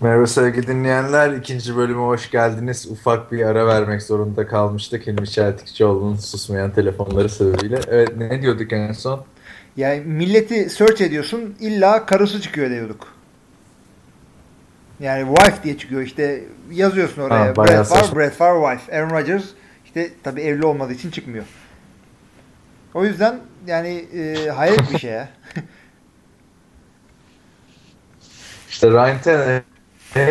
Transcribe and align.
Merhaba 0.00 0.26
sevgili 0.26 0.66
dinleyenler. 0.66 1.32
ikinci 1.32 1.76
bölüme 1.76 2.00
hoş 2.00 2.30
geldiniz. 2.30 2.86
Ufak 2.90 3.32
bir 3.32 3.42
ara 3.42 3.66
vermek 3.66 4.02
zorunda 4.02 4.46
kalmıştık. 4.46 5.06
Hilmi 5.06 5.30
Çeltikçioğlu'nun 5.30 6.16
susmayan 6.16 6.70
telefonları 6.70 7.28
sebebiyle. 7.28 7.80
Evet 7.88 8.16
ne 8.16 8.42
diyorduk 8.42 8.72
en 8.72 8.92
son? 8.92 9.24
Yani 9.76 10.00
milleti 10.00 10.70
search 10.70 11.00
ediyorsun 11.00 11.56
illa 11.60 12.06
karısı 12.06 12.40
çıkıyor 12.40 12.70
diyorduk. 12.70 13.06
Yani 15.00 15.36
wife 15.36 15.62
diye 15.62 15.78
çıkıyor 15.78 16.02
işte 16.02 16.44
yazıyorsun 16.70 17.22
oraya. 17.22 17.46
Ha, 17.46 17.56
Brad 17.56 17.84
saçma. 17.84 18.18
Brad 18.18 18.30
Favre 18.30 18.76
wife. 18.76 18.98
Aaron 18.98 19.10
Rodgers 19.10 19.44
işte 19.84 20.10
tabii 20.22 20.40
evli 20.40 20.66
olmadığı 20.66 20.92
için 20.92 21.10
çıkmıyor. 21.10 21.44
O 22.94 23.04
yüzden 23.04 23.40
yani 23.66 24.04
e, 24.14 24.48
hayret 24.48 24.92
bir 24.92 24.98
şey 24.98 25.10
ya. 25.10 25.28
İşte 28.68 28.90
Ryan 28.90 29.20
Tannehill 29.20 29.77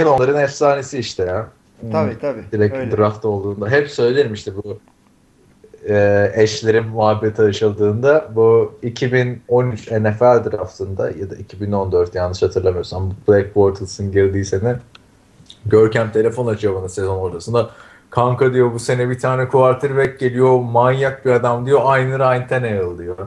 onların 0.05 0.43
efsanesi 0.43 0.97
işte 0.97 1.23
ya. 1.23 1.47
tabii 1.91 2.19
tabii. 2.19 2.41
Direkt 2.51 2.75
Öyle. 2.75 2.97
draft 2.97 3.25
olduğunda. 3.25 3.69
Hep 3.69 3.89
söylerim 3.89 4.33
işte 4.33 4.51
bu 4.55 4.79
e, 5.89 6.31
eşlerin 6.35 6.87
muhabbeti 6.87 7.41
açıldığında 7.41 8.29
bu 8.35 8.73
2013 8.81 9.91
NFL 9.91 10.51
draftında 10.51 11.09
ya 11.11 11.29
da 11.29 11.35
2014 11.35 12.15
yanlış 12.15 12.41
hatırlamıyorsam 12.41 13.13
Black 13.27 13.55
Bortles'ın 13.55 14.11
girdiği 14.11 14.45
sene 14.45 14.75
Görkem 15.65 16.11
telefon 16.11 16.47
açıyor 16.47 16.75
bana 16.75 16.89
sezon 16.89 17.17
ortasında. 17.17 17.69
Kanka 18.09 18.53
diyor 18.53 18.73
bu 18.73 18.79
sene 18.79 19.09
bir 19.09 19.19
tane 19.19 19.47
quarterback 19.47 20.19
geliyor 20.19 20.59
manyak 20.59 21.25
bir 21.25 21.31
adam 21.31 21.65
diyor 21.65 21.81
aynı 21.83 22.19
Ryan 22.19 22.47
Tannehill 22.47 22.97
diyor. 22.97 23.17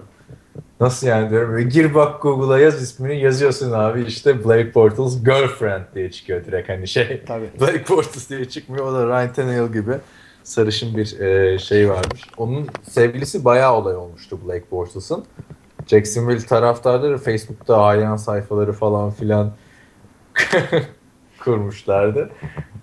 Nasıl 0.80 1.06
yani 1.06 1.30
diyorum. 1.30 1.68
Gir 1.68 1.94
bak 1.94 2.22
Google'a 2.22 2.58
yaz 2.58 2.82
ismini 2.82 3.20
yazıyorsun 3.20 3.72
abi 3.72 4.02
işte 4.02 4.44
Blake 4.44 4.74
Bortles 4.74 5.24
girlfriend 5.24 5.84
diye 5.94 6.10
çıkıyor 6.10 6.44
direkt 6.44 6.68
hani 6.68 6.88
şey. 6.88 7.22
Tabii. 7.26 7.50
Blake 7.60 7.88
Bortles 7.88 8.30
diye 8.30 8.44
çıkmıyor. 8.44 8.86
O 8.86 8.92
da 8.92 9.06
Ryan 9.06 9.32
Tannehill 9.32 9.72
gibi 9.72 9.92
sarışın 10.44 10.96
bir 10.96 11.20
e, 11.20 11.58
şey 11.58 11.90
varmış. 11.90 12.22
Onun 12.36 12.68
sevgilisi 12.82 13.44
bayağı 13.44 13.74
olay 13.74 13.96
olmuştu 13.96 14.38
Blake 14.46 14.70
Bortles'ın. 14.70 15.24
Jacksonville 15.86 16.46
taraftarları 16.46 17.18
Facebook'ta 17.18 17.82
ayan 17.82 18.16
sayfaları 18.16 18.72
falan 18.72 19.10
filan 19.10 19.52
kurmuşlardı. 21.40 22.30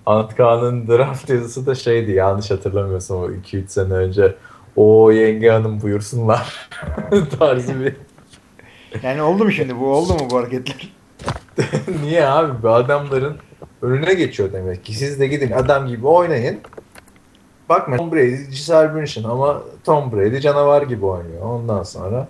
Antkan'ın 0.06 0.88
draft 0.88 1.30
yazısı 1.30 1.66
da 1.66 1.76
şeydi 1.76 2.12
yanlış 2.12 2.52
hatırlamıyorsam 2.52 3.18
o 3.18 3.30
2-3 3.30 3.68
sene 3.68 3.94
önce 3.94 4.36
o 4.78 5.12
yenge 5.12 5.50
hanım 5.50 5.82
buyursunlar 5.82 6.70
tarzı 7.40 7.80
bir 7.80 7.96
Yani 9.04 9.22
oldu 9.22 9.46
mu 9.46 9.52
şimdi 9.52 9.80
bu? 9.80 9.86
Oldu 9.86 10.14
mu 10.14 10.28
bu 10.32 10.38
hareketler? 10.38 10.94
Niye 12.04 12.26
abi? 12.26 12.64
Bu 12.64 12.70
adamların 12.70 13.38
önüne 13.82 14.14
geçiyor 14.14 14.54
demek 14.54 14.86
ki. 14.86 14.94
Siz 14.94 15.20
de 15.20 15.28
gidin 15.28 15.52
adam 15.52 15.88
gibi 15.88 16.08
oynayın. 16.08 16.60
Bakma 17.70 17.98
Tom 17.98 18.12
Brady 18.12 18.50
Giselle 18.50 18.96
Bündchen 18.96 19.24
ama 19.24 19.62
Tom 19.84 20.12
Brady 20.12 20.40
canavar 20.40 20.82
gibi 20.82 21.06
oynuyor. 21.06 21.42
Ondan 21.42 21.84
sonra 21.84 22.28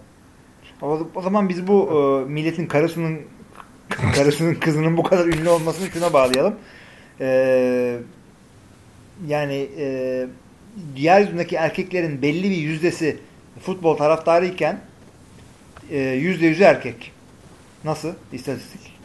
O, 0.81 0.99
o 1.15 1.21
zaman 1.21 1.49
biz 1.49 1.67
bu 1.67 1.89
e, 1.91 2.29
milletin 2.31 2.65
karısının 2.67 3.19
karısının 4.15 4.55
kızının 4.55 4.97
bu 4.97 5.03
kadar 5.03 5.25
ünlü 5.25 5.49
olmasını 5.49 5.87
şuna 5.87 6.13
bağlayalım. 6.13 6.55
E, 7.19 7.99
yani 9.27 9.69
e, 9.77 10.27
yeryüzündeki 10.95 11.55
erkeklerin 11.55 12.21
belli 12.21 12.43
bir 12.43 12.57
yüzdesi 12.57 13.17
futbol 13.61 13.97
taraftarıyken 13.97 14.79
e, 15.91 15.99
yüzde 15.99 16.45
yüzü 16.45 16.63
erkek. 16.63 17.11
Nasıl 17.83 18.13
istatistik? 18.33 18.97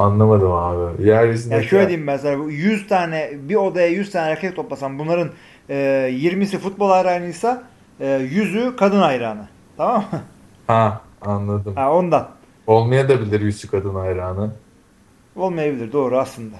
anlamadım 0.00 0.52
abi. 0.52 1.06
Yeryüzünde 1.06 1.54
Yani 1.54 1.64
şöyle 1.64 1.88
diyeyim 1.88 2.06
bu 2.38 2.50
100 2.50 2.88
tane 2.88 3.30
bir 3.48 3.54
odaya 3.54 3.88
100 3.88 4.10
tane 4.10 4.30
erkek 4.30 4.56
toplasam 4.56 4.98
bunların 4.98 5.30
e, 5.68 5.74
20'si 6.12 6.58
futbol 6.58 6.90
hayranıysa 6.90 7.62
e, 8.00 8.04
100'ü 8.04 8.76
kadın 8.76 9.00
hayranı. 9.00 9.48
Tamam 9.76 10.04
mı? 10.12 10.22
Ha 10.66 11.00
anladım. 11.20 11.76
Ha, 11.76 11.92
ondan. 11.92 12.28
Olmaya 12.66 13.08
da 13.08 13.20
bilir 13.20 13.40
yüzü 13.40 13.68
kadın 13.68 13.94
hayranı. 13.94 14.50
Olmayabilir 15.36 15.92
doğru 15.92 16.18
aslında. 16.18 16.56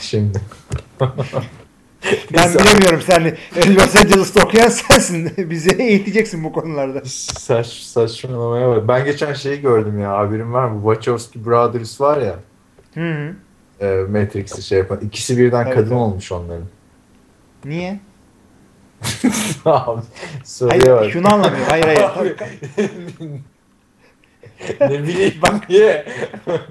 Şimdi. 0.00 0.40
Ben 2.34 2.54
bilemiyorum 2.54 3.00
sen 3.06 3.36
Los 3.74 3.96
Angeles'ta 3.96 4.44
okuyan 4.44 4.68
sensin. 4.68 5.32
Bizi 5.50 5.70
eğiteceksin 5.82 6.44
bu 6.44 6.52
konularda. 6.52 7.02
Saç, 7.04 7.66
saçmalamaya 7.66 8.68
bak. 8.68 8.88
Ben 8.88 9.04
geçen 9.04 9.32
şeyi 9.32 9.60
gördüm 9.60 10.00
ya. 10.00 10.10
Haberin 10.12 10.52
var 10.52 10.68
mı? 10.68 10.94
Wachowski 10.94 11.44
Brothers 11.46 12.00
var 12.00 12.20
ya. 12.20 12.36
Hı 12.94 13.00
hı. 13.00 13.34
E, 13.80 13.86
Matrix'i 14.08 14.62
şey 14.62 14.78
yapan. 14.78 15.00
İkisi 15.00 15.38
birden 15.38 15.64
Evet, 15.64 15.74
kadın 15.74 15.90
evet. 15.90 16.00
olmuş 16.00 16.32
onların. 16.32 16.66
Niye? 17.64 18.00
Abi, 19.64 20.02
Hayır 20.68 20.86
bak. 20.86 21.10
şunu 21.10 21.34
anlamıyorum. 21.34 21.66
Hayır 21.68 21.84
hayır. 21.84 22.00
Abi, 22.00 22.34
ne 24.94 25.02
bileyim 25.02 25.34
bak 25.42 25.68
niye? 25.68 26.06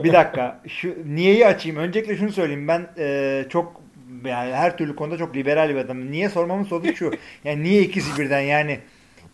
Bir 0.03 0.13
dakika. 0.13 0.61
Şu 0.67 0.95
niyeyi 1.05 1.47
açayım. 1.47 1.77
Öncelikle 1.77 2.17
şunu 2.17 2.31
söyleyeyim. 2.31 2.67
Ben 2.67 2.87
e, 2.97 3.45
çok 3.49 3.82
yani 4.29 4.53
her 4.53 4.77
türlü 4.77 4.95
konuda 4.95 5.17
çok 5.17 5.35
liberal 5.35 5.69
bir 5.69 5.75
adamım. 5.75 6.11
Niye 6.11 6.29
sormamın 6.29 6.63
sonucu 6.63 6.95
şu. 6.95 7.11
Yani 7.43 7.63
niye 7.63 7.81
ikisi 7.81 8.19
birden? 8.19 8.39
Yani 8.41 8.79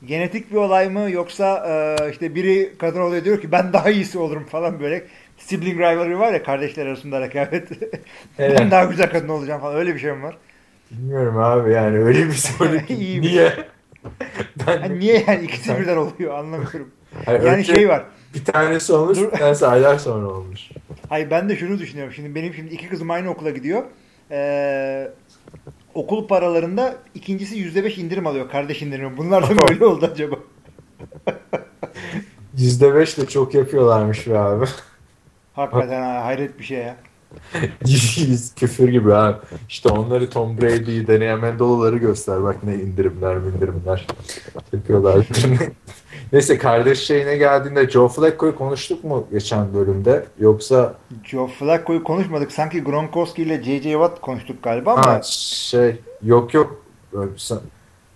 genetik 0.06 0.52
bir 0.52 0.56
olay 0.58 0.90
mı 0.90 1.12
yoksa 1.12 1.66
e, 2.00 2.12
işte 2.12 2.36
biri 2.36 2.74
kadın 2.80 3.02
oluyor 3.02 3.26
diyor 3.26 3.42
ki 3.42 3.52
ben 3.52 3.74
daha 3.74 3.90
iyisi 3.90 4.20
olurum 4.20 4.46
falan 4.46 4.80
böyle 4.80 5.04
sibling 5.38 5.80
rivalry 5.80 6.20
var 6.20 6.34
ya 6.34 6.44
kardeşler 6.44 6.86
arasında 6.86 7.22
rekabet. 7.22 7.70
ben 8.40 8.50
Evet. 8.50 8.72
daha 8.72 8.84
güzel 8.86 9.10
kadın 9.12 9.30
olacağım 9.30 9.62
falan 9.62 9.76
öyle 9.76 9.96
bir 9.96 10.00
şey 10.00 10.12
mi 10.12 10.24
var? 10.24 10.38
Bilmiyorum 10.92 11.38
abi 11.38 11.72
yani 11.74 11.98
öyle 12.00 12.28
bir 12.28 12.32
soru 12.34 12.78
ki 12.86 13.22
niye? 13.22 13.54
Ben 14.68 14.82
Yani 14.82 15.00
niye 15.00 15.24
yani 15.28 15.44
ikisi 15.44 15.80
birden 15.80 15.98
oluyor 15.98 16.34
anlamıyorum. 16.38 16.92
Hayır, 17.26 17.42
Yani 17.42 17.58
önce 17.58 17.74
şey 17.74 17.90
var. 17.90 18.04
bir 18.34 18.46
tanesi 18.46 18.94
olmuş, 18.94 19.18
Dur. 19.18 19.32
bir 19.32 19.38
tanesi 19.38 19.68
aylar 19.68 19.98
sonra 19.98 20.28
olmuş. 20.28 20.62
Hayır 21.10 21.30
ben 21.32 21.50
de 21.50 21.56
şunu 21.56 21.80
düşünüyorum. 21.80 22.14
Şimdi 22.14 22.36
benim 22.36 22.54
şimdi 22.54 22.74
iki 22.74 22.90
kızım 22.90 23.12
aynı 23.12 23.30
okula 23.30 23.50
gidiyor. 23.50 23.84
Ee, 24.32 25.12
okul 25.94 26.28
paralarında 26.28 26.96
ikincisi 27.16 27.56
yüzde 27.58 27.84
beş 27.84 27.98
indirim 27.98 28.28
alıyor. 28.28 28.50
Kardeş 28.50 28.82
indirimi. 28.82 29.18
Bunlar 29.18 29.50
da 29.50 29.54
mı 29.54 29.62
öyle 29.70 29.86
oldu 29.86 30.10
acaba? 30.14 30.36
Yüzde 32.58 32.96
beş 32.96 33.18
de 33.18 33.26
çok 33.26 33.54
yapıyorlarmış 33.54 34.28
be 34.28 34.40
abi. 34.40 34.66
Hakikaten 35.54 36.02
ha, 36.02 36.26
hayret 36.26 36.60
bir 36.60 36.64
şey 36.64 36.78
ya. 36.78 36.96
Küfür 38.56 38.88
gibi 38.90 39.12
ha. 39.12 39.40
İşte 39.70 39.90
onları 39.90 40.30
Tom 40.30 40.62
Brady'yi 40.62 41.08
deneyen 41.08 41.40
Mendolaları 41.40 41.98
göster. 41.98 42.44
Bak 42.44 42.64
ne 42.64 42.76
indirimler 42.76 43.36
indirimler 43.36 44.08
yapıyorlar. 44.74 45.26
Neyse 46.34 46.58
kardeş 46.58 47.00
şeyine 47.00 47.38
geldiğinde 47.38 47.90
Joe 47.90 48.08
Flacco'yu 48.08 48.56
konuştuk 48.56 49.04
mu 49.04 49.28
geçen 49.32 49.74
bölümde? 49.74 50.26
Yoksa 50.40 50.94
Joe 51.24 51.48
Flacco'yu 51.48 52.04
konuşmadık. 52.04 52.52
Sanki 52.52 52.84
Gronkowski 52.84 53.42
ile 53.42 53.64
J.J. 53.64 53.92
Watt 53.92 54.22
konuştuk 54.22 54.64
galiba 54.64 54.94
ama 54.94 55.08
ha, 55.08 55.22
şey 55.24 55.96
yok 56.24 56.54
yok 56.54 56.82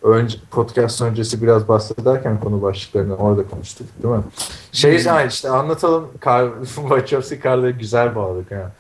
önce 0.04 0.38
podcast 0.52 1.02
öncesi 1.02 1.42
biraz 1.42 1.68
bahsederken 1.68 2.40
konu 2.40 2.62
başlıklarını 2.62 3.16
orada 3.16 3.48
konuştuk 3.48 3.88
değil 4.04 4.16
mi? 4.16 4.24
Şey 4.72 5.04
Hmm. 5.04 5.12
ha, 5.12 5.24
işte 5.24 5.50
anlatalım 5.50 6.10
Kar 6.20 6.50
Wachowski 6.66 7.40
karları 7.40 7.72
güzel 7.72 8.16
bağladık 8.16 8.52
ha. 8.52 8.72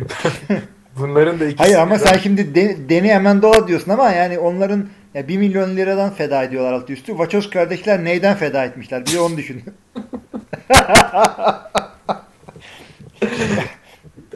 Bunların 0.98 1.40
da 1.40 1.44
ikisi 1.44 1.62
Hayır 1.62 1.78
ama 1.78 1.98
sen 1.98 2.18
şimdi 2.18 2.54
de, 2.54 2.88
Deni 2.88 3.16
Amendola 3.16 3.68
diyorsun 3.68 3.90
ama 3.90 4.10
yani 4.10 4.38
onların 4.38 4.88
ya 5.16 5.28
1 5.28 5.38
milyon 5.38 5.76
liradan 5.76 6.10
feda 6.10 6.42
ediyorlar 6.44 6.72
altı 6.72 6.92
üstü. 6.92 7.06
Wachowski 7.12 7.50
kardeşler 7.52 8.04
neyden 8.04 8.36
feda 8.36 8.64
etmişler? 8.64 9.06
Bir 9.06 9.12
de 9.12 9.20
onu 9.20 9.36
düşün. 9.36 9.64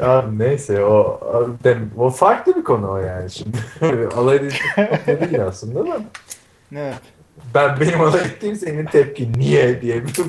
Abi 0.00 0.38
neyse 0.38 0.84
o 0.84 0.94
o- 0.94 1.50
dem- 1.64 1.90
o 1.98 2.10
farklı 2.10 2.56
bir 2.56 2.64
konu 2.64 2.90
o 2.90 2.96
yani 2.98 3.30
şimdi. 3.30 3.56
alay 4.16 4.38
konu 4.38 4.48
değil 5.20 5.42
aslında 5.46 5.86
da. 5.86 6.00
evet. 6.76 6.94
Ben 7.54 7.80
benim 7.80 8.00
alay 8.00 8.20
ettiğim 8.20 8.56
senin 8.56 8.86
tepki 8.86 9.32
niye 9.32 9.82
diye 9.82 10.04
bir. 10.06 10.12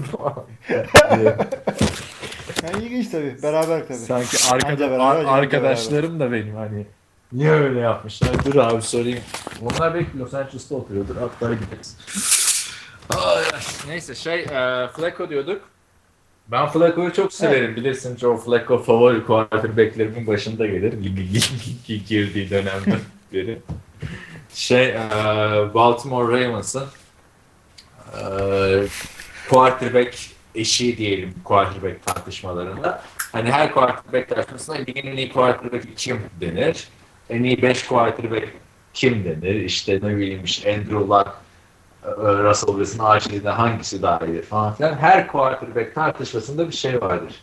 Yani 2.63 2.83
ilginç 2.83 3.09
tabii. 3.09 3.35
Beraber 3.43 3.87
tabii. 3.87 3.97
Sanki 3.97 4.37
arkada, 4.53 4.91
beraber, 4.91 4.99
ar- 5.25 5.25
arkadaşlarım 5.39 6.19
da 6.19 6.31
benim 6.31 6.55
hani 6.55 6.85
niye 7.33 7.51
öyle 7.51 7.79
yapmışlar? 7.79 8.45
Dur 8.45 8.55
abi 8.55 8.81
sorayım. 8.81 9.19
Onlar 9.61 9.93
belki 9.93 10.19
Los 10.19 10.33
Angeles'ta 10.33 10.75
oturuyordur. 10.75 11.15
Hatta 11.15 11.53
gideriz. 11.53 11.97
Ay. 13.09 13.43
Neyse 13.87 14.15
şey 14.15 14.39
e, 14.39 14.87
Flacco 14.95 15.29
diyorduk. 15.29 15.61
Ben 16.47 16.67
Flacco'yu 16.69 17.13
çok 17.13 17.33
severim. 17.33 17.75
Bilirsin 17.75 18.17
Joe 18.17 18.37
Flacco 18.37 18.77
favori 18.83 19.25
quarterbacklerimin 19.25 20.27
başında 20.27 20.65
gelir. 20.67 20.93
Girdiği 22.07 22.49
dönemden 22.49 22.99
beri. 23.33 23.59
Şey 24.53 24.89
e, 24.89 24.99
Baltimore 25.73 26.33
Ravens'ın 26.45 26.85
e, 28.19 28.23
quarterback 29.49 30.17
eşi 30.55 30.97
diyelim 30.97 31.33
quarterback 31.43 32.05
tartışmalarında. 32.05 33.03
Hani 33.31 33.51
her 33.51 33.71
quarterback 33.73 34.29
tartışmasında 34.29 34.77
ligin 34.77 35.07
en 35.07 35.17
iyi 35.17 35.31
quarterback 35.31 35.97
kim 35.97 36.19
denir? 36.41 36.87
En 37.31 37.43
iyi 37.43 37.61
5 37.61 37.87
quarterback 37.87 38.47
kim 38.93 39.25
denir? 39.25 39.55
İşte 39.55 39.99
ne 40.03 40.17
bileyim 40.17 40.43
işte 40.43 40.73
Andrew 40.73 40.95
Luck, 40.95 41.27
e, 42.05 42.09
Russell 42.21 42.75
Wilson, 42.75 43.05
Archie'den 43.05 43.51
hangisi 43.51 44.01
daha 44.01 44.25
iyi 44.25 44.41
falan 44.41 44.73
filan. 44.73 44.97
Her 44.97 45.27
quarterback 45.27 45.95
tartışmasında 45.95 46.67
bir 46.67 46.73
şey 46.73 47.01
vardır. 47.01 47.35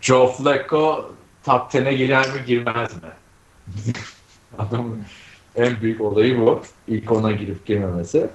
Joe 0.00 0.32
Flacco 0.32 1.10
top 1.44 1.74
10'e 1.74 1.92
girer 1.92 2.26
mi 2.28 2.44
girmez 2.46 2.94
mi? 2.94 3.10
Adamın 4.58 5.02
en 5.56 5.80
büyük 5.80 6.00
olayı 6.00 6.40
bu. 6.40 6.62
İlk 6.88 7.12
ona 7.12 7.32
girip 7.32 7.66
girmemesi. 7.66 8.30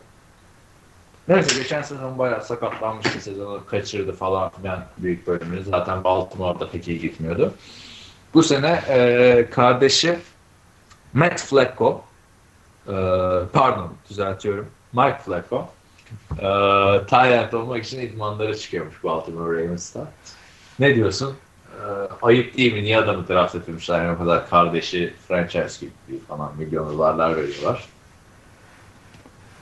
Neyse 1.27 1.61
geçen 1.61 1.81
sezon 1.81 2.17
bayağı 2.17 2.43
sakatlanmıştı. 2.43 3.21
Sezonu 3.21 3.65
kaçırdı 3.65 4.13
falan 4.13 4.49
filan 4.49 4.85
büyük 4.97 5.27
bölümünü. 5.27 5.63
Zaten 5.63 6.03
Baltimore'da 6.03 6.69
pek 6.69 6.87
iyi 6.87 6.99
gitmiyordu. 6.99 7.53
Bu 8.33 8.43
sene 8.43 8.83
e, 8.89 9.47
kardeşi 9.51 10.19
Matt 11.13 11.39
Flacco 11.39 12.03
e, 12.87 12.93
pardon 13.53 13.93
düzeltiyorum. 14.09 14.67
Mike 14.93 15.17
Flacco 15.25 15.67
e, 16.37 16.45
Tyrant 17.07 17.53
olmak 17.53 17.83
için 17.83 17.99
idmanlara 18.01 18.55
çıkıyormuş 18.55 19.03
Baltimore 19.03 19.63
Ravens'ta. 19.63 20.07
Ne 20.79 20.95
diyorsun? 20.95 21.35
E, 21.71 21.83
ayıp 22.21 22.57
değil 22.57 22.73
mi? 22.73 22.83
Niye 22.83 22.97
adamı 22.97 23.27
draft 23.27 23.55
etmişler? 23.55 24.03
Yani 24.05 24.15
o 24.15 24.17
kadar 24.17 24.49
kardeşi 24.49 25.13
franchise 25.27 25.85
gibi 25.85 26.19
falan 26.27 26.51
milyon 26.57 26.93
dolarlar 26.93 27.37
veriyorlar. 27.37 27.85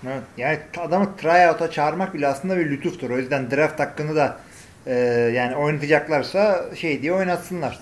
Evet. 0.07 0.23
Yani 0.37 0.59
adamı 0.77 1.17
tryout'a 1.17 1.71
çağırmak 1.71 2.13
bile 2.13 2.27
aslında 2.27 2.57
bir 2.57 2.71
lütuftur. 2.71 3.09
O 3.09 3.17
yüzden 3.17 3.51
draft 3.51 3.79
hakkını 3.79 4.15
da 4.15 4.39
e, 4.85 4.93
yani 5.35 5.55
oynatacaklarsa 5.55 6.75
şey 6.75 7.01
diye 7.01 7.13
oynatsınlar. 7.13 7.79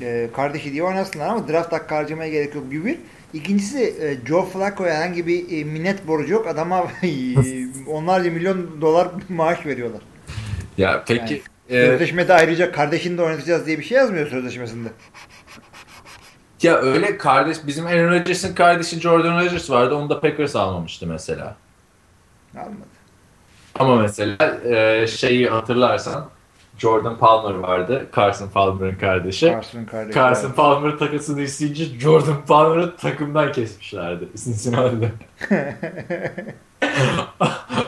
E, 0.00 0.28
kardeşi 0.36 0.72
diye 0.72 0.82
oynatsınlar 0.82 1.28
ama 1.28 1.48
draft 1.48 1.72
hakkı 1.72 1.94
harcamaya 1.94 2.30
gerek 2.30 2.54
yok 2.54 2.70
gibi 2.70 2.84
bir. 2.84 2.98
İkincisi 3.34 3.94
e, 4.00 4.26
Joe 4.26 4.46
Flacco'ya 4.46 4.94
herhangi 4.94 5.26
bir 5.26 5.60
e, 5.60 5.64
minnet 5.64 6.06
borcu 6.08 6.32
yok. 6.32 6.46
Adama 6.46 6.86
onlarca 7.86 8.30
milyon 8.30 8.80
dolar 8.80 9.08
maaş 9.28 9.66
veriyorlar. 9.66 10.00
Ya 10.78 11.04
peki 11.06 11.42
yani, 11.70 11.82
e, 11.82 11.86
sözleşmede 11.86 12.34
ayrıca 12.34 12.72
kardeşini 12.72 13.18
de 13.18 13.22
oynatacağız 13.22 13.66
diye 13.66 13.78
bir 13.78 13.84
şey 13.84 13.98
yazmıyor 13.98 14.28
sözleşmesinde. 14.28 14.88
Ya 16.62 16.76
öyle 16.76 17.18
kardeş 17.18 17.56
bizim 17.66 17.86
Aaron 17.86 18.10
Rodgers'ın 18.10 18.54
kardeşi 18.54 19.00
Jordan 19.00 19.40
Rodgers 19.40 19.70
vardı. 19.70 19.94
Onu 19.94 20.10
da 20.10 20.20
Packers 20.20 20.56
almamıştı 20.56 21.06
mesela. 21.06 21.56
Almadı. 22.56 22.92
Ama 23.74 23.96
mesela 23.96 24.60
e, 24.64 25.06
şeyi 25.06 25.48
hatırlarsan 25.48 26.30
Jordan 26.78 27.18
Palmer 27.18 27.54
vardı. 27.54 28.06
Carson 28.16 28.48
Palmer'ın 28.48 28.94
kardeşi. 28.94 29.46
Carson 29.46 29.84
kardeşi. 29.84 30.14
Carson. 30.14 30.52
Palmer 30.52 30.98
takısını 30.98 31.40
isteyince 31.40 31.84
Jordan 31.84 32.46
Palmer'ı 32.48 32.96
takımdan 32.96 33.52
kesmişlerdi. 33.52 34.28
Cincinnati'de. 34.44 35.12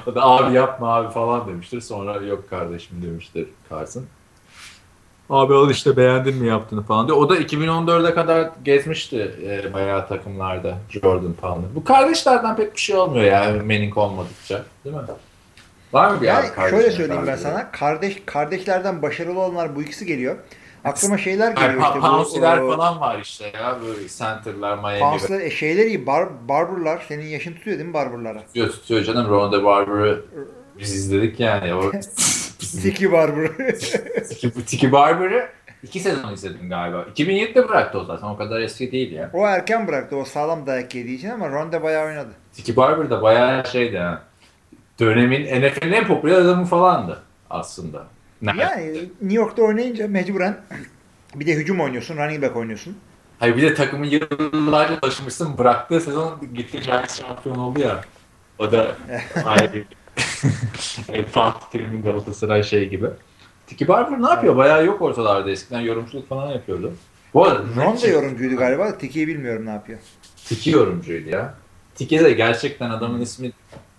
o 0.06 0.14
da 0.14 0.22
abi 0.22 0.54
yapma 0.54 0.94
abi 0.94 1.12
falan 1.12 1.48
demiştir. 1.48 1.80
Sonra 1.80 2.16
yok 2.16 2.50
kardeşim 2.50 3.02
demiştir 3.02 3.48
Carson. 3.70 4.04
Abi 5.30 5.54
al 5.54 5.70
işte 5.70 5.96
beğendin 5.96 6.36
mi 6.36 6.48
yaptığını 6.48 6.82
falan 6.82 7.06
diyor. 7.06 7.18
O 7.18 7.28
da 7.28 7.36
2014'e 7.36 8.14
kadar 8.14 8.50
gezmişti 8.64 9.34
e, 9.42 9.72
bayağı 9.74 10.08
takımlarda 10.08 10.78
Jordan 10.90 11.32
Palmer. 11.32 11.74
Bu 11.74 11.84
kardeşlerden 11.84 12.56
pek 12.56 12.74
bir 12.74 12.80
şey 12.80 12.96
olmuyor 12.96 13.24
yani 13.24 13.58
Manning 13.62 13.98
olmadıkça 13.98 14.64
değil 14.84 14.96
mi? 14.96 15.02
Var 15.94 16.10
mı 16.10 16.20
bir 16.20 16.26
yani 16.26 16.46
abi 16.56 16.70
Şöyle 16.70 16.90
söyleyeyim 16.90 17.26
ben 17.26 17.36
sana. 17.36 17.70
Kardeş 17.70 18.22
kardeşlerden 18.26 19.02
başarılı 19.02 19.40
olanlar 19.40 19.76
bu 19.76 19.82
ikisi 19.82 20.06
geliyor. 20.06 20.36
Aklıma 20.84 21.18
şeyler 21.18 21.52
geliyor 21.52 21.82
işte. 21.82 22.00
Pouncy'ler 22.00 22.58
falan 22.58 23.00
var 23.00 23.18
işte 23.22 23.44
ya 23.54 23.76
böyle 23.86 24.08
center'lar 24.08 24.78
Miami. 24.78 24.98
Pouncy'ler 24.98 25.40
e, 25.40 25.50
şeyler 25.50 25.86
iyi. 25.86 26.06
Bar, 26.06 26.48
Barber'lar. 26.48 27.04
Senin 27.08 27.26
yaşın 27.26 27.54
tutuyor 27.54 27.78
değil 27.78 27.88
mi 27.88 27.94
Barber'lara? 27.94 28.46
Tutuyor 28.46 28.68
tutuyor 28.68 29.02
canım. 29.02 29.30
Ronda 29.30 29.64
Barber'ı 29.64 30.24
biz 30.78 30.94
izledik 30.94 31.40
yani. 31.40 31.74
O 31.74 31.90
Tiki 32.82 33.12
Barber. 33.12 33.48
Tiki, 34.28 34.64
Tiki 34.66 34.92
Barber'ı 34.92 35.48
iki 35.82 36.00
sezon 36.00 36.32
izledim 36.32 36.68
galiba. 36.68 37.04
2007'de 37.16 37.68
bıraktı 37.68 37.98
o 37.98 38.04
zaten. 38.04 38.26
O 38.26 38.36
kadar 38.36 38.60
eski 38.60 38.92
değil 38.92 39.12
ya. 39.12 39.30
O 39.32 39.46
erken 39.46 39.86
bıraktı. 39.88 40.16
O 40.16 40.24
sağlam 40.24 40.66
dayak 40.66 40.94
yediği 40.94 41.18
için 41.18 41.30
ama 41.30 41.50
Ronda 41.50 41.82
bayağı 41.82 42.06
oynadı. 42.06 42.30
Tiki 42.52 42.76
Barber 42.76 43.10
da 43.10 43.22
bayağı 43.22 43.66
şeydi 43.66 43.98
ha. 43.98 44.22
Dönemin 45.00 45.44
NFL'in 45.44 45.92
en 45.92 46.06
popüler 46.06 46.36
adamı 46.40 46.64
falandı 46.64 47.22
aslında. 47.50 48.06
Yani 48.42 48.92
New 49.20 49.36
York'ta 49.36 49.62
oynayınca 49.62 50.08
mecburen 50.08 50.60
bir 51.34 51.46
de 51.46 51.54
hücum 51.54 51.80
oynuyorsun, 51.80 52.16
running 52.16 52.42
back 52.42 52.56
oynuyorsun. 52.56 52.96
Hayır 53.38 53.56
bir 53.56 53.62
de 53.62 53.74
takımı 53.74 54.06
yıllarca 54.06 55.00
taşımışsın. 55.00 55.58
Bıraktığı 55.58 56.00
sezon 56.00 56.40
gitti 56.54 56.80
Giants 56.80 57.20
şampiyon 57.20 57.56
oldu 57.56 57.80
ya. 57.80 58.00
O 58.58 58.72
da 58.72 58.96
ayrı 59.44 59.84
Fatih 61.30 61.66
Terim'in 61.72 62.02
Galatasaray 62.02 62.62
şey 62.62 62.88
gibi. 62.88 63.06
Tiki 63.66 63.88
Barber 63.88 64.22
ne 64.22 64.28
yapıyor? 64.28 64.56
Bayağı 64.56 64.86
yok 64.86 65.02
ortalarda. 65.02 65.50
Eskiden 65.50 65.80
yorumculuk 65.80 66.28
falan 66.28 66.50
yapıyordu. 66.50 66.92
Bu 67.34 67.44
arada 67.44 67.62
Ron 67.76 68.02
da 68.02 68.06
yorumcuydu 68.06 68.56
galiba. 68.56 68.98
Tiki'yi 68.98 69.28
bilmiyorum 69.28 69.66
ne 69.66 69.70
yapıyor. 69.70 69.98
Tiki 70.36 70.70
yorumcuydu 70.70 71.28
ya. 71.28 71.54
Tiki 71.94 72.20
de 72.20 72.32
gerçekten 72.32 72.90
adamın 72.90 73.20
ismi 73.20 73.52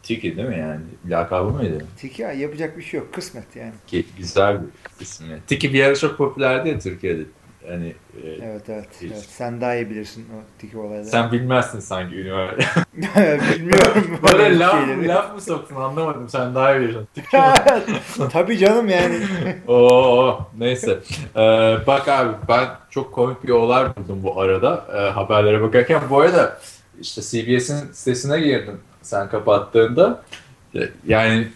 Tiki 0.06 0.38
değil 0.38 0.48
mi 0.48 0.60
yani? 0.60 0.82
Lakabı 1.10 1.50
mıydı? 1.50 1.86
Tiki 1.98 2.22
ya 2.22 2.32
yapacak 2.32 2.78
bir 2.78 2.84
şey 2.84 3.00
yok. 3.00 3.14
Kısmet 3.14 3.56
yani. 3.56 3.72
Ki, 3.88 4.06
güzel 4.18 4.62
bir 4.62 4.68
ismi. 5.04 5.40
Tiki 5.48 5.74
bir 5.74 5.84
ara 5.84 5.96
çok 5.96 6.18
popülerdi 6.18 6.70
ya 6.70 6.80
Türkiye'de. 6.80 7.22
Yani, 7.70 7.96
e, 8.24 8.30
evet, 8.30 8.70
evet, 8.70 8.88
evet. 9.02 9.26
Sen 9.30 9.62
daha 9.62 9.76
iyi 9.76 9.90
bilirsin 9.90 10.26
o 10.34 10.60
tiki 10.60 10.78
olayları. 10.78 11.06
Sen 11.06 11.32
bilmezsin 11.32 11.80
sanki 11.80 12.16
üniversite. 12.16 12.66
Bilmiyorum. 13.56 14.20
Böyle 14.34 14.60
laf, 14.60 14.76
laf 15.08 15.36
mı 15.36 15.42
soktun 15.42 15.76
anlamadım. 15.76 16.30
Sen 16.30 16.56
daha 16.56 16.76
iyi 16.76 16.80
bilirsin. 16.80 17.08
Tabii 18.32 18.58
canım 18.58 18.90
yani. 18.90 19.20
Oo 19.68 20.40
neyse. 20.58 21.00
Ee, 21.36 21.40
bak 21.88 22.08
abi 22.08 22.32
ben 22.50 22.68
çok 22.90 23.14
komik 23.14 23.44
bir 23.44 23.50
olay 23.50 23.96
buldum 23.96 24.24
bu 24.24 24.42
arada. 24.42 24.86
Ee, 24.96 25.10
haberlere 25.10 25.62
bakarken. 25.62 26.02
Bu 26.10 26.20
arada 26.20 26.60
işte 27.02 27.22
CBS'in 27.22 27.92
sitesine 27.92 28.40
girdim 28.40 28.80
sen 29.06 29.30
kapattığında. 29.30 30.24
Yani 31.08 31.48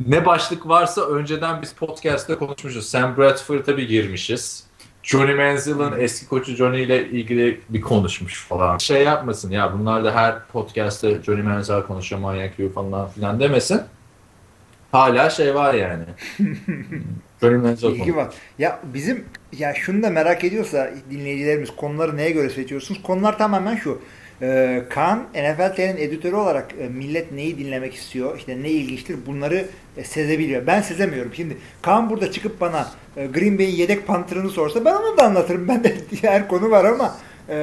ne 0.00 0.26
başlık 0.26 0.68
varsa 0.68 1.00
önceden 1.00 1.62
biz 1.62 1.72
podcast'te 1.72 2.34
konuşmuşuz. 2.34 2.88
Sam 2.88 3.16
Bradford'a 3.16 3.76
bir 3.76 3.88
girmişiz. 3.88 4.66
Johnny 5.02 5.34
Manziel'ın 5.34 6.00
eski 6.00 6.28
koçu 6.28 6.56
Johnny 6.56 6.82
ile 6.82 7.08
ilgili 7.08 7.60
bir 7.68 7.80
konuşmuş 7.80 8.44
falan. 8.44 8.78
Şey 8.78 9.04
yapmasın 9.04 9.50
ya 9.50 9.72
bunlar 9.72 10.04
da 10.04 10.14
her 10.14 10.46
podcast'te 10.46 11.22
Johnny 11.22 11.42
Manziel 11.42 11.82
konuşuyor 11.82 12.20
manyak 12.20 12.56
gibi 12.56 12.72
falan 12.72 13.08
filan 13.08 13.40
demesin. 13.40 13.80
Hala 14.92 15.30
şey 15.30 15.54
var 15.54 15.74
yani. 15.74 16.04
Johnny 17.40 17.56
Manziel 17.56 17.90
İlgi 17.90 18.16
var. 18.16 18.34
Ya 18.58 18.80
bizim 18.94 19.24
ya 19.58 19.74
şunu 19.74 20.02
da 20.02 20.10
merak 20.10 20.44
ediyorsa 20.44 20.90
dinleyicilerimiz 21.10 21.76
konuları 21.76 22.16
neye 22.16 22.30
göre 22.30 22.50
seçiyorsunuz? 22.50 23.02
Konular 23.02 23.38
tamamen 23.38 23.76
şu. 23.76 24.00
Ee, 24.42 24.82
Kaan 24.90 25.26
NFL 25.34 25.76
TV'nin 25.76 25.96
editörü 25.96 26.34
olarak 26.34 26.74
e, 26.80 26.88
millet 26.88 27.32
neyi 27.32 27.58
dinlemek 27.58 27.94
istiyor, 27.94 28.38
işte 28.38 28.62
ne 28.62 28.70
ilginçtir 28.70 29.16
bunları 29.26 29.66
e, 29.96 30.04
sezebiliyor. 30.04 30.66
Ben 30.66 30.80
sezemiyorum. 30.80 31.34
Şimdi 31.34 31.56
Kaan 31.82 32.10
burada 32.10 32.32
çıkıp 32.32 32.60
bana 32.60 32.88
e, 33.16 33.26
Green 33.26 33.58
Bay'in 33.58 33.76
yedek 33.76 34.06
pantırını 34.06 34.50
sorsa 34.50 34.84
ben 34.84 34.94
onu 34.94 35.16
da 35.16 35.24
anlatırım. 35.24 35.68
Ben 35.68 35.84
de 35.84 35.94
her 36.20 36.48
konu 36.48 36.70
var 36.70 36.84
ama 36.84 37.16
e, 37.48 37.56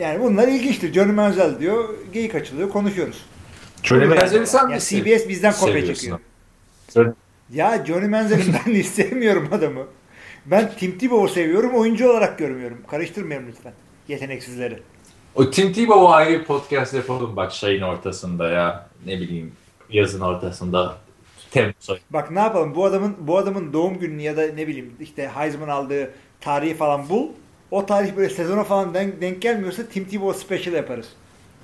yani 0.00 0.20
bunlar 0.20 0.48
ilginçtir. 0.48 0.92
Johnny 0.92 1.12
Manziel 1.12 1.58
diyor, 1.60 1.94
geyik 2.12 2.34
açılıyor, 2.34 2.70
konuşuyoruz. 2.70 3.26
Johnny 3.82 4.06
Manziel'i 4.06 4.46
sen 4.46 4.68
yani 4.68 4.80
CBS 4.80 5.28
bizden 5.28 5.52
kopya 5.52 5.86
çekiyor. 5.86 6.18
Ya 7.52 7.84
Johnny 7.86 8.08
Manziel'i 8.08 8.42
ben 8.66 8.72
istemiyorum 8.74 9.48
adamı. 9.52 9.86
Ben 10.46 10.70
Tim 10.78 10.98
Tebow'u 10.98 11.28
seviyorum, 11.28 11.74
oyuncu 11.74 12.10
olarak 12.10 12.38
görmüyorum. 12.38 12.78
Karıştırmayalım 12.90 13.48
lütfen 13.48 13.72
yeteneksizleri. 14.08 14.78
O 15.36 15.50
Tim 15.50 15.72
Tebow'u 15.72 16.08
ayrı 16.08 16.44
podcast 16.44 16.94
yapalım 16.94 17.36
bak 17.36 17.52
şeyin 17.52 17.82
ortasında 17.82 18.48
ya. 18.48 18.88
Ne 19.06 19.20
bileyim 19.20 19.52
yazın 19.90 20.20
ortasında. 20.20 20.96
Temmuz 21.50 21.90
ayı. 21.90 22.00
Bak 22.10 22.30
ne 22.30 22.38
yapalım 22.38 22.74
bu 22.74 22.84
adamın 22.84 23.16
bu 23.20 23.38
adamın 23.38 23.72
doğum 23.72 23.98
gününü 23.98 24.22
ya 24.22 24.36
da 24.36 24.42
ne 24.42 24.66
bileyim 24.68 24.92
işte 25.00 25.30
Heisman 25.34 25.68
aldığı 25.68 26.10
tarihi 26.40 26.74
falan 26.74 27.08
bul. 27.08 27.28
O 27.70 27.86
tarih 27.86 28.16
böyle 28.16 28.30
sezona 28.30 28.64
falan 28.64 28.94
denk, 28.94 29.20
denk 29.20 29.42
gelmiyorsa 29.42 29.88
Tim 29.88 30.04
Tebow 30.04 30.40
special 30.40 30.76
yaparız. 30.76 31.08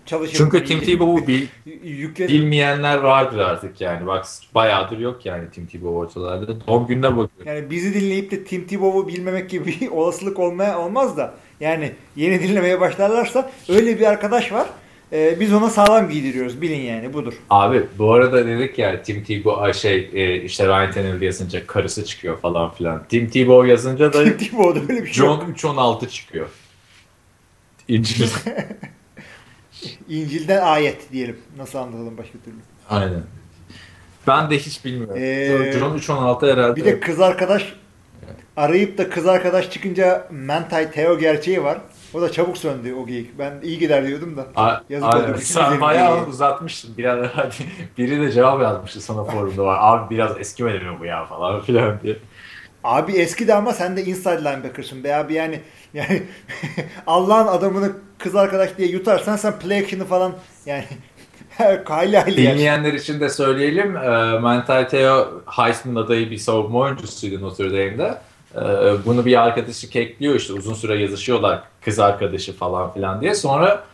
Çalışır 0.06 0.36
Çünkü 0.36 0.64
Tim 0.64 0.80
Tebow'u 0.80 1.26
bil, 1.26 1.46
bilmeyenler 2.18 2.98
vardır 2.98 3.38
artık 3.38 3.80
yani. 3.80 4.06
Bak 4.06 4.26
bayağıdır 4.54 4.98
yok 4.98 5.26
yani 5.26 5.50
Tim 5.50 5.66
Tebow 5.66 5.88
ortalarda. 5.88 6.66
Doğum 6.66 6.86
gününe 6.86 7.06
bakıyorum. 7.06 7.46
Yani 7.46 7.70
bizi 7.70 7.94
dinleyip 7.94 8.30
de 8.30 8.44
Tim 8.44 8.66
Tebow'u 8.66 9.08
bilmemek 9.08 9.50
gibi 9.50 9.66
bir 9.66 9.88
olasılık 9.90 10.38
olmaya 10.38 10.80
olmaz 10.80 11.16
da 11.16 11.34
yani 11.62 11.92
yeni 12.16 12.42
dinlemeye 12.42 12.80
başlarlarsa 12.80 13.50
öyle 13.68 13.98
bir 13.98 14.06
arkadaş 14.06 14.52
var. 14.52 14.66
E, 15.12 15.40
biz 15.40 15.52
ona 15.52 15.70
sağlam 15.70 16.10
giydiriyoruz. 16.10 16.62
Bilin 16.62 16.80
yani 16.80 17.12
budur. 17.12 17.34
Abi 17.50 17.82
bu 17.98 18.12
arada 18.12 18.46
dedik 18.46 18.78
ya 18.78 19.02
Tim 19.02 19.24
Tebow 19.24 19.72
şey 19.72 20.10
e, 20.14 20.42
işte 20.42 20.66
Ryan 20.66 20.92
Tannehill 20.92 21.22
yazınca 21.22 21.66
karısı 21.66 22.04
çıkıyor 22.04 22.40
falan 22.40 22.74
filan. 22.74 23.04
Tim 23.08 23.30
Tebow 23.30 23.68
yazınca 23.70 24.12
da 24.12 24.24
Tim 24.24 24.36
Tebow'da 24.36 24.92
öyle 24.92 25.02
bir 25.02 25.12
şey. 25.12 25.24
John 25.24 25.50
316 25.50 26.08
çıkıyor. 26.08 26.48
İncil. 27.88 28.26
İncil'den 30.08 30.62
ayet 30.62 31.12
diyelim. 31.12 31.36
Nasıl 31.56 31.78
anlatalım 31.78 32.18
başka 32.18 32.38
türlü. 32.44 32.56
Aynen. 32.90 33.22
Ben 34.26 34.50
de 34.50 34.58
hiç 34.58 34.84
bilmiyorum. 34.84 35.16
Ee, 35.18 35.72
John 35.78 35.94
316 35.94 36.52
herhalde. 36.52 36.76
Bir 36.76 36.84
de 36.84 37.00
kız 37.00 37.20
arkadaş 37.20 37.74
arayıp 38.56 38.98
da 38.98 39.10
kız 39.10 39.26
arkadaş 39.26 39.70
çıkınca 39.70 40.26
Mentay 40.30 40.90
Teo 40.90 41.18
gerçeği 41.18 41.64
var. 41.64 41.78
O 42.14 42.20
da 42.20 42.32
çabuk 42.32 42.58
söndü 42.58 42.94
o 42.94 43.06
geyik. 43.06 43.38
Ben 43.38 43.52
iyi 43.62 43.78
gider 43.78 44.06
diyordum 44.06 44.36
da. 44.36 44.46
A- 44.56 44.80
Yazık 44.88 45.14
aynen. 45.14 45.28
oldu. 45.32 45.38
Sen 45.42 45.80
bayağı 45.80 46.14
geyiği. 46.16 46.28
uzatmıştın. 46.28 46.96
Biraz, 46.98 47.26
biri 47.98 48.20
de 48.20 48.32
cevap 48.32 48.62
yazmıştı 48.62 49.00
sana 49.00 49.24
forumda 49.24 49.64
var. 49.64 49.78
Abi 49.80 50.14
biraz 50.14 50.38
eski 50.40 50.64
mi 50.64 50.80
bu 51.00 51.04
ya 51.04 51.24
falan 51.26 51.60
filan 51.60 52.00
diye. 52.02 52.16
Abi 52.84 53.12
eski 53.12 53.48
de 53.48 53.54
ama 53.54 53.72
sen 53.72 53.96
de 53.96 54.04
inside 54.04 54.38
linebacker'sın 54.44 55.04
be 55.04 55.16
abi 55.16 55.34
yani 55.34 55.60
yani 55.94 56.22
Allah'ın 57.06 57.46
adamını 57.46 57.92
kız 58.18 58.36
arkadaş 58.36 58.78
diye 58.78 58.88
yutarsan 58.88 59.36
sen 59.36 59.58
play 59.58 59.78
action'ı 59.78 60.04
falan 60.04 60.32
yani 60.66 60.84
hayli 61.84 62.18
hayli. 62.18 62.36
Dinleyenler 62.36 62.92
için 62.92 63.20
de 63.20 63.28
söyleyelim. 63.28 63.96
E, 63.96 64.38
Manti 64.38 64.86
Teo 64.90 65.42
Heisman 65.46 65.94
adayı 66.02 66.30
bir 66.30 66.38
savunma 66.38 66.78
oyuncusuydu 66.78 67.40
Notre 67.42 67.70
Dame'de. 67.70 68.14
E, 68.54 68.60
bunu 69.06 69.24
bir 69.26 69.42
arkadaşı 69.42 69.90
kekliyor 69.90 70.34
işte 70.34 70.52
uzun 70.52 70.74
süre 70.74 71.02
yazışıyorlar 71.02 71.62
kız 71.84 71.98
arkadaşı 71.98 72.56
falan 72.56 72.92
filan 72.92 73.20
diye. 73.20 73.34
Sonra 73.34 73.84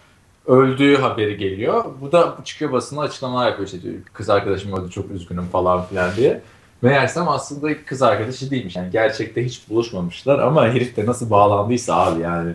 öldüğü 0.47 0.97
haberi 0.97 1.37
geliyor. 1.37 1.85
Bu 2.01 2.13
da 2.13 2.37
çıkıyor 2.45 2.73
basına 2.73 3.01
açıklamalar 3.01 3.47
yapıyor 3.47 3.67
işte 3.67 3.83
diyor, 3.83 3.95
kız 4.13 4.31
arkadaşım 4.31 4.73
öldü 4.73 4.91
çok 4.91 5.11
üzgünüm 5.11 5.47
falan 5.47 5.85
filan 5.85 6.17
diye. 6.17 6.41
Meğersem 6.83 7.29
aslında 7.29 7.85
kız 7.85 8.03
arkadaşı 8.03 8.51
değilmiş. 8.51 8.77
Yani 8.77 8.91
gerçekte 8.91 9.45
hiç 9.45 9.69
buluşmamışlar 9.69 10.39
ama 10.39 10.69
herif 10.69 10.97
de 10.97 11.07
nasıl 11.07 11.31
bağlandıysa 11.31 11.97
abi 11.97 12.23
yani 12.23 12.53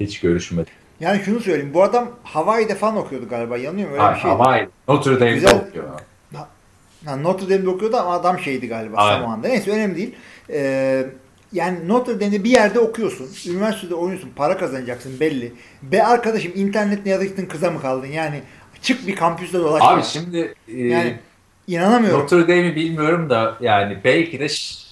hiç 0.00 0.20
görüşmedi. 0.20 0.70
Yani 1.00 1.22
şunu 1.24 1.40
söyleyeyim 1.40 1.74
bu 1.74 1.82
adam 1.82 2.10
Hawaii'de 2.22 2.74
falan 2.74 2.96
okuyordu 2.96 3.28
galiba 3.28 3.56
yanıyor 3.56 3.88
mu 3.88 3.92
öyle 3.94 4.02
Hayır, 4.02 4.16
bir 4.16 4.20
şey. 4.20 4.30
Hawaii. 4.30 4.68
Notre 4.88 5.14
Dame'de 5.14 5.34
Güzel. 5.34 5.60
okuyor. 5.68 5.84
Ha, 7.04 7.16
Notre 7.16 7.50
Dame'de 7.50 7.68
okuyordu 7.68 7.96
ama 7.96 8.12
adam 8.12 8.38
şeydi 8.38 8.68
galiba 8.68 8.96
Aynen. 8.96 9.20
Samoan'da. 9.20 9.48
Neyse 9.48 9.70
önemli 9.70 9.96
değil. 9.96 10.14
Ee, 10.50 11.06
yani 11.52 11.88
Notre 11.88 12.20
Dame'de 12.20 12.44
bir 12.44 12.50
yerde 12.50 12.80
okuyorsun. 12.80 13.52
Üniversitede 13.52 13.94
oynuyorsun. 13.94 14.30
Para 14.36 14.58
kazanacaksın 14.58 15.20
belli. 15.20 15.52
Be 15.82 16.04
arkadaşım 16.04 16.52
internet 16.54 17.06
ne 17.06 17.12
yazıktın 17.12 17.46
kıza 17.46 17.70
mı 17.70 17.80
kaldın? 17.82 18.06
Yani 18.06 18.42
çık 18.82 19.06
bir 19.06 19.16
kampüste 19.16 19.58
dolaş. 19.58 19.82
Abi 19.84 20.02
şimdi 20.02 20.54
e, 20.68 20.78
yani 20.78 21.16
inanamıyorum. 21.66 22.20
Notre 22.20 22.42
Dame'i 22.42 22.76
bilmiyorum 22.76 23.30
da 23.30 23.56
yani 23.60 23.98
belki 24.04 24.40
de 24.40 24.46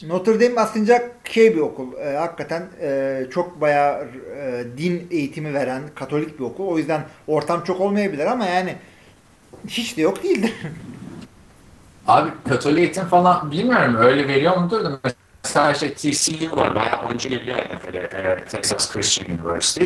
Notre 0.07 0.41
Dame 0.41 0.61
aslında 0.61 1.03
şey 1.25 1.55
bir 1.55 1.61
okul. 1.61 1.93
E, 1.93 2.17
hakikaten 2.17 2.67
e, 2.81 3.23
çok 3.31 3.61
bayağı 3.61 4.07
e, 4.37 4.65
din 4.79 5.09
eğitimi 5.11 5.55
veren 5.55 5.83
Katolik 5.95 6.39
bir 6.39 6.45
okul. 6.45 6.67
O 6.67 6.79
yüzden 6.79 7.05
ortam 7.27 7.65
çok 7.65 7.81
olmayabilir 7.81 8.27
ama 8.27 8.47
yani 8.47 8.75
hiç 9.69 9.97
de 9.97 10.03
yok 10.03 10.23
değildir. 10.23 10.55
abi 12.07 12.31
Katolik 12.49 12.79
eğitim 12.79 13.05
falan 13.05 13.51
bilmiyorum 13.51 13.97
öyle 13.97 14.29
veriyor 14.29 14.57
mudur 14.57 14.85
da 14.85 15.01
işte 15.73 15.95
TCU 15.95 16.57
var 16.57 16.75
bayağı 16.75 17.07
oyuncu 17.09 17.29
geliyor 17.29 17.59
NFL'e 17.59 17.99
e, 17.99 18.45
Texas 18.45 18.93
Christian 18.93 19.39
University. 19.39 19.85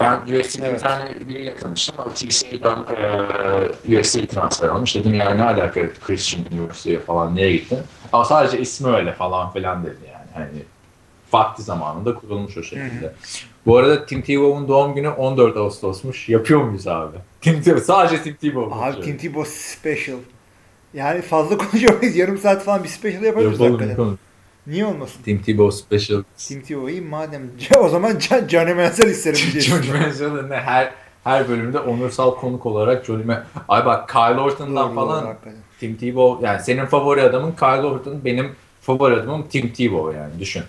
Ben 0.00 0.20
USC'de 0.20 0.66
Evet. 0.66 0.74
bir 0.74 0.78
tane 0.78 1.28
biriyle 1.28 1.56
tanıştım 1.56 1.94
ama 1.98 2.14
TCU'dan 2.14 2.86
e, 3.88 4.00
USC'ye 4.00 4.26
transfer 4.26 4.68
olmuş. 4.68 4.94
Dedim 4.94 5.14
yani 5.14 5.38
ne 5.38 5.44
alaka 5.44 5.80
Christian 6.06 6.44
University'ye 6.52 6.98
falan 7.00 7.34
niye 7.36 7.52
gittin? 7.52 7.78
Ama 8.12 8.24
sadece 8.24 8.58
ismi 8.60 8.96
öyle 8.96 9.12
falan 9.12 9.52
filan 9.52 9.84
dedi 9.84 9.96
yani. 10.12 10.26
Hani 10.34 10.62
vakti 11.32 11.62
zamanında 11.62 12.14
kurulmuş 12.14 12.56
o 12.56 12.62
şekilde. 12.62 13.12
Bu 13.66 13.76
arada 13.76 14.06
Tim 14.06 14.22
Tebow'un 14.22 14.68
doğum 14.68 14.94
günü 14.94 15.08
14 15.08 15.56
Ağustos'muş. 15.56 16.28
Yapıyor 16.28 16.62
muyuz 16.62 16.86
abi? 16.86 17.16
Tim 17.40 17.62
Tebow, 17.62 17.84
sadece 17.84 18.22
Tim 18.22 18.34
Tebow. 18.34 18.84
Abi 18.84 19.00
Tim 19.00 19.16
Tebow 19.18 19.50
special. 19.50 20.16
Yani 20.94 21.22
fazla 21.22 21.56
konuşamayız. 21.70 22.16
Yarım 22.16 22.38
saat 22.38 22.64
falan 22.64 22.84
bir 22.84 22.88
special 22.88 23.22
yapabiliriz 23.22 23.52
Yapalım, 23.52 23.72
hakikaten. 23.72 23.90
yapalım. 23.90 24.18
Niye 24.66 24.86
olmasın? 24.86 25.22
Tim 25.24 25.42
Tebow 25.42 25.76
Special. 25.76 26.22
Tim 26.36 26.62
Tebow 26.62 26.92
iyi 26.92 27.00
madem. 27.00 27.42
O 27.78 27.88
zaman 27.88 28.18
Can, 28.18 28.48
Johnny 28.48 28.74
Manziel 28.74 29.08
isterim 29.10 29.38
diyeceksin. 29.52 29.82
Johnny 29.82 30.00
Manziel'in 30.00 30.50
her 30.50 30.92
her 31.24 31.48
bölümde 31.48 31.78
onursal 31.78 32.34
konuk 32.34 32.66
olarak 32.66 33.04
Johnny 33.04 33.24
Man... 33.24 33.44
Ay 33.68 33.86
bak 33.86 34.08
Kyle 34.08 34.40
Orton'dan 34.40 34.88
Doğru, 34.88 34.94
falan 34.94 35.24
doğru. 35.24 35.36
Tim 35.80 35.96
Tebow 35.96 36.46
yani 36.46 36.62
senin 36.62 36.86
favori 36.86 37.22
adamın 37.22 37.52
Kyle 37.52 37.86
Orton 37.86 38.24
benim 38.24 38.52
favori 38.80 39.14
adamım 39.14 39.48
Tim 39.48 39.72
Tebow 39.72 40.18
yani 40.18 40.38
düşün. 40.40 40.62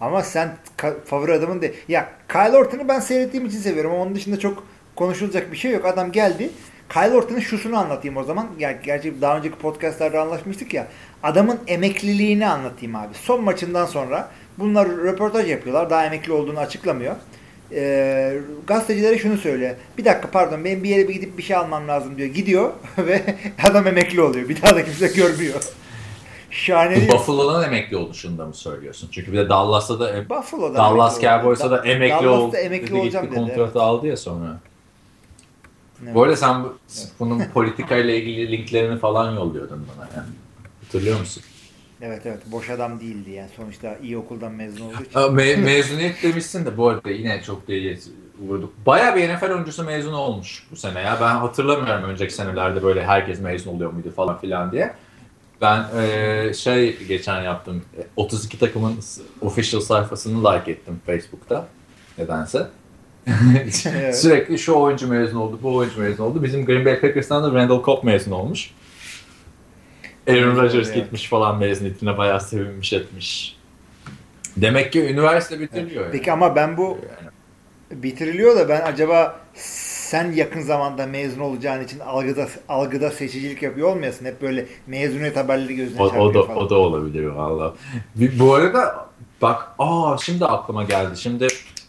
Ama 0.00 0.22
sen 0.22 0.56
favori 1.04 1.32
adamın 1.32 1.62
de. 1.62 1.74
Ya 1.88 2.12
Kyle 2.28 2.56
Orton'u 2.56 2.88
ben 2.88 3.00
seyrettiğim 3.00 3.46
için 3.46 3.58
seviyorum. 3.58 3.90
Ama 3.92 4.02
onun 4.02 4.14
dışında 4.14 4.38
çok 4.38 4.64
konuşulacak 4.96 5.52
bir 5.52 5.56
şey 5.56 5.72
yok. 5.72 5.84
Adam 5.84 6.12
geldi. 6.12 6.50
Kyle 6.88 7.14
Orton'un 7.14 7.40
şusunu 7.40 7.78
anlatayım 7.78 8.16
o 8.16 8.24
zaman. 8.24 8.48
Ger 8.58 8.72
gerçi 8.72 9.20
daha 9.20 9.38
önceki 9.38 9.56
podcastlarda 9.56 10.22
anlaşmıştık 10.22 10.74
ya. 10.74 10.86
Adamın 11.22 11.58
emekliliğini 11.66 12.46
anlatayım 12.46 12.96
abi. 12.96 13.14
Son 13.14 13.44
maçından 13.44 13.86
sonra 13.86 14.30
bunlar 14.58 14.88
röportaj 14.88 15.50
yapıyorlar. 15.50 15.90
Daha 15.90 16.06
emekli 16.06 16.32
olduğunu 16.32 16.58
açıklamıyor. 16.58 17.16
Ee, 17.72 18.38
gazetecilere 18.66 19.18
şunu 19.18 19.36
söylüyor. 19.36 19.74
Bir 19.98 20.04
dakika 20.04 20.30
pardon 20.30 20.64
benim 20.64 20.84
bir 20.84 20.88
yere 20.88 21.08
bir 21.08 21.14
gidip 21.14 21.38
bir 21.38 21.42
şey 21.42 21.56
almam 21.56 21.88
lazım 21.88 22.16
diyor. 22.16 22.28
Gidiyor 22.28 22.72
ve 22.98 23.36
adam 23.70 23.86
emekli 23.86 24.22
oluyor. 24.22 24.48
Bir 24.48 24.62
daha 24.62 24.74
da 24.74 24.84
kimse 24.84 25.06
görmüyor. 25.08 25.54
Şahane 26.50 26.96
değil? 26.96 27.12
Buffalo'dan 27.12 27.64
emekli 27.64 27.96
oluşunda 27.96 28.46
mı 28.46 28.54
söylüyorsun? 28.54 29.08
Çünkü 29.12 29.32
bir 29.32 29.38
de 29.38 29.48
Dallas'ta 29.48 30.00
da 30.00 30.30
Buffalo'da 30.30 30.74
Dallas. 30.74 31.20
Cowboys'a 31.20 31.70
da 31.70 31.84
emekli 31.84 32.10
Dallas'ta 32.10 32.30
oldu. 32.30 32.56
emekli 32.56 32.86
dedi, 32.86 33.00
olacağım 33.00 33.26
gitti 33.26 33.36
dedi. 33.36 33.46
kontratı 33.46 33.62
evet. 33.62 33.76
aldı 33.76 34.06
ya 34.06 34.16
sonra. 34.16 34.58
Evet. 36.04 36.14
Bu 36.14 36.22
arada 36.22 36.36
sen 36.36 36.64
bu- 36.64 36.76
bunun 37.20 37.44
politikayla 37.54 38.14
ilgili 38.14 38.52
linklerini 38.52 38.98
falan 38.98 39.32
yolluyordun 39.34 39.86
bana 39.96 40.08
yani. 40.16 40.28
Hatırlıyor 40.90 41.20
musun? 41.20 41.42
Evet 42.02 42.22
evet 42.26 42.38
boş 42.46 42.70
adam 42.70 43.00
değildi 43.00 43.30
yani 43.30 43.48
sonuçta 43.56 43.96
iyi 44.02 44.18
okuldan 44.18 44.52
mezun 44.52 44.86
olduğu 44.86 45.02
için. 45.02 45.20
Me- 45.20 45.56
mezuniyet 45.56 46.22
demişsin 46.22 46.66
de 46.66 46.76
bu 46.76 46.88
arada 46.88 47.10
yine 47.10 47.42
çok 47.42 47.68
değil 47.68 48.00
vurduk. 48.48 48.72
Bayağı 48.86 49.16
bir 49.16 49.28
NFL 49.34 49.50
oyuncusu 49.50 49.84
mezun 49.84 50.12
olmuş 50.12 50.66
bu 50.70 50.76
sene 50.76 51.00
ya. 51.00 51.18
Ben 51.20 51.34
hatırlamıyorum 51.36 52.04
önceki 52.04 52.34
senelerde 52.34 52.82
böyle 52.82 53.04
herkes 53.04 53.40
mezun 53.40 53.70
oluyor 53.70 53.92
muydu 53.92 54.10
falan 54.16 54.38
filan 54.40 54.72
diye. 54.72 54.94
Ben 55.60 55.84
eee, 55.96 56.52
şey 56.54 56.98
geçen 56.98 57.42
yaptım. 57.42 57.82
e, 57.98 58.02
32 58.16 58.58
takımın 58.58 59.00
s- 59.00 59.22
official 59.40 59.80
sayfasını 59.80 60.44
like 60.52 60.70
ettim 60.70 61.00
Facebook'ta. 61.06 61.66
Nedense. 62.18 62.66
Evet. 63.26 63.74
Sürekli 64.16 64.58
şu 64.58 64.74
oyuncu 64.74 65.08
mezun 65.08 65.36
oldu, 65.38 65.58
bu 65.62 65.74
oyuncu 65.76 66.00
mezun 66.00 66.24
oldu. 66.24 66.42
Bizim 66.42 66.64
Green 66.64 66.84
Bay 66.84 67.00
Packers'tan 67.00 67.42
da 67.44 67.52
Randall 67.58 67.84
Cobb 67.84 68.04
mezun 68.04 68.30
olmuş. 68.32 68.70
Aaron 70.28 70.56
Rodgers 70.56 70.92
gitmiş 70.94 71.28
falan 71.28 71.58
mezuniyetine 71.58 72.18
bayağı 72.18 72.40
sevinmiş 72.40 72.92
etmiş. 72.92 73.56
Demek 74.56 74.92
ki 74.92 75.00
üniversite 75.04 75.60
bitiriliyor. 75.60 76.02
yani. 76.02 76.12
Peki 76.12 76.32
ama 76.32 76.56
ben 76.56 76.76
bu 76.76 76.98
Yani. 77.20 78.02
bitiriliyor 78.02 78.56
da 78.56 78.68
ben 78.68 78.80
acaba 78.80 79.40
sen 79.54 80.32
yakın 80.32 80.60
zamanda 80.60 81.06
mezun 81.06 81.40
olacağın 81.40 81.84
için 81.84 82.00
algıda 82.00 82.46
algıda 82.68 83.10
seçicilik 83.10 83.62
yapıyor 83.62 83.88
olmayasın. 83.88 84.24
Hep 84.24 84.42
böyle 84.42 84.66
mezuniyet 84.86 85.36
haberleri 85.36 85.76
gözüne 85.76 86.02
O, 86.02 86.06
o 86.06 86.34
da 86.34 86.42
falan. 86.42 86.58
o 86.58 86.70
da 86.70 86.74
olabilir 86.74 87.24
valla. 87.26 87.74
Bu 88.16 88.54
arada 88.54 89.06
bak 89.42 89.68
aa 89.78 90.16
şimdi 90.18 90.44
aklıma 90.44 90.84
geldi. 90.84 91.20
Şimdi 91.20 91.46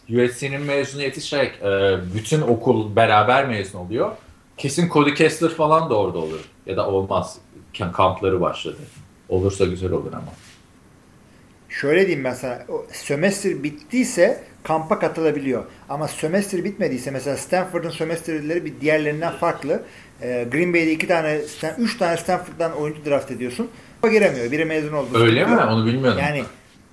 USC'nin 0.08 0.60
mezuniyeti 0.62 1.20
şey 1.20 1.42
e, 1.62 1.96
bütün 2.14 2.40
okul 2.40 2.96
beraber 2.96 3.48
mezun 3.48 3.78
oluyor. 3.78 4.10
Kesin 4.56 4.88
Cody 4.88 5.14
Kessler 5.14 5.50
falan 5.50 5.90
da 5.90 5.94
orada 5.94 6.18
olur. 6.18 6.40
Ya 6.66 6.76
da 6.76 6.88
olmaz. 6.88 7.38
Kampları 7.92 8.40
başladı. 8.40 8.78
Olursa 9.28 9.64
güzel 9.64 9.92
olur 9.92 10.12
ama. 10.12 10.32
Şöyle 11.68 12.06
diyeyim 12.06 12.24
ben 12.24 12.34
sana. 12.34 12.58
O 12.68 12.86
sömestr 12.92 13.62
bittiyse 13.62 14.44
kampa 14.62 14.98
katılabiliyor. 14.98 15.64
Ama 15.88 16.08
sömestr 16.08 16.64
bitmediyse 16.64 17.10
mesela 17.10 17.36
Stanford'un 17.36 17.90
sömestrleri 17.90 18.64
bir 18.64 18.80
diğerlerinden 18.80 19.32
farklı. 19.32 19.82
Ee, 20.22 20.46
Green 20.52 20.74
Bay'de 20.74 20.92
iki 20.92 21.06
tane, 21.06 21.40
üç 21.78 21.98
tane 21.98 22.16
Stanford'dan 22.16 22.72
oyuncu 22.72 23.04
draft 23.04 23.30
ediyorsun. 23.30 23.70
Kampa 24.00 24.14
giremiyor. 24.14 24.52
Biri 24.52 24.64
mezun 24.64 24.92
oldu. 24.92 25.18
Öyle 25.18 25.46
mi? 25.46 25.56
Onu 25.56 25.86
bilmiyordum. 25.86 26.20
Yani 26.20 26.42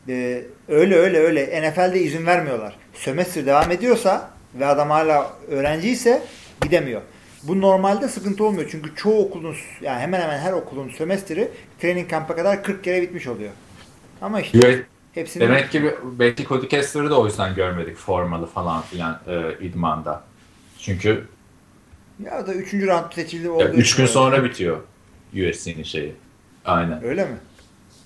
e, 0.10 0.44
öyle 0.68 0.96
öyle 0.96 1.20
öyle. 1.20 1.70
NFL'de 1.70 2.00
izin 2.00 2.26
vermiyorlar. 2.26 2.76
Sömestr 2.94 3.46
devam 3.46 3.72
ediyorsa 3.72 4.30
ve 4.56 4.66
adam 4.66 4.90
hala 4.90 5.34
öğrenciyse 5.52 6.24
gidemiyor. 6.62 7.02
Bu 7.44 7.62
normalde 7.62 8.08
sıkıntı 8.08 8.44
olmuyor. 8.44 8.68
Çünkü 8.72 8.96
çoğu 8.96 9.26
okulun 9.26 9.56
yani 9.82 10.00
hemen 10.00 10.22
hemen 10.22 10.40
her 10.40 10.54
okulun 10.54 10.90
sömestri 10.90 11.52
training 11.82 12.10
kamp'a 12.10 12.36
kadar 12.36 12.64
40 12.64 12.84
kere 12.84 13.02
bitmiş 13.02 13.28
oluyor. 13.28 13.52
Ama 14.22 14.42
işte 14.42 14.60
Evet, 14.64 14.86
hepsini 15.14 15.44
Demek 15.44 15.72
ki 15.72 15.96
belki 16.20 16.46
Cody 16.46 16.68
Kessler'ı 16.68 17.10
da 17.10 17.20
o 17.20 17.26
yüzden 17.26 17.56
görmedik 17.56 17.98
formalı 17.98 18.46
falan 18.46 18.82
filan 18.82 19.20
e, 19.28 19.66
idmanda. 19.66 20.24
Çünkü 20.80 21.28
Ya 22.26 22.48
da 22.48 22.54
3. 22.54 22.74
round 22.74 23.12
seçildi 23.14 23.50
üç 23.74 23.88
için 23.88 23.98
gün 23.98 24.04
öyle. 24.04 24.14
sonra 24.14 24.44
bitiyor 24.44 24.78
USC'nin 25.34 25.84
şeyi. 25.84 26.14
Aynen. 26.66 27.04
Öyle 27.04 27.26
mi? 27.26 27.38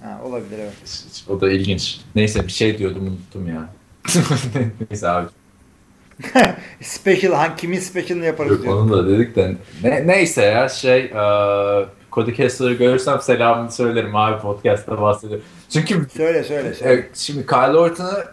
Ha, 0.03 0.21
olabilir 0.23 0.59
evet. 0.59 1.05
O 1.29 1.41
da 1.41 1.51
ilginç. 1.51 2.01
Neyse 2.15 2.47
bir 2.47 2.51
şey 2.51 2.77
diyordum 2.77 3.07
unuttum 3.07 3.47
ya. 3.47 3.69
Neyse 4.89 5.09
abi. 5.09 5.27
Special, 6.81 7.33
hangi 7.33 7.55
kimin 7.55 7.79
special'ını 7.79 8.25
yaparız 8.25 8.51
Yok, 8.51 8.63
diyor. 8.63 8.73
onu 8.75 8.91
da 8.91 9.09
dedik 9.09 9.35
de. 9.35 9.55
Ne, 9.83 10.07
neyse 10.07 10.41
ya 10.45 10.69
şey 10.69 10.99
e, 10.99 11.85
Cody 12.11 12.33
Kessler'ı 12.33 12.73
görürsem 12.73 13.21
selamını 13.21 13.71
söylerim 13.71 14.15
abi 14.15 14.41
podcast'ta 14.41 15.01
bahsediyorum. 15.01 15.45
Çünkü 15.69 16.05
Söyle 16.17 16.43
söyle 16.43 16.73
söyle. 16.73 16.93
e, 17.01 17.09
şimdi 17.13 17.45
Kyle 17.47 17.77
Orton'ı 17.77 18.23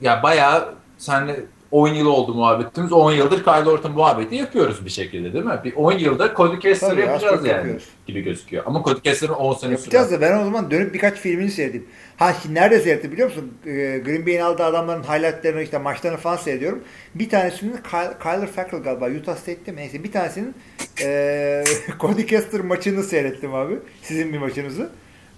ya 0.00 0.22
bayağı 0.22 0.74
senle 0.98 1.36
10 1.74 1.88
yıl 1.88 2.06
oldu 2.06 2.34
muhabbetimiz. 2.34 2.92
10 2.92 3.12
yıldır 3.12 3.44
Kyle 3.44 3.70
Orton 3.70 3.92
muhabbeti 3.92 4.34
yapıyoruz 4.34 4.84
bir 4.84 4.90
şekilde 4.90 5.32
değil 5.32 5.44
mi? 5.44 5.60
Bir 5.64 5.74
10 5.76 5.92
yılda 5.92 6.34
Cody 6.36 6.58
Kessler 6.58 6.90
Tabii, 6.90 7.00
yapacağız 7.00 7.46
yani 7.46 7.48
yapıyoruz. 7.48 7.88
gibi 8.06 8.20
gözüküyor. 8.20 8.62
Ama 8.66 8.82
Cody 8.84 9.00
Kessler'ın 9.00 9.32
10 9.32 9.54
sene 9.54 9.70
Yapacağız 9.70 10.12
da 10.12 10.20
ben 10.20 10.38
o 10.38 10.44
zaman 10.44 10.70
dönüp 10.70 10.94
birkaç 10.94 11.18
filmini 11.18 11.50
seyredeyim. 11.50 11.86
Ha 12.16 12.34
şimdi 12.42 12.54
nerede 12.54 12.80
seyrettim 12.80 13.12
biliyor 13.12 13.28
musun? 13.28 13.52
Ee, 13.66 13.70
Green 14.04 14.26
Bay'in 14.26 14.40
aldığı 14.40 14.64
adamların 14.64 15.02
highlightlarını 15.02 15.62
işte 15.62 15.78
maçlarını 15.78 16.18
falan 16.18 16.36
seyrediyorum. 16.36 16.82
Bir 17.14 17.28
tanesinin 17.28 17.76
Kyle, 17.90 18.14
Kyler 18.22 18.46
Fackrell 18.46 18.82
galiba 18.82 19.10
Utah 19.20 19.36
State'te 19.36 19.72
mi? 19.72 19.80
Neyse 19.80 20.04
bir 20.04 20.12
tanesinin 20.12 20.54
ee, 21.02 21.64
Cody 22.00 22.26
Kessler 22.26 22.60
maçını 22.60 23.02
seyrettim 23.02 23.54
abi. 23.54 23.78
Sizin 24.02 24.32
bir 24.32 24.38
maçınızı. 24.38 24.90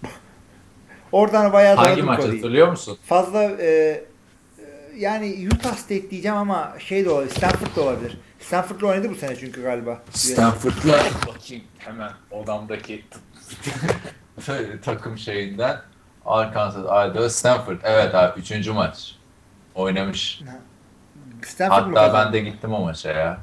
Oradan 1.12 1.52
bayağı 1.52 1.76
Hangi 1.76 2.02
maç 2.02 2.18
hatırlıyor 2.18 2.68
musun? 2.68 2.98
Fazla 3.04 3.42
e, 3.42 3.66
e, 3.66 4.02
yani 4.96 5.48
Utah 5.54 5.74
State 5.76 6.10
diyeceğim 6.10 6.36
ama 6.36 6.74
şey 6.78 7.04
de 7.04 7.10
olabilir. 7.10 7.30
Stanford 7.34 7.76
da 7.76 7.82
olabilir. 7.82 8.18
Stanford'la 8.40 8.86
oynadı 8.86 9.10
bu 9.10 9.14
sene 9.14 9.36
çünkü 9.36 9.62
galiba. 9.62 10.02
Stanford'la 10.10 10.98
bakayım 11.26 11.64
hemen 11.78 12.10
odamdaki 12.30 13.04
takım 14.84 15.18
şeyinden 15.18 15.80
Arkansas, 16.24 16.82
Idaho, 16.84 17.28
Stanford. 17.28 17.78
Evet 17.82 18.14
abi 18.14 18.40
3. 18.40 18.68
maç. 18.68 19.16
Oynamış. 19.74 20.40
Stanford 21.42 21.96
Hatta 21.96 22.14
ben 22.14 22.32
de 22.32 22.40
gittim 22.40 22.72
o 22.74 22.80
maça 22.80 23.10
ya. 23.12 23.38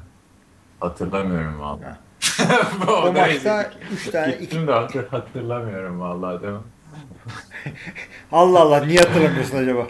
Hatırlamıyorum 0.80 1.60
valla. 1.60 1.98
O 2.88 3.12
maçta 3.12 3.70
3 3.92 4.10
tane 4.10 4.32
iki 4.32 4.40
Gittim 4.40 4.66
de 4.66 4.72
hatır- 4.72 5.08
hatırlamıyorum 5.08 6.00
valla 6.00 6.42
değil 6.42 6.52
mi? 6.52 6.58
Allah 8.32 8.60
Allah 8.60 8.84
niye 8.84 8.98
hatırlamıyorsun 8.98 9.56
acaba? 9.56 9.86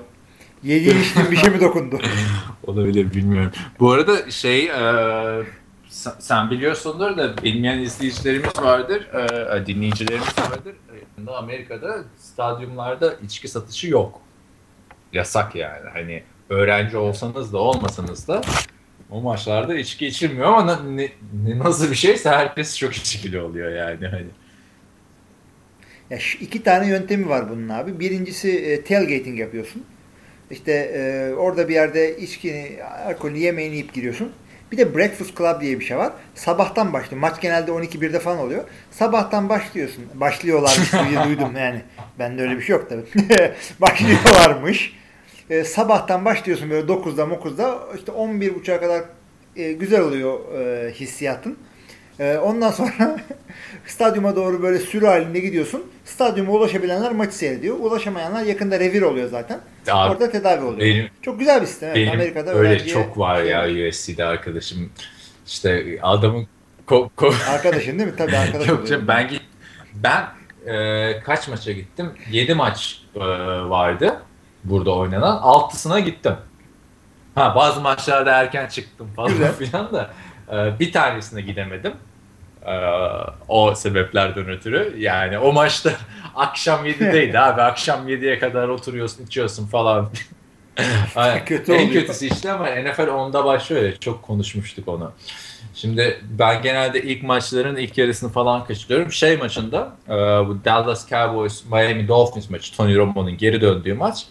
Yediğin 0.65 1.01
içtiğin 1.01 1.31
bir 1.31 1.37
şey 1.37 1.51
mi 1.51 1.61
dokundu? 1.61 1.99
Olabilir 2.67 3.15
bilmiyorum. 3.15 3.53
Bu 3.81 3.93
arada 3.93 4.31
şey 4.31 4.67
e, 4.67 5.43
sen, 6.19 6.51
biliyorsundur 6.51 7.17
da 7.17 7.43
bilmeyen 7.43 7.79
izleyicilerimiz 7.79 8.63
vardır, 8.63 9.09
e, 9.63 9.67
dinleyicilerimiz 9.67 10.39
vardır. 10.39 10.75
E, 11.27 11.31
Amerika'da 11.31 12.05
stadyumlarda 12.19 13.15
içki 13.25 13.49
satışı 13.49 13.89
yok. 13.89 14.21
Yasak 15.13 15.55
yani. 15.55 15.91
Hani 15.93 16.23
öğrenci 16.49 16.97
olsanız 16.97 17.53
da 17.53 17.59
olmasanız 17.59 18.29
da 18.29 18.41
o 19.11 19.21
maçlarda 19.21 19.75
içki 19.75 20.07
içilmiyor 20.07 20.47
ama 20.47 20.77
ne, 20.83 21.09
ne- 21.47 21.59
nasıl 21.59 21.91
bir 21.91 21.97
şeyse 21.97 22.31
herkes 22.31 22.79
çok 22.79 22.97
içkili 22.97 23.41
oluyor 23.41 23.73
yani. 23.73 24.07
Hani. 24.07 24.27
Ya 26.11 26.19
şu 26.19 26.39
iki 26.39 26.63
tane 26.63 26.89
yöntemi 26.89 27.29
var 27.29 27.51
bunun 27.51 27.69
abi. 27.69 28.01
Birincisi 28.01 28.51
e, 28.51 28.85
tailgating 28.85 29.41
yapıyorsun. 29.41 29.85
İşte 30.51 30.73
e, 30.73 31.35
orada 31.35 31.69
bir 31.69 31.75
yerde 31.75 32.19
içkini, 32.19 32.77
alkolü, 33.07 33.39
yemeğini 33.39 33.75
yiyip 33.75 33.93
giriyorsun. 33.93 34.33
Bir 34.73 34.79
de 34.79 34.95
Breakfast 34.95 35.37
Club 35.39 35.61
diye 35.61 35.81
bir 35.81 35.85
şey 35.85 35.97
var. 35.97 36.13
Sabahtan 36.35 36.93
başlıyor. 36.93 37.21
Maç 37.21 37.41
genelde 37.41 37.71
12-1'de 37.71 38.19
falan 38.19 38.39
oluyor. 38.39 38.65
Sabahtan 38.91 39.49
başlıyorsun. 39.49 40.05
Başlıyorlarmış 40.15 40.93
diye 40.93 41.25
duydum 41.29 41.57
yani. 41.57 41.83
Bende 42.19 42.43
öyle 42.43 42.57
bir 42.57 42.63
şey 42.63 42.77
yok 42.77 42.91
tabii. 42.91 43.05
Başlıyorlarmış. 43.81 44.93
E, 45.51 45.65
sabahtan 45.65 46.25
başlıyorsun 46.25 46.71
böyle 46.71 46.93
9'da 46.93 47.23
9'da 47.23 47.79
işte 47.99 48.13
11.30'a 48.13 48.81
kadar 48.81 49.03
e, 49.57 49.73
güzel 49.73 50.01
oluyor 50.01 50.39
e, 50.55 50.91
hissiyatın. 50.91 51.59
E, 52.21 52.37
ondan 52.39 52.71
sonra 52.71 53.17
stadyuma 53.87 54.37
doğru 54.37 54.63
böyle 54.63 54.79
sürü 54.79 55.07
halinde 55.07 55.41
gidiyorsun. 55.41 55.83
Stadyuma 56.05 56.53
ulaşabilenler 56.53 57.13
maçı 57.13 57.35
seyrediyor. 57.37 57.77
Ulaşamayanlar 57.81 58.43
yakında 58.43 58.81
revir 58.81 59.03
oluyor 59.03 59.29
zaten. 59.31 59.61
Abi, 59.91 60.13
Orada 60.13 60.31
tedavi 60.31 60.65
oluyor. 60.65 60.81
benim- 60.81 61.09
Çok 61.23 61.39
güzel 61.39 61.61
bir 61.63 61.67
sistem. 61.67 61.89
Evet. 61.89 61.97
Benim 61.97 62.13
Amerika'da 62.13 62.55
öyle 62.55 62.87
çok 62.87 63.19
var 63.19 63.43
ya 63.43 63.89
USC'de 63.89 64.25
arkadaşım. 64.25 64.91
İşte 65.47 65.99
adamın 66.03 66.47
ko- 66.89 67.11
ko- 67.17 67.51
Arkadaşın 67.51 67.99
değil 67.99 68.11
mi? 68.11 68.17
Tabii 68.19 68.37
arkadaş 68.37 68.69
Yok 68.69 68.89
canım 68.89 69.09
ben 69.09 69.29
git 69.29 69.43
ben 69.95 70.25
e, 70.67 71.21
kaç 71.21 71.49
maça 71.49 71.73
gittim? 71.73 72.11
7 72.31 72.55
maç 72.55 73.03
e, 73.17 73.21
vardı 73.69 74.23
burada 74.65 74.95
oynanan. 74.95 75.37
Altısına 75.43 76.01
gittim. 76.01 76.35
Ha 77.35 77.53
bazı 77.57 77.81
maçlarda 77.81 78.31
erken 78.31 78.67
çıktım 78.67 79.11
falan 79.17 79.31
filan 79.59 79.93
da 79.93 80.11
bir 80.81 80.93
tanesine 80.93 81.41
gidemedim. 81.41 81.93
E, 82.67 82.75
o 83.49 83.75
sebeplerden 83.75 84.49
ötürü. 84.49 84.95
Yani 84.99 85.39
o 85.39 85.53
maçta 85.53 85.93
akşam 86.35 86.87
7'deydi 86.87 87.39
abi. 87.39 87.63
Akşam 87.63 88.09
7'ye 88.09 88.39
kadar 88.39 88.69
oturuyorsun, 88.69 89.25
içiyorsun 89.25 89.67
falan. 89.67 90.11
Kötü 91.47 91.73
en 91.73 91.89
oluyor. 91.89 91.93
kötüsü 91.93 92.27
işte 92.27 92.53
ama 92.53 92.67
NFL 92.67 93.09
onda 93.09 93.45
başlıyor 93.45 93.83
ya. 93.85 93.97
Çok 93.97 94.23
konuşmuştuk 94.23 94.89
onu. 94.89 95.13
Şimdi 95.75 96.21
ben 96.31 96.63
genelde 96.63 97.03
ilk 97.03 97.23
maçların 97.23 97.77
ilk 97.77 97.99
yarısını 97.99 98.33
falan 98.33 98.65
kaçırıyorum. 98.65 99.13
Şey 99.13 99.37
maçında 99.37 99.97
e, 100.09 100.13
bu 100.49 100.59
Dallas 100.65 101.09
Cowboys 101.09 101.65
Miami 101.65 102.09
Dolphins 102.09 102.51
maçı 102.51 102.77
Tony 102.77 102.97
Romo'nun 102.97 103.37
geri 103.37 103.61
döndüğü 103.61 103.95
maç. 103.95 104.27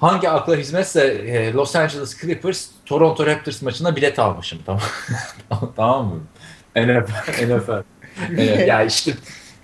Hangi 0.00 0.28
akla 0.28 0.56
hizmetse 0.56 1.04
e, 1.04 1.52
Los 1.52 1.76
Angeles 1.76 2.20
Clippers 2.20 2.66
Toronto 2.86 3.26
Raptors 3.26 3.62
maçına 3.62 3.96
bilet 3.96 4.18
almışım 4.18 4.58
tamam 4.66 4.82
tamam 5.76 6.06
mı? 6.06 6.20
NFL, 6.76 7.54
NFL. 7.56 7.82
E, 8.38 8.44
ya 8.44 8.82
işte 8.82 9.12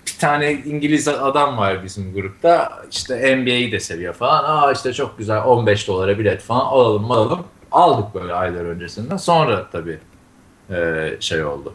bir 0.07 0.17
tane 0.19 0.51
İngiliz 0.53 1.07
adam 1.07 1.57
var 1.57 1.83
bizim 1.83 2.13
grupta. 2.13 2.81
İşte 2.91 3.35
NBA'yi 3.37 3.71
de 3.71 3.79
seviyor 3.79 4.13
falan. 4.13 4.43
Aa 4.43 4.71
işte 4.71 4.93
çok 4.93 5.17
güzel 5.17 5.43
15 5.43 5.87
dolara 5.87 6.19
bilet 6.19 6.41
falan 6.41 6.65
alalım 6.65 7.11
alalım. 7.11 7.45
Aldık 7.71 8.15
böyle 8.15 8.33
aylar 8.33 8.65
öncesinden. 8.65 9.17
Sonra 9.17 9.69
tabii 9.71 9.99
e, 10.69 11.09
şey 11.19 11.43
oldu. 11.43 11.73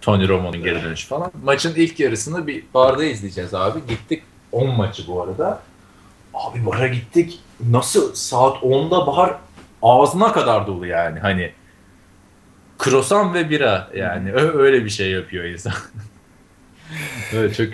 Tony 0.00 0.28
Romo'nun 0.28 0.62
geri 0.62 0.82
dönüşü 0.82 1.08
falan. 1.08 1.32
Maçın 1.44 1.74
ilk 1.76 2.00
yarısını 2.00 2.46
bir 2.46 2.64
barda 2.74 3.04
izleyeceğiz 3.04 3.54
abi. 3.54 3.78
Gittik 3.88 4.22
10 4.52 4.68
maçı 4.76 5.06
bu 5.06 5.22
arada. 5.22 5.62
Abi 6.40 6.66
bara 6.66 6.86
gittik. 6.86 7.40
Nasıl 7.70 8.14
saat 8.14 8.56
10'da 8.56 9.06
bar 9.06 9.36
ağzına 9.82 10.32
kadar 10.32 10.66
dolu 10.66 10.86
yani. 10.86 11.18
Hani 11.20 11.52
krosan 12.78 13.34
ve 13.34 13.50
bira 13.50 13.90
yani. 13.96 14.32
Öyle 14.32 14.84
bir 14.84 14.90
şey 14.90 15.10
yapıyor 15.10 15.44
insan. 15.44 15.72
Öyle 17.34 17.54
çok 17.54 17.68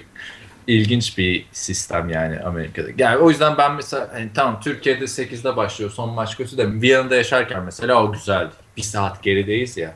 ilginç 0.66 1.18
bir 1.18 1.46
sistem 1.52 2.09
yani 2.09 2.40
Amerika'da. 2.40 2.88
Yani 2.98 3.16
o 3.16 3.31
yüzden 3.31 3.59
ben 3.59 3.74
mesela 3.74 4.09
hani 4.12 4.31
tamam 4.35 4.61
Türkiye'de 4.61 5.05
8'de 5.05 5.57
başlıyor 5.57 5.90
son 5.90 6.11
maç 6.11 6.37
kötü 6.37 6.59
de 6.59 6.72
Viyana'da 6.72 7.16
yaşarken 7.16 7.62
mesela 7.62 8.02
o 8.02 8.12
güzeldi. 8.12 8.52
Bir 8.76 8.83
saat 8.83 9.22
gerideyiz 9.22 9.76
ya. 9.76 9.94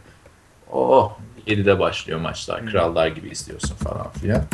Oh 0.73 1.19
7'de 1.47 1.79
başlıyor 1.79 2.21
maçlar. 2.21 2.67
Krallar 2.67 3.07
gibi 3.07 3.29
izliyorsun 3.29 3.75
falan 3.75 4.11
filan. 4.13 4.45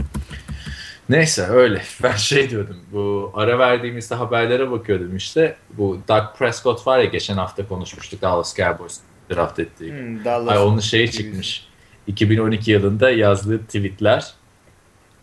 Neyse 1.09 1.43
öyle. 1.43 1.83
Ben 2.03 2.17
şey 2.17 2.51
diyordum. 2.51 2.77
Bu 2.93 3.33
ara 3.35 3.59
verdiğimizde 3.59 4.15
haberlere 4.15 4.71
bakıyordum 4.71 5.17
işte. 5.17 5.57
Bu 5.71 6.01
Doug 6.09 6.25
Prescott 6.39 6.87
var 6.87 6.99
ya 6.99 7.05
geçen 7.05 7.37
hafta 7.37 7.69
konuşmuştuk 7.69 8.23
Dallas 8.23 8.57
Cowboys 8.57 9.01
draft 9.35 9.59
ettiği. 9.59 9.93
Hmm, 9.93 10.25
Dallas. 10.25 10.53
Ay 10.57 10.59
onun 10.59 10.81
şeyi 10.81 11.11
çıkmış. 11.11 11.67
2012 12.07 12.71
yılında 12.71 13.11
yazdığı 13.11 13.65
tweetler. 13.65 14.35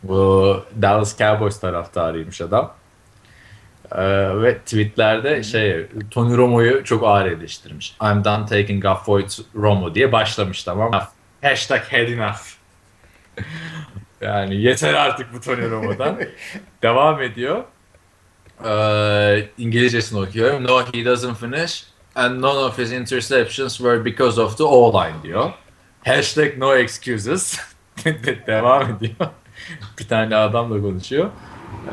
Bu 0.03 0.59
Dallas 0.81 1.17
Cowboys 1.17 1.59
taraftarıymış 1.59 2.41
adam. 2.41 2.73
Ee, 3.91 4.41
ve 4.41 4.57
tweetlerde 4.57 5.43
şey 5.43 5.87
Tony 6.11 6.37
Romo'yu 6.37 6.83
çok 6.83 7.03
ağır 7.03 7.25
eleştirmiş. 7.25 7.95
I'm 8.01 8.23
done 8.23 8.45
taking 8.45 8.85
off 8.85 9.07
Romo 9.55 9.95
diye 9.95 10.11
başlamış 10.11 10.63
tamam? 10.63 10.91
Hashtag 11.41 11.81
had 11.81 12.07
enough. 12.07 12.37
Yani 14.23 14.55
yeter 14.55 14.93
artık 14.93 15.33
bu 15.33 15.41
Tony 15.41 15.69
Romo'dan. 15.69 16.19
Devam 16.83 17.21
ediyor. 17.21 17.63
Ee, 18.65 19.49
İngilizcesini 19.57 20.19
okuyorum. 20.19 20.63
No 20.63 20.81
he 20.81 21.05
doesn't 21.05 21.35
finish 21.35 21.83
and 22.15 22.41
none 22.41 22.59
of 22.59 22.77
his 22.77 22.91
interceptions 22.91 23.77
were 23.77 24.05
because 24.05 24.41
of 24.41 24.57
the 24.57 24.63
O-line 24.63 25.23
diyor. 25.23 25.51
Hashtag 26.05 26.57
no 26.57 26.75
excuses. 26.75 27.59
Devam 28.47 28.95
ediyor. 28.95 29.29
Bir 29.99 30.07
tane 30.07 30.35
adamla 30.35 30.81
konuşuyor. 30.81 31.29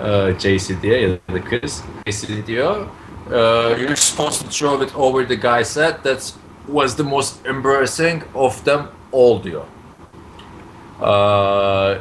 Ee, 0.05 0.35
JC 0.39 0.83
diye 0.83 1.01
ya 1.01 1.11
da 1.11 1.45
kız. 1.45 1.85
JC 2.07 2.47
diyor. 2.47 2.87
Uh, 3.27 3.79
you're 3.79 3.97
supposed 3.97 4.41
to 4.41 4.49
throw 4.51 4.85
it 4.85 4.97
over 4.97 5.29
the 5.29 5.35
guy's 5.35 5.77
head. 5.77 6.03
That 6.03 6.33
was 6.67 6.97
the 6.97 7.03
most 7.03 7.47
embarrassing 7.47 8.23
of 8.35 8.65
them 8.65 8.89
ol 9.13 9.43
diyor. 9.43 9.65
Ee, 11.03 11.99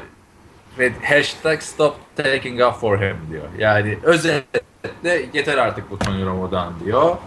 ve 0.79 0.91
hashtag 1.03 1.61
stop 1.61 1.95
taking 2.15 2.61
off 2.61 2.79
for 2.79 2.99
him 2.99 3.17
diyor. 3.31 3.43
Yani 3.57 3.97
özetle 4.03 5.29
yeter 5.33 5.57
artık 5.57 5.91
bu 5.91 5.99
Tony 5.99 6.25
Romo'dan 6.25 6.73
diyor. 6.85 7.17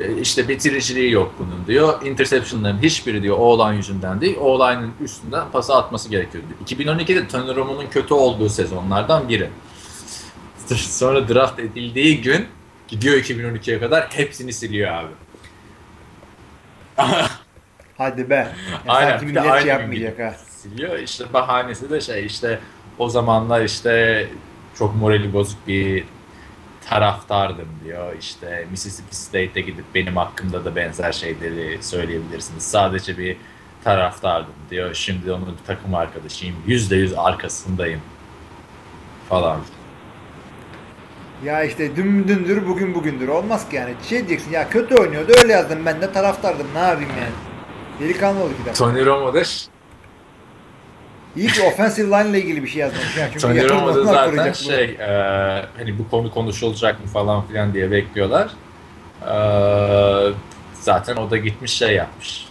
Ee, 0.00 0.20
İşte 0.20 0.48
bitiriciliği 0.48 1.10
yok 1.10 1.34
bunun 1.38 1.66
diyor. 1.66 2.02
Interception'ların 2.06 2.82
hiçbiri 2.82 3.22
diyor 3.22 3.36
o 3.38 3.72
yüzünden 3.72 4.20
değil. 4.20 4.36
o 4.40 4.58
üstünden 5.00 5.50
pası 5.50 5.74
atması 5.74 6.08
gerekiyor 6.08 6.44
diyor. 6.48 6.88
2012'de 6.96 7.28
Tony 7.28 7.56
Romo'nun 7.56 7.86
kötü 7.86 8.14
olduğu 8.14 8.48
sezonlardan 8.48 9.28
biri. 9.28 9.50
Sonra 10.76 11.28
draft 11.28 11.58
edildiği 11.58 12.22
gün 12.22 12.46
gidiyor 12.88 13.16
2012'ye 13.16 13.80
kadar 13.80 14.08
hepsini 14.12 14.52
siliyor 14.52 14.92
abi. 14.92 15.12
Hadi 17.98 18.30
be. 18.30 18.34
Ya 18.34 18.92
Aynen, 18.94 19.10
sanki 19.10 19.26
millet 19.26 19.58
şey 19.60 19.66
yapmayacak 19.68 20.18
ha. 20.18 20.34
siliyor. 20.48 20.98
İşte 20.98 21.32
bahanesi 21.32 21.90
de 21.90 22.00
şey 22.00 22.26
işte 22.26 22.58
o 22.98 23.08
zamanlar 23.08 23.64
işte 23.64 24.28
çok 24.78 24.96
morali 24.96 25.32
bozuk 25.32 25.66
bir 25.66 26.04
taraftardım 26.88 27.68
diyor. 27.84 28.16
İşte 28.20 28.66
Mississippi 28.70 29.16
State'e 29.16 29.60
gidip 29.60 29.84
benim 29.94 30.16
hakkımda 30.16 30.64
da 30.64 30.76
benzer 30.76 31.12
şeyleri 31.12 31.82
söyleyebilirsiniz. 31.82 32.62
Sadece 32.62 33.18
bir 33.18 33.36
taraftardım 33.84 34.54
diyor. 34.70 34.94
Şimdi 34.94 35.32
onun 35.32 35.46
bir 35.46 35.66
takım 35.66 35.94
arkadaşıyım. 35.94 36.56
Yüzde 36.66 36.96
yüz 36.96 37.14
arkasındayım 37.14 38.00
falan. 39.28 39.60
Ya 41.44 41.64
işte 41.64 41.96
dün 41.96 42.28
dündür 42.28 42.68
bugün 42.68 42.94
bugündür. 42.94 43.28
Olmaz 43.28 43.68
ki 43.68 43.76
yani. 43.76 43.94
Şey 44.08 44.18
diyeceksin 44.18 44.50
ya 44.50 44.68
kötü 44.68 44.94
oynuyordu 44.94 45.32
öyle 45.42 45.52
yazdım 45.52 45.86
ben 45.86 46.00
de 46.00 46.12
taraftardım 46.12 46.66
ne 46.74 46.78
yapayım 46.78 47.10
yani. 47.10 47.32
Delikanlı 48.00 48.42
oldu 48.44 48.52
ki 48.56 48.64
de. 48.64 48.72
Tony 48.72 49.06
Romo 49.06 49.34
da 49.34 49.42
İyi 51.36 51.48
ki 51.48 51.62
offensive 51.62 52.06
line 52.06 52.30
ile 52.30 52.42
ilgili 52.42 52.62
bir 52.62 52.68
şey 52.68 52.80
yazmamış. 52.80 53.16
Yani 53.16 53.30
çünkü 53.32 53.46
Tony 53.46 53.68
Romo 53.68 53.94
da 53.94 54.04
zaten 54.04 54.52
şey 54.52 54.84
e, 54.84 55.06
hani 55.76 55.98
bu 55.98 56.10
konu 56.10 56.30
konuşulacak 56.30 57.00
mı 57.00 57.06
falan 57.06 57.46
filan 57.46 57.74
diye 57.74 57.90
bekliyorlar. 57.90 58.50
E, 59.22 59.34
zaten 60.74 61.16
o 61.16 61.30
da 61.30 61.36
gitmiş 61.36 61.72
şey 61.72 61.94
yapmış. 61.94 62.48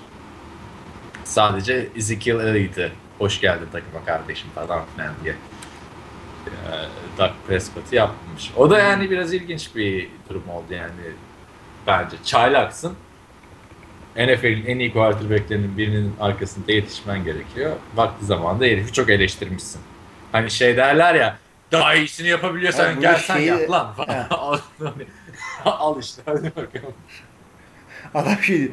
Sadece 1.23 1.89
Ezekiel 1.95 2.39
Elliott'ı 2.39 2.91
hoş 3.17 3.41
geldin 3.41 3.67
takıma 3.71 4.05
kardeşim 4.05 4.49
falan 4.55 4.81
filan 4.95 5.13
diye. 5.23 5.35
E, 6.45 6.51
Doug 7.17 7.31
Prescott'ı 7.47 7.95
yapmış. 7.95 8.51
O 8.57 8.69
da 8.69 8.79
yani 8.79 9.09
biraz 9.09 9.33
ilginç 9.33 9.75
bir 9.75 10.09
durum 10.29 10.49
oldu 10.49 10.73
yani 10.73 10.91
bence. 11.87 12.15
Çaylaksın. 12.23 12.93
NFL'in 14.15 14.65
en 14.65 14.79
iyi 14.79 14.93
quarterback'lerinin 14.93 15.77
birinin 15.77 16.13
arkasında 16.19 16.71
yetişmen 16.71 17.23
gerekiyor. 17.23 17.71
Vakti 17.95 18.25
zamanında 18.25 18.65
herifi 18.65 18.93
çok 18.93 19.09
eleştirmişsin. 19.09 19.81
Hani 20.31 20.51
şey 20.51 20.77
derler 20.77 21.15
ya 21.15 21.37
daha 21.71 21.95
iyisini 21.95 22.27
yapabiliyorsan 22.27 22.85
Ha, 22.89 22.97
bu 22.97 23.01
gel 23.01 23.17
sen 23.17 23.35
şeyi- 23.37 23.47
yap 23.47 23.69
lan. 23.69 23.95
Al, 24.29 24.57
al 25.65 25.99
işte 25.99 26.21
hadi 26.25 26.43
bakalım. 26.55 26.93
Adam 28.13 28.37
şey 28.41 28.71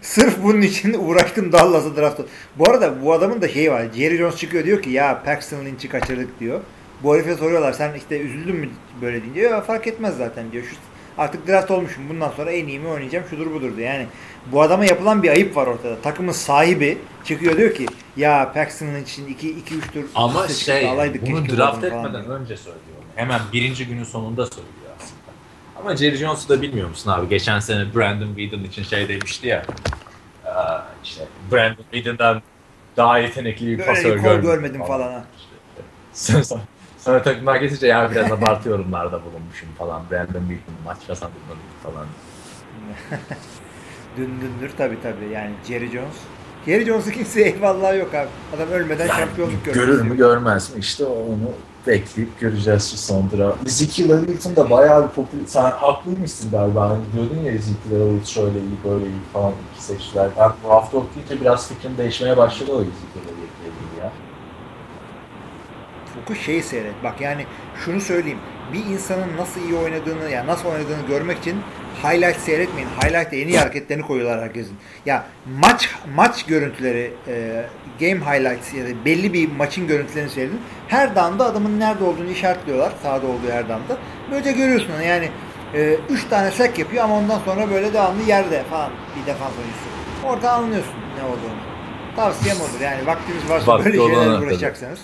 sırf 0.00 0.42
bunun 0.42 0.60
için 0.60 0.94
uğraştım 0.98 1.52
Dallas'a 1.52 1.96
draft. 1.96 2.20
Bu 2.56 2.70
arada 2.70 3.02
bu 3.02 3.12
adamın 3.12 3.42
da 3.42 3.48
şeyi 3.48 3.70
var. 3.70 3.84
Jerry 3.96 4.16
Jones 4.16 4.36
çıkıyor 4.36 4.64
diyor 4.64 4.82
ki 4.82 4.90
ya 4.90 5.22
Paxton 5.24 5.64
Lynch'i 5.64 5.88
kaçırdık 5.88 6.40
diyor. 6.40 6.60
Bu 7.02 7.14
herife 7.16 7.34
soruyorlar 7.34 7.72
sen 7.72 7.94
işte 7.94 8.20
üzüldün 8.20 8.56
mü 8.56 8.68
böyle 9.02 9.22
deyince 9.22 9.40
ya 9.40 9.60
fark 9.60 9.86
etmez 9.86 10.16
zaten 10.16 10.52
diyor. 10.52 10.64
Şu, 10.64 10.76
artık 11.18 11.48
draft 11.48 11.70
olmuşum 11.70 12.08
bundan 12.08 12.30
sonra 12.30 12.50
en 12.52 12.66
iyi 12.66 12.78
mi 12.78 12.88
oynayacağım 12.88 13.24
şudur 13.30 13.46
budur 13.46 13.76
diyor. 13.76 13.88
Yani 13.90 14.06
bu 14.52 14.62
adama 14.62 14.84
yapılan 14.84 15.22
bir 15.22 15.28
ayıp 15.28 15.56
var 15.56 15.66
ortada. 15.66 16.00
Takımın 16.00 16.32
sahibi 16.32 16.98
çıkıyor 17.24 17.56
diyor 17.56 17.74
ki 17.74 17.86
ya 18.16 18.52
Paxton 18.54 18.86
Lynch'in 18.86 19.26
2 19.28 19.50
2 19.50 19.74
3 19.74 19.92
tur 19.92 20.04
Ama 20.14 20.48
şey 20.48 20.88
alaydık 20.88 21.26
bunu 21.26 21.56
draft 21.56 21.84
etmeden 21.84 22.24
diyor. 22.24 22.40
önce 22.40 22.56
söylüyor. 22.56 22.82
Hemen 23.16 23.40
birinci 23.52 23.86
günün 23.86 24.04
sonunda 24.04 24.46
söylüyor 24.46 24.92
aslında. 24.96 25.32
Ama 25.80 25.96
Jerry 25.96 26.16
Jones'u 26.16 26.48
da 26.48 26.62
bilmiyor 26.62 26.88
musun 26.88 27.10
abi? 27.10 27.28
Geçen 27.28 27.60
sene 27.60 27.94
Brandon 27.94 28.34
Whedon 28.34 28.64
için 28.64 28.82
şey 28.82 29.08
demişti 29.08 29.46
ya. 29.46 29.64
işte 31.04 31.24
Brandon 31.52 31.84
Whedon'dan 31.92 32.42
daha 32.96 33.18
yetenekli 33.18 33.78
bir 33.78 33.86
pasör 33.86 34.16
görmedim 34.16 34.42
görmedim 34.42 34.84
falan 34.84 35.12
ha. 35.12 35.24
Sonra, 36.98 37.22
takımlar 37.22 37.56
geçince 37.56 37.86
ya 37.86 38.10
biraz 38.10 38.32
abartı 38.32 38.68
yorumlarda 38.68 39.20
bulunmuşum 39.24 39.68
falan. 39.78 40.02
Brandon 40.10 40.40
Whedon 40.40 40.74
maç 40.84 40.98
kazandırmadı 41.06 41.58
falan. 41.82 42.06
Dün 44.16 44.40
dündür 44.40 44.76
tabi 44.76 45.02
tabi 45.02 45.28
yani 45.32 45.50
Jerry 45.68 45.90
Jones. 45.90 46.16
Jerry 46.66 46.84
Jones'u 46.84 47.10
kimseye 47.10 47.48
eyvallah 47.48 47.98
yok 47.98 48.14
abi. 48.14 48.28
Adam 48.56 48.68
ölmeden 48.68 49.06
şampiyonluk 49.06 49.64
görmek 49.64 49.74
Görür 49.74 50.02
mü 50.02 50.16
görmez 50.16 50.74
mi? 50.74 50.80
İşte 50.80 51.04
onu 51.04 51.50
bekleyip 51.86 52.40
göreceğiz 52.40 52.90
şu 52.90 52.96
son 52.96 53.30
draft. 53.30 53.66
Ezekiel 53.66 54.10
Elliott'un 54.10 54.56
da 54.56 54.70
bayağı 54.70 55.08
bir 55.08 55.08
popüler... 55.08 55.46
Sen 55.46 55.70
haklıymışsın 55.70 56.50
galiba. 56.50 56.90
Hani 56.90 57.02
diyordun 57.12 57.44
ya 57.44 57.52
Ezekiel 57.52 58.00
Elliott 58.00 58.26
şöyle 58.26 58.58
iyi 58.58 58.78
böyle 58.84 59.04
iyi 59.04 59.20
falan 59.32 59.52
iki 59.74 59.84
seçtiler. 59.84 60.28
Ben 60.38 60.50
bu 60.64 60.70
hafta 60.70 60.96
okuyunca 60.96 61.40
biraz 61.40 61.68
fikrim 61.68 61.98
değişmeye 61.98 62.36
başladı 62.36 62.70
o 62.72 62.80
Ezekiel 62.80 63.24
ya. 63.42 63.47
Fokus 66.28 66.44
şeyi 66.44 66.62
seyret. 66.62 66.94
Bak 67.04 67.20
yani 67.20 67.46
şunu 67.84 68.00
söyleyeyim. 68.00 68.38
Bir 68.72 68.84
insanın 68.84 69.36
nasıl 69.36 69.60
iyi 69.60 69.74
oynadığını, 69.74 70.30
yani 70.30 70.46
nasıl 70.46 70.68
oynadığını 70.68 71.06
görmek 71.08 71.38
için 71.38 71.56
highlight 72.02 72.36
seyretmeyin. 72.36 72.88
Highlight'te 73.02 73.36
en 73.36 73.48
iyi 73.48 73.58
hareketlerini 73.58 74.02
koyuyorlar 74.06 74.42
herkesin. 74.42 74.76
Ya 75.06 75.24
maç 75.60 75.90
maç 76.14 76.46
görüntüleri, 76.46 77.12
e, 77.28 77.64
game 78.00 78.20
highlights 78.20 78.74
ya 78.74 78.84
da 78.84 79.04
belli 79.04 79.32
bir 79.32 79.52
maçın 79.52 79.86
görüntülerini 79.86 80.30
seyredin. 80.30 80.60
Her 80.88 81.16
damda 81.16 81.44
adamın 81.46 81.80
nerede 81.80 82.04
olduğunu 82.04 82.30
işaretliyorlar. 82.30 82.92
Sahada 83.02 83.26
olduğu 83.26 83.50
her 83.52 83.68
damda. 83.68 83.98
Böylece 84.30 84.52
görüyorsun 84.52 84.92
onu. 84.96 85.02
yani 85.02 85.28
3 86.08 86.24
tane 86.24 86.50
sack 86.50 86.78
yapıyor 86.78 87.04
ama 87.04 87.18
ondan 87.18 87.38
sonra 87.38 87.70
böyle 87.70 87.92
devamlı 87.92 88.22
yerde 88.22 88.62
falan 88.62 88.90
bir 88.90 89.26
defans 89.26 89.52
oyuncusu. 89.58 90.26
Orada 90.26 90.52
anlıyorsun 90.52 90.94
ne 91.18 91.24
olduğunu. 91.24 91.58
Tavsiyem 92.16 92.56
olur. 92.60 92.80
Yani 92.82 93.06
vaktiniz 93.06 93.50
varsa 93.50 93.72
Vakti 93.72 93.84
böyle 93.84 93.96
şeylerle 93.96 94.38
uğraşacaksanız. 94.46 95.00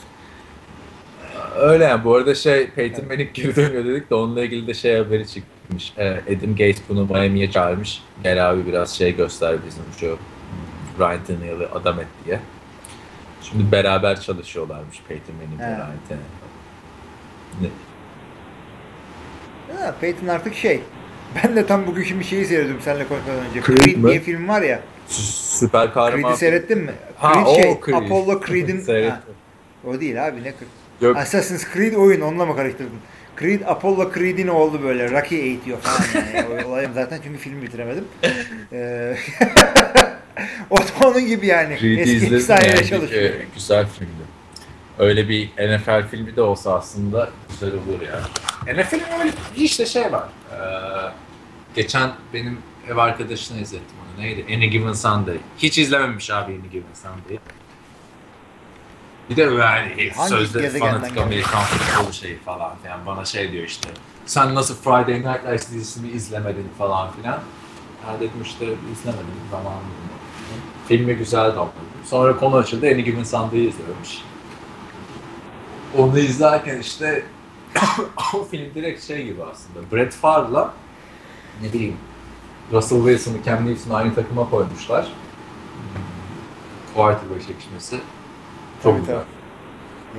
Öyle 1.56 1.84
yani. 1.84 2.04
Bu 2.04 2.14
arada 2.14 2.34
şey 2.34 2.70
Peyton 2.70 3.06
Manning 3.06 3.34
geri 3.34 3.56
dönüyor 3.56 3.84
dedik 3.84 4.10
de 4.10 4.14
onunla 4.14 4.44
ilgili 4.44 4.66
de 4.66 4.74
şey 4.74 4.96
haberi 4.98 5.26
çıkmış. 5.28 5.92
Ee, 5.98 6.08
Adam 6.08 6.50
Gates 6.50 6.82
bunu 6.88 7.06
Miami'ye 7.06 7.50
çağırmış. 7.50 8.02
Gel 8.22 8.50
abi 8.50 8.66
biraz 8.66 8.90
şey 8.98 9.16
göster 9.16 9.56
bizim 9.66 9.84
şu 10.00 10.18
Ryan 10.98 11.24
Tannehill'i 11.24 11.66
adam 11.66 12.00
et 12.00 12.06
diye. 12.24 12.40
Şimdi 13.42 13.72
beraber 13.72 14.20
çalışıyorlarmış 14.20 15.02
Peyton 15.08 15.34
Manning 15.36 15.60
ve. 15.60 15.64
Ryan 15.64 15.78
Tannehill. 16.08 16.24
Ne? 17.60 17.68
Ha, 19.80 19.94
Peyton 20.00 20.26
artık 20.26 20.54
şey. 20.54 20.80
Ben 21.44 21.56
de 21.56 21.66
tam 21.66 21.86
bugün 21.86 22.02
şimdi 22.02 22.24
şeyi 22.24 22.44
seyrediyordum 22.44 22.82
seninle 22.82 23.08
konuşmadan 23.08 23.46
önce. 23.46 23.62
Creed 23.62 23.78
Creed, 23.78 24.04
diye 24.04 24.20
film 24.20 24.48
var 24.48 24.62
ya. 24.62 24.80
Sü- 25.08 25.58
Süper 25.58 25.92
kahraman. 25.94 26.22
Creed'i 26.22 26.38
seyrettin 26.38 26.78
mi? 26.78 26.92
Ha, 27.16 27.34
Creed 27.34 27.46
o 27.46 27.54
şey. 27.54 27.80
Creed. 27.86 27.94
Apollo 27.94 28.40
Creed'in. 28.46 28.84
O 29.86 30.00
değil 30.00 30.26
abi 30.28 30.36
ne 30.38 30.42
Creed? 30.42 30.83
Yok. 31.00 31.16
Assassin's 31.16 31.64
Creed 31.74 31.94
oyun 31.94 32.20
onunla 32.20 32.46
mı 32.46 32.57
karıştırdın? 32.57 32.98
Creed 33.40 33.61
Apollo 33.66 34.12
Creed'in 34.14 34.48
oğlu 34.48 34.83
böyle 34.83 35.11
Rocky 35.11 35.40
eğitiyor 35.40 35.78
falan 35.78 36.24
yani. 36.35 36.64
Olayım 36.66 36.90
zaten 36.94 37.20
çünkü 37.24 37.38
filmi 37.38 37.62
bitiremedim. 37.62 38.04
Ee, 38.72 39.16
o 40.70 40.78
da 40.78 41.09
onun 41.09 41.26
gibi 41.26 41.46
yani. 41.46 41.78
Creed'i 41.78 42.00
Eski 42.00 42.16
izledim 42.16 42.68
yani. 42.70 42.87
çalışıyor. 42.87 43.30
Güzel 43.54 43.87
filmdi. 43.87 44.24
Öyle 44.98 45.28
bir 45.28 45.48
NFL 45.48 46.09
filmi 46.11 46.37
de 46.37 46.42
olsa 46.42 46.74
aslında 46.74 47.30
güzel 47.50 47.72
olur 47.72 48.00
ya. 48.02 48.20
NFL'in 48.74 49.20
öyle 49.20 49.33
bir 49.57 49.62
işte 49.62 49.87
şey 49.87 50.12
var. 50.12 50.28
Ee, 50.52 50.57
geçen 51.74 52.11
benim 52.35 52.59
ev 52.90 52.96
arkadaşına 52.96 53.59
izlettim 53.59 53.96
onu. 54.02 54.24
Neydi? 54.24 54.44
Any 54.54 54.66
Given 54.66 54.92
Sunday. 54.92 55.37
Hiç 55.59 55.78
izlememiş 55.78 56.30
abi 56.30 56.52
Any 56.52 56.68
Given 56.72 56.94
Sunday. 56.94 57.38
Bir 59.30 59.37
de 59.37 59.42
yani 59.42 60.10
Hangi 60.16 60.28
sözde 60.28 60.70
fanatik? 60.70 61.18
Amerikan 61.18 61.62
futbolu 61.62 62.12
şeyi 62.12 62.38
falan 62.38 62.72
filan 62.82 63.06
bana 63.06 63.24
şey 63.24 63.52
diyor 63.52 63.64
işte. 63.64 63.88
Sen 64.26 64.54
nasıl 64.54 64.74
Friday 64.74 65.14
Night 65.14 65.44
Lights 65.46 65.70
dizisini 65.70 66.10
izlemedin 66.10 66.68
falan 66.78 67.12
filan. 67.12 67.38
Ha 68.06 68.14
dedim 68.20 68.42
işte 68.42 68.64
izlemedim 68.64 69.26
bulmadım. 69.52 69.80
Filmi 70.88 71.14
güzel 71.14 71.50
ama. 71.50 71.68
Sonra 72.04 72.37
konu 72.37 72.56
açıldı 72.56 72.87
Any 72.87 73.00
Given 73.00 73.24
Sunday'ı 73.24 73.68
izliyormuş. 73.68 74.18
Onu 75.98 76.18
izlerken 76.18 76.78
işte 76.78 77.26
o 78.34 78.44
film 78.44 78.74
direkt 78.74 79.02
şey 79.04 79.24
gibi 79.24 79.42
aslında. 79.52 79.92
Brett 79.92 80.14
Favre'la 80.14 80.74
ne 81.62 81.72
bileyim 81.72 81.96
Russell 82.72 82.98
Wilson'ı 82.98 83.42
Cam 83.46 83.66
Newton'u 83.66 83.96
aynı 83.96 84.14
takıma 84.14 84.50
koymuşlar. 84.50 85.08
Quarterback 86.94 87.46
çekişmesi. 87.46 88.00
Tabii, 88.84 89.06
tabii. 89.06 89.16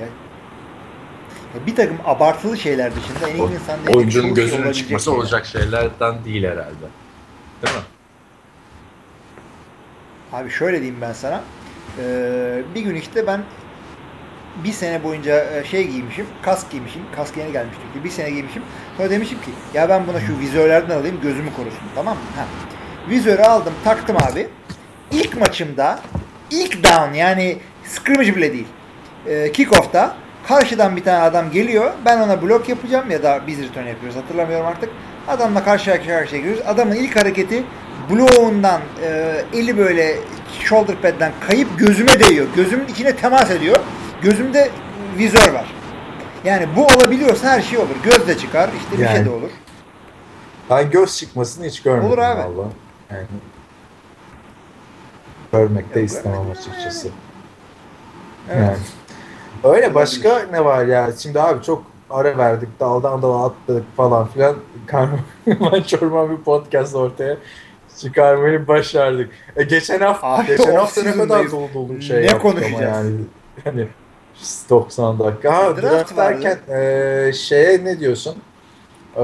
Ya- 0.00 0.06
ya 1.54 1.66
bir 1.66 1.76
takım 1.76 1.96
abartılı 2.04 2.58
şeyler 2.58 2.92
dışında 2.96 3.28
en 3.28 3.36
iyi 3.36 3.54
insan. 3.54 3.96
Oyuncunun 3.96 4.34
gözünün 4.34 4.72
çıkması 4.72 5.12
olacak 5.12 5.46
şeylerden 5.46 6.24
değil 6.24 6.44
herhalde. 6.44 6.86
Değil 7.62 7.74
mi? 7.76 7.82
Abi 10.32 10.50
şöyle 10.50 10.76
diyeyim 10.80 11.00
ben 11.00 11.12
sana. 11.12 11.42
Ee, 11.98 12.62
bir 12.74 12.80
gün 12.80 12.94
işte 12.94 13.26
ben 13.26 13.42
bir 14.64 14.72
sene 14.72 15.04
boyunca 15.04 15.44
e, 15.44 15.64
şey 15.64 15.88
giymişim, 15.88 16.26
kask 16.42 16.70
giymişim. 16.70 17.02
Kask 17.16 17.36
yeni 17.36 17.52
gelmişti. 17.52 17.82
Bir 18.04 18.10
sene 18.10 18.30
giymişim. 18.30 18.62
Sonra 18.96 19.10
demişim 19.10 19.38
ki 19.40 19.50
ya 19.74 19.88
ben 19.88 20.06
buna 20.06 20.20
şu 20.20 20.38
vizörlerden 20.38 20.96
alayım 20.98 21.20
gözümü 21.22 21.52
korusun. 21.56 21.80
Tamam 21.94 22.16
mı? 22.16 22.22
Ha. 22.36 22.44
Vizörü 23.08 23.42
aldım 23.42 23.72
taktım 23.84 24.16
abi. 24.16 24.48
İlk 25.10 25.40
maçımda 25.40 26.00
ilk 26.50 26.84
down 26.84 27.14
yani 27.14 27.58
scrimmage 27.88 28.36
bile 28.36 28.52
değil. 28.52 28.66
E, 29.26 29.52
kickoff'ta 29.52 30.16
karşıdan 30.48 30.96
bir 30.96 31.04
tane 31.04 31.18
adam 31.18 31.50
geliyor. 31.50 31.90
Ben 32.04 32.20
ona 32.20 32.42
blok 32.42 32.68
yapacağım 32.68 33.10
ya 33.10 33.22
da 33.22 33.40
biz 33.46 33.62
return 33.62 33.86
yapıyoruz 33.86 34.16
hatırlamıyorum 34.18 34.66
artık. 34.66 34.90
Adamla 35.28 35.64
karşıya 35.64 35.96
karşıya 36.06 36.40
giriyoruz. 36.40 36.62
Adamın 36.66 36.94
ilk 36.94 37.16
hareketi 37.16 37.64
bloğundan 38.10 38.80
e, 39.02 39.34
eli 39.54 39.78
böyle 39.78 40.16
shoulder 40.60 40.96
pad'den 40.96 41.32
kayıp 41.48 41.78
gözüme 41.78 42.20
değiyor. 42.20 42.46
Gözümün 42.56 42.86
içine 42.86 43.16
temas 43.16 43.50
ediyor. 43.50 43.76
Gözümde 44.22 44.70
vizör 45.18 45.52
var. 45.52 45.66
Yani 46.44 46.66
bu 46.76 46.86
olabiliyorsa 46.86 47.48
her 47.48 47.62
şey 47.62 47.78
olur. 47.78 47.96
Göz 48.04 48.28
de 48.28 48.38
çıkar, 48.38 48.70
işte 48.78 48.98
bir 48.98 49.04
Yani. 49.04 49.16
şey 49.16 49.24
de 49.24 49.30
olur. 49.30 49.50
Ben 50.70 50.90
göz 50.90 51.16
çıkmasını 51.18 51.66
hiç 51.66 51.82
görmedim 51.82 52.08
Olur 52.08 52.18
abi. 52.18 52.40
valla. 52.40 52.68
Yani 53.10 53.26
görmek 55.52 55.94
de 55.94 56.02
istemem 56.02 56.50
açıkçası. 56.50 57.08
Evet. 58.52 58.66
Yani. 58.66 59.74
Öyle 59.74 59.94
başka 59.94 60.42
ne 60.52 60.64
var 60.64 60.86
ya? 60.86 61.10
Şimdi 61.18 61.40
abi 61.40 61.62
çok 61.64 61.82
ara 62.10 62.38
verdik. 62.38 62.68
Daldan 62.80 63.22
dala 63.22 63.44
atladık 63.44 63.96
falan 63.96 64.26
filan. 64.26 64.56
Karman 64.86 65.82
çorman 65.86 66.30
bir 66.30 66.42
podcast 66.42 66.94
ortaya 66.94 67.36
çıkarmayı 68.00 68.68
başardık. 68.68 69.30
E, 69.56 69.62
geçen 69.62 70.00
hafta 70.00 70.26
Abi, 70.26 70.46
geçen 70.46 70.74
hafta 70.74 71.02
ne 71.02 71.12
kadar 71.12 71.50
dolu 71.50 71.68
dolu 71.74 72.02
şey 72.02 72.22
Ne 72.22 72.38
konuşacağız? 72.38 72.82
yani. 72.82 73.14
Hani 73.64 73.86
90 74.70 75.18
dakika. 75.18 75.54
Ha, 75.56 75.76
Draft 75.76 75.82
draft, 75.82 76.16
derken 76.16 76.58
e, 76.68 77.32
şeye 77.32 77.84
ne 77.84 78.00
diyorsun? 78.00 78.36
E, 79.16 79.22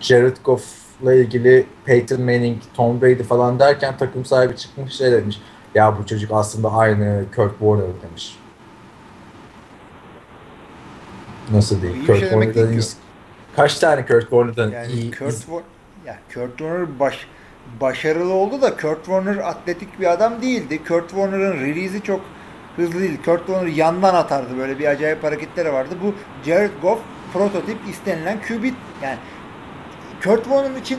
Jared 0.00 0.36
Goff'la 0.44 1.14
ilgili 1.14 1.66
Peyton 1.84 2.20
Manning, 2.20 2.58
Tom 2.74 3.00
Brady 3.02 3.22
falan 3.22 3.58
derken 3.58 3.96
takım 3.98 4.24
sahibi 4.24 4.56
çıkmış 4.56 4.92
şey 4.94 5.12
demiş. 5.12 5.40
Ya 5.74 5.98
bu 5.98 6.06
çocuk 6.06 6.30
aslında 6.34 6.72
aynı 6.72 7.24
Kurt 7.36 7.50
Warner 7.58 7.86
demiş. 8.08 8.38
Nasıl 11.52 11.82
değil? 11.82 11.94
İyi 11.94 12.06
Kurt 12.06 12.18
şey 12.20 12.28
Warner'dan 12.28 12.72
iyi. 12.72 12.80
Kaç 13.56 13.78
tane 13.78 14.06
Kurt 14.06 14.20
Warner'dan 14.20 14.70
Yani 14.70 14.92
iyi 14.92 15.10
Kurt, 15.10 15.28
iz- 15.28 15.44
War- 15.44 15.62
ya 16.06 16.18
Kurt 16.34 16.58
Warner 16.58 16.98
baş, 17.00 17.26
başarılı 17.80 18.32
oldu 18.32 18.62
da 18.62 18.76
Kurt 18.76 19.04
Warner 19.04 19.36
atletik 19.36 20.00
bir 20.00 20.12
adam 20.12 20.42
değildi. 20.42 20.84
Kurt 20.88 21.08
Warner'ın 21.10 21.60
release'i 21.60 22.02
çok 22.02 22.20
hızlı 22.76 23.00
değil. 23.00 23.18
Kurt 23.24 23.46
Warner 23.46 23.66
yandan 23.66 24.14
atardı 24.14 24.58
böyle 24.58 24.78
bir 24.78 24.86
acayip 24.86 25.24
hareketleri 25.24 25.72
vardı. 25.72 25.94
Bu 26.02 26.14
Jared 26.46 26.70
Goff 26.82 27.00
prototip 27.32 27.78
istenilen 27.90 28.38
QB 28.48 28.64
yani 29.02 29.18
Kurt 30.24 30.44
Warner 30.44 30.80
için 30.80 30.98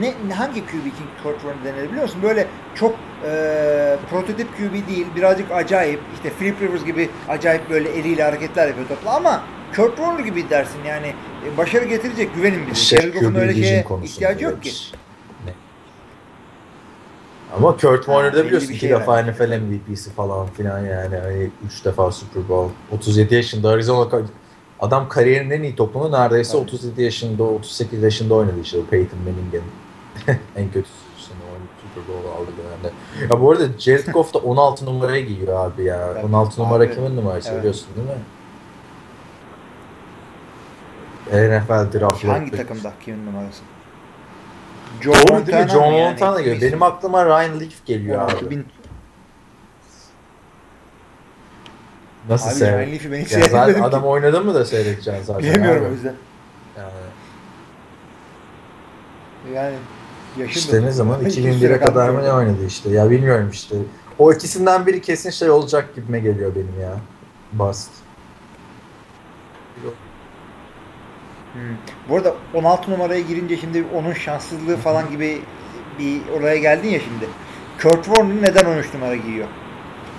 ne 0.00 0.34
hangi 0.34 0.66
QB 0.66 0.86
için 0.86 1.06
Kurt 1.22 1.34
Warner 1.34 1.64
denir 1.64 1.88
biliyor 1.88 2.02
musun? 2.02 2.20
Böyle 2.22 2.46
çok 2.74 2.94
e, 3.24 3.96
prototip 4.10 4.56
QB 4.56 4.88
değil, 4.88 5.06
birazcık 5.16 5.50
acayip. 5.50 6.00
işte 6.14 6.30
Philip 6.38 6.62
Rivers 6.62 6.84
gibi 6.84 7.10
acayip 7.28 7.70
böyle 7.70 7.88
eliyle 7.88 8.22
hareketler 8.22 8.68
yapıyor 8.68 8.88
topla 8.88 9.16
ama 9.16 9.42
Kurt 9.76 9.96
Warner 9.96 10.24
gibi 10.24 10.50
dersin 10.50 10.84
yani 10.86 11.14
e, 11.46 11.56
başarı 11.56 11.84
getirecek 11.84 12.34
güvenin 12.34 12.66
bize. 12.66 12.74
Şey, 12.74 13.00
Jared 13.00 13.14
Goff'un 13.14 13.34
öyle 13.34 13.54
şeye 13.54 13.84
ihtiyacı 14.04 14.44
yok 14.44 14.62
ki. 14.62 14.72
Ne? 15.46 15.52
Ama 17.56 17.76
Kurt 17.76 18.04
Warner'da 18.04 18.44
biliyorsun 18.44 18.68
iki 18.68 18.78
şey 18.78 18.90
defa 18.90 19.16
herhalde. 19.16 19.32
NFL 19.32 19.60
MVP'si 19.62 20.10
falan 20.10 20.46
filan 20.46 20.78
yani. 20.78 21.16
Hani 21.16 21.50
üç 21.66 21.84
defa 21.84 22.12
Super 22.12 22.48
Bowl. 22.48 22.72
37 22.92 23.34
yaşında 23.34 23.68
Arizona 23.68 24.08
adam 24.80 25.08
kariyerinin 25.08 25.50
en 25.50 25.62
iyi 25.62 25.76
topunu 25.76 26.12
neredeyse 26.12 26.52
Tabii. 26.52 26.62
37 26.62 27.02
yaşında 27.02 27.42
38 27.42 28.02
yaşında 28.02 28.34
oynadı 28.34 28.60
işte 28.62 28.78
Peyton 28.90 29.18
Manning'in 29.18 29.62
en 30.56 30.70
kötü 30.70 30.88
sene 31.18 31.38
Super 31.94 32.14
Bowl 32.14 32.28
aldı 32.28 32.50
dönemde. 32.58 32.92
Ya 33.34 33.40
bu 33.40 33.50
arada 33.50 33.64
Jared 33.78 34.06
Goff 34.12 34.34
da 34.34 34.38
16 34.38 34.86
numaraya 34.86 35.20
giyiyor 35.20 35.66
abi 35.66 35.84
ya. 35.84 36.14
Tabii. 36.14 36.26
16 36.26 36.62
numara 36.62 36.84
Abi, 36.84 36.94
kimin 36.94 37.16
numarası 37.16 37.48
evet. 37.48 37.58
biliyorsun 37.58 37.88
değil 37.96 38.08
mi? 38.08 38.14
NFL 41.30 41.98
draft 41.98 42.24
Hangi 42.24 42.50
takımda 42.50 42.92
kimin 43.04 43.26
numarası? 43.26 43.62
Joe 45.00 45.14
Doğru 45.14 45.46
değil 45.46 45.58
mi? 45.64 45.68
John 45.70 45.88
mı 45.88 45.98
yani? 45.98 46.10
Montana 46.10 46.40
geliyor. 46.40 46.60
Benim 46.60 46.82
aklıma 46.82 47.26
Ryan 47.26 47.60
Leaf 47.60 47.86
geliyor 47.86 48.22
abi. 48.22 48.32
16 48.32 48.50
bin. 48.50 48.66
Nasıl 52.28 52.64
Abi? 52.64 52.70
Ryan 52.70 52.92
Leaf'i 52.92 53.12
ben 53.12 53.16
hiç 53.20 53.32
Ya 53.32 53.42
seyretmedim 53.42 53.82
adam 53.82 54.00
ki. 54.00 54.06
oynadı 54.06 54.40
mı 54.40 54.54
da 54.54 54.64
seyredeceksin 54.64 55.22
zaten. 55.24 55.42
Bilemiyorum 55.42 55.82
abi. 55.82 55.88
o 55.90 55.92
yüzden. 55.92 56.14
Yani 56.76 56.90
Yani 59.54 59.76
yaşım 60.38 60.54
işte 60.60 60.82
ne 60.82 60.90
zaman? 60.90 61.18
Hiç 61.24 61.38
2001'e 61.38 61.52
süre 61.58 61.80
kadar 61.80 62.08
mı 62.08 62.22
ne 62.24 62.32
oynadı 62.32 62.66
işte. 62.66 62.90
Ya 62.90 63.10
bilmiyorum 63.10 63.50
işte. 63.52 63.76
O 64.18 64.32
ikisinden 64.32 64.86
biri 64.86 65.02
kesin 65.02 65.30
şey 65.30 65.50
olacak 65.50 65.94
gibime 65.94 66.20
geliyor 66.20 66.54
benim 66.54 66.80
ya. 66.82 66.92
Bast. 67.52 67.90
Hmm. 71.52 71.60
Bu 72.08 72.16
arada 72.16 72.34
16 72.54 72.90
numaraya 72.90 73.20
girince 73.20 73.56
şimdi 73.56 73.84
onun 73.94 74.12
şanssızlığı 74.12 74.76
falan 74.76 75.10
gibi 75.10 75.42
bir 75.98 76.20
oraya 76.38 76.56
geldin 76.56 76.88
ya 76.88 77.00
şimdi. 77.00 77.28
Kurt 77.82 78.04
Warner 78.04 78.42
neden 78.42 78.64
13 78.64 78.94
numara 78.94 79.16
giyiyor? 79.16 79.48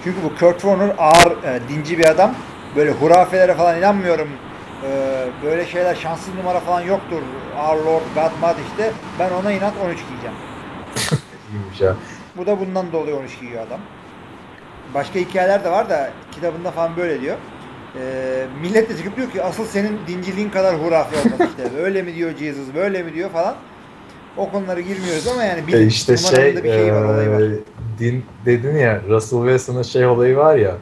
Çünkü 0.04 0.24
bu 0.24 0.30
Kurt 0.40 0.62
Warner 0.62 0.96
ağır, 0.98 1.44
e, 1.44 1.60
dinci 1.70 1.98
bir 1.98 2.06
adam. 2.06 2.36
Böyle 2.76 2.92
hurafelere 2.92 3.54
falan 3.54 3.78
inanmıyorum. 3.78 4.30
E, 4.88 4.90
böyle 5.46 5.66
şeyler 5.66 5.96
şanssız 5.96 6.36
numara 6.36 6.60
falan 6.60 6.82
yoktur. 6.82 7.22
Our 7.70 7.86
Lord 7.86 8.02
God 8.16 8.32
Mad 8.42 8.56
işte. 8.72 8.92
Ben 9.20 9.32
ona 9.32 9.52
inat 9.52 9.74
13 9.86 9.98
giyeceğim. 10.10 10.36
İyiymiş 11.52 11.82
ya. 11.82 11.96
Bu 12.38 12.46
da 12.46 12.60
bundan 12.60 12.92
dolayı 12.92 13.16
13 13.16 13.40
giyiyor 13.40 13.68
adam. 13.68 13.80
Başka 14.94 15.20
hikayeler 15.20 15.64
de 15.64 15.72
var 15.72 15.90
da 15.90 16.12
kitabında 16.32 16.72
falan 16.72 16.98
böyle 16.98 17.22
diyor. 17.22 17.38
Ee, 18.00 18.46
millet 18.62 18.90
de 18.90 18.98
çıkıp 18.98 19.18
diyor 19.18 19.32
ki 19.32 19.44
asıl 19.44 19.66
senin 19.66 20.00
dinciliğin 20.08 20.50
kadar 20.50 20.76
hurafe 20.76 21.16
olmaz 21.18 21.50
işte. 21.58 21.82
Öyle 21.82 22.02
mi 22.02 22.16
diyor 22.16 22.38
Jesus, 22.38 22.74
böyle 22.76 23.04
mi 23.04 23.14
diyor 23.14 23.30
falan. 23.30 23.56
O 24.38 24.52
konulara 24.52 24.80
girmiyoruz 24.80 25.28
ama 25.28 25.44
yani 25.44 25.68
bir 25.68 25.74
E 25.74 25.86
işte 25.86 26.18
şey 26.18 26.64
bir 26.64 26.74
şeyi 26.74 26.94
var, 26.94 27.04
olayı 27.04 27.30
var. 27.30 27.42
Din 28.00 28.26
dedin 28.46 28.76
ya 28.76 29.02
Russell 29.10 29.40
Wilson'ın 29.40 29.82
şey 29.82 30.06
olayı 30.06 30.38
var 30.38 30.56
ya 30.56 30.78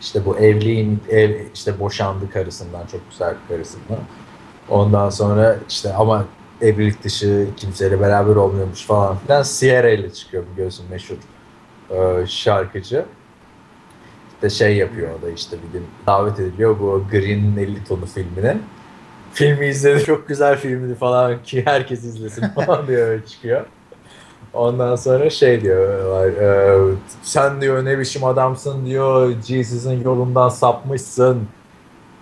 işte 0.00 0.24
bu 0.24 0.38
evliyim 0.38 1.00
ev 1.10 1.40
işte 1.54 1.80
boşandı 1.80 2.30
karısından 2.30 2.86
çok 2.86 3.10
güzel 3.10 3.34
bir 3.34 3.54
karısından. 3.54 3.98
Ondan 4.68 5.10
sonra 5.10 5.56
işte 5.68 5.94
ama 5.94 6.24
evlilik 6.60 7.04
dışı 7.04 7.46
kimseyle 7.56 8.00
beraber 8.00 8.36
olmuyormuş 8.36 8.86
falan 8.86 9.18
filan. 9.18 9.42
Sierra 9.42 9.90
ile 9.90 10.12
çıkıyor 10.12 10.44
biliyorsun 10.52 10.86
meşhur 10.90 11.16
e, 11.90 12.26
şarkıcı. 12.26 13.04
İşte 14.34 14.50
şey 14.50 14.76
yapıyor 14.76 15.08
o 15.18 15.22
da 15.22 15.30
işte 15.30 15.56
bir 15.68 15.72
gün 15.78 15.86
davet 16.06 16.40
ediliyor 16.40 16.80
bu 16.80 17.02
Green'in 17.10 17.56
50 17.56 17.84
tonu 17.84 18.06
filmine. 18.06 18.58
Filmi 19.32 19.66
izledi 19.66 20.04
çok 20.04 20.28
güzel 20.28 20.58
filmdi 20.58 20.94
falan 20.94 21.42
ki 21.42 21.62
herkes 21.66 22.04
izlesin 22.04 22.48
falan 22.54 22.88
öyle 22.88 23.26
çıkıyor. 23.26 23.66
Ondan 24.56 24.96
sonra 24.96 25.30
şey 25.30 25.60
diyorlar, 25.60 26.26
e, 26.28 26.94
sen 27.22 27.60
diyor 27.60 27.84
ne 27.84 27.98
biçim 27.98 28.24
adamsın 28.24 28.86
diyor, 28.86 29.34
Jesus'ın 29.46 30.02
yolundan 30.04 30.48
sapmışsın. 30.48 31.48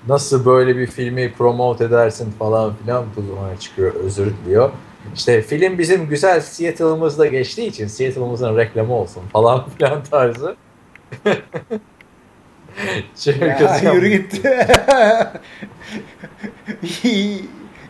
Nasıl 0.08 0.44
böyle 0.46 0.76
bir 0.76 0.86
filmi 0.86 1.32
promote 1.32 1.84
edersin 1.84 2.30
falan 2.38 2.74
filan 2.74 3.04
bu 3.16 3.22
zaman 3.22 3.56
çıkıyor 3.56 3.94
özür 3.94 4.26
diliyor. 4.26 4.70
İşte 5.14 5.42
film 5.42 5.78
bizim 5.78 6.08
güzel 6.08 6.40
Seattle'ımızda 6.40 7.26
geçtiği 7.26 7.66
için 7.66 7.86
Seattle'ımızın 7.86 8.56
reklamı 8.56 8.94
olsun 8.94 9.22
falan 9.32 9.64
filan 9.78 10.02
tarzı. 10.04 10.56
Şey, 13.16 13.34
Ya, 13.38 13.80
yürü 13.94 14.08
gitti. 14.08 14.66
iyi, 17.04 17.44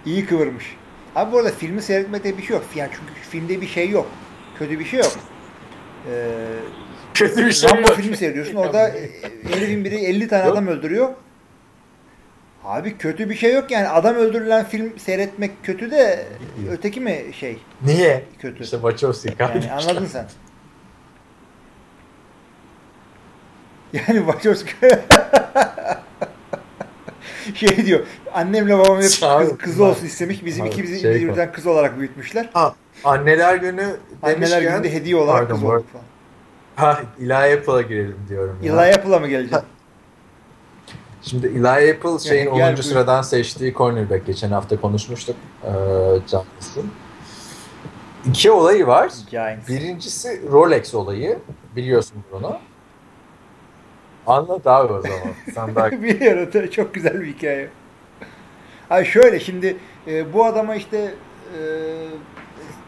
iyi 0.07 0.27
kıvırmış. 0.27 0.77
Abi 1.17 1.33
bu 1.33 1.39
arada 1.39 1.51
filmi 1.51 1.83
seyretmekte 1.83 2.39
bir 2.39 2.43
şey 2.43 2.57
yok. 2.57 2.65
Yani 2.75 2.91
çünkü 2.93 3.21
filmde 3.31 3.61
bir 3.61 3.67
şey 3.67 3.91
yok. 3.91 4.07
Kötü 4.59 4.79
bir 4.79 4.85
şey 4.85 4.99
yok. 5.01 5.13
Ee, 6.11 6.29
Kötü 7.15 7.47
bir 7.47 7.53
şey 7.53 7.71
Rambo 7.71 7.81
yok. 7.89 7.97
filmi 7.97 8.17
seyrediyorsun. 8.17 8.55
Orada 8.55 8.93
herifin 9.53 9.85
biri 9.85 9.97
50 9.97 10.29
tane 10.29 10.43
adam 10.43 10.67
öldürüyor. 10.67 11.09
Abi 12.65 12.99
kötü 12.99 13.31
bir 13.31 13.35
şey 13.35 13.55
yok 13.55 13.71
yani. 13.71 13.89
Adam 13.89 14.15
öldürülen 14.15 14.65
film 14.65 14.99
seyretmek 14.99 15.51
kötü 15.65 15.91
de 15.91 16.27
öteki 16.71 17.01
mi 17.01 17.25
şey 17.41 17.59
Niye? 17.83 18.25
kötü? 18.39 18.63
İşte 18.63 18.77
Wachowski. 18.77 19.35
Yani 19.39 19.73
anladın 19.73 20.07
sen. 20.07 20.27
Yani 24.09 24.19
Wachowski 24.19 24.73
şey 27.55 27.87
diyor. 27.87 28.07
Annemle 28.33 28.79
babam 28.79 28.97
hep 28.97 29.03
kız, 29.03 29.59
kız 29.59 29.81
olsun 29.81 30.07
istemiş. 30.07 30.45
Bizim 30.45 30.63
Abi, 30.63 30.71
ikimizi 30.71 31.01
şey 31.01 31.15
birden 31.15 31.53
kız 31.53 31.67
olarak 31.67 31.99
büyütmüşler. 31.99 32.51
Ha, 32.53 32.75
anneler 33.05 33.57
günü 33.57 33.97
Anneler 34.23 34.37
demişken 34.37 34.63
gününde 34.63 34.93
hediye 34.93 35.17
olarak 35.17 35.49
Pardon, 35.51 35.81
kız. 35.83 35.85
Ha, 36.77 37.01
Eli 37.21 37.35
Apple'a 37.35 37.83
girelim 37.83 38.17
diyorum. 38.29 38.59
ya. 38.63 38.73
Eli 38.87 38.95
Apple'a 38.95 39.19
mı 39.19 39.29
geleceksin? 39.29 39.67
Şimdi 41.23 41.47
Eli 41.47 41.69
Apple 41.69 42.19
şeyin 42.29 42.45
Gel 42.45 42.53
10. 42.53 42.59
buyur. 42.73 42.77
sıradan 42.77 43.23
seçtiği 43.23 43.75
cornerback. 43.75 44.27
Geçen 44.27 44.51
hafta 44.51 44.81
konuşmuştuk. 44.81 45.37
Ee, 45.65 45.69
Giants'ın. 46.31 46.91
İki 48.27 48.51
olayı 48.51 48.87
var. 48.87 49.13
Giants. 49.31 49.69
Birincisi 49.69 50.43
Rolex 50.53 50.95
olayı. 50.95 51.39
Biliyorsun 51.77 52.17
bunu. 52.33 52.59
Anlat 54.27 54.67
abi 54.67 54.93
o 54.93 55.03
zaman. 55.03 55.19
Sen 55.55 55.75
daha 55.75 55.91
Biliyorum 56.03 56.71
çok 56.71 56.95
güzel 56.95 57.21
bir 57.21 57.27
hikaye. 57.27 57.69
Ay 58.91 59.05
şöyle 59.05 59.41
şimdi 59.41 59.77
e, 60.07 60.33
bu 60.33 60.45
adama 60.45 60.75
işte 60.75 61.15
e, 61.59 61.61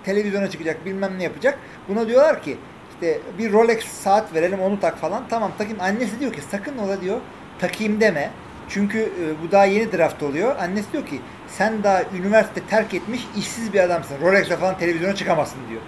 televizyona 0.07 0.51
çıkacak 0.51 0.87
bilmem 0.87 1.19
ne 1.19 1.23
yapacak. 1.25 1.59
Buna 1.89 2.09
diyorlar 2.09 2.43
ki 2.43 2.57
işte 2.95 3.21
bir 3.39 3.53
Rolex 3.53 3.85
saat 3.85 4.35
verelim 4.35 4.61
onu 4.61 4.81
tak 4.81 4.99
falan. 4.99 5.25
Tamam 5.29 5.53
takayım. 5.59 5.81
Annesi 5.81 6.21
diyor 6.21 6.33
ki 6.33 6.41
sakın 6.51 6.79
ola 6.79 7.01
diyor 7.01 7.21
takayım 7.59 8.01
deme. 8.01 8.31
Çünkü 8.69 8.99
e, 8.99 9.43
bu 9.43 9.53
daha 9.53 9.65
yeni 9.65 9.93
draft 9.93 10.23
oluyor. 10.23 10.57
Annesi 10.57 10.93
diyor 10.93 11.07
ki 11.07 11.21
sen 11.49 11.83
daha 11.83 12.03
üniversite 12.19 12.61
terk 12.71 12.95
etmiş 12.95 13.27
işsiz 13.39 13.73
bir 13.73 13.81
adamsın. 13.81 14.17
Rolex'le 14.23 14.57
falan 14.61 14.79
televizyona 14.79 15.15
çıkamazsın 15.15 15.59
diyor. 15.71 15.81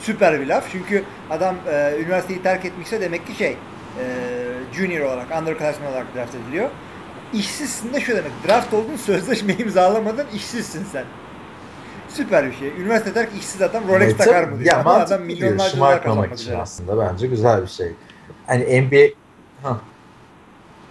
Süper 0.00 0.40
bir 0.40 0.46
laf. 0.46 0.64
Çünkü 0.72 1.04
adam 1.30 1.56
e, 1.70 1.96
üniversiteyi 2.00 2.42
terk 2.42 2.64
etmişse 2.64 3.00
demek 3.00 3.26
ki 3.26 3.34
şey 3.34 3.50
e, 3.50 4.04
junior 4.72 5.06
olarak, 5.06 5.26
underclassman 5.42 5.90
olarak 5.90 6.14
draft 6.16 6.34
ediliyor. 6.34 6.70
İşsizsin 7.32 7.92
de 7.92 8.00
şu 8.00 8.16
demek. 8.16 8.32
Draft 8.48 8.74
oldun, 8.74 8.96
sözleşme 8.96 9.54
imzalamadın, 9.54 10.26
işsizsin 10.34 10.84
sen. 10.92 11.04
Süper 12.16 12.46
bir 12.50 12.56
şey. 12.56 12.68
Üniversite 12.68 13.12
terk 13.12 13.28
işsiz 13.38 13.62
adam 13.62 13.88
Rolex 13.88 14.02
Evet, 14.02 14.18
takar 14.18 14.44
mı 14.44 14.50
diyor. 14.58 14.66
Ya 14.74 14.80
Ama 14.80 14.92
adam 14.94 15.22
milyonlarca 15.22 15.76
dolar 15.78 16.02
kazanmak 16.02 16.26
için 16.32 16.44
üzere. 16.44 16.56
aslında 16.56 16.98
bence 16.98 17.26
güzel 17.26 17.62
bir 17.62 17.66
şey. 17.66 17.92
Hani 18.46 18.82
NBA 18.82 19.06
Hah. 19.62 19.76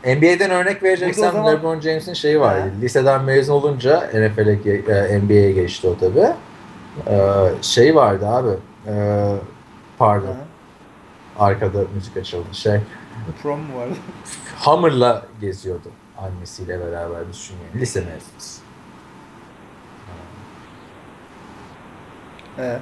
NBA'den 0.06 0.50
örnek 0.52 0.84
vereceksem 0.84 1.32
zaman- 1.32 1.54
LeBron 1.54 1.80
James'in 1.80 2.14
şeyi 2.14 2.40
var. 2.40 2.60
Ha. 2.60 2.68
Liseden 2.82 3.24
mezun 3.24 3.54
olunca 3.54 4.10
NFL'e 4.14 5.20
NBA'ye 5.20 5.52
geçti 5.52 5.88
o 5.88 5.98
tabi. 5.98 6.20
Ee, 7.08 7.18
şey 7.62 7.96
vardı 7.96 8.28
abi. 8.28 8.50
Ee, 8.88 9.36
pardon. 9.98 10.28
Hı. 10.28 10.36
Arkada 11.40 11.80
müzik 11.96 12.18
açıldı. 12.18 12.46
Şey 12.52 12.80
Prom 13.44 13.60
mu 13.60 13.78
vardı? 13.80 13.94
Hummer'la 14.66 15.26
geziyordu 15.42 15.88
annesiyle 16.18 16.80
beraber 16.80 17.30
düşün 17.34 17.56
yani. 17.72 17.82
Lise 17.82 18.00
mezunu. 18.00 18.65
Evet. 22.60 22.80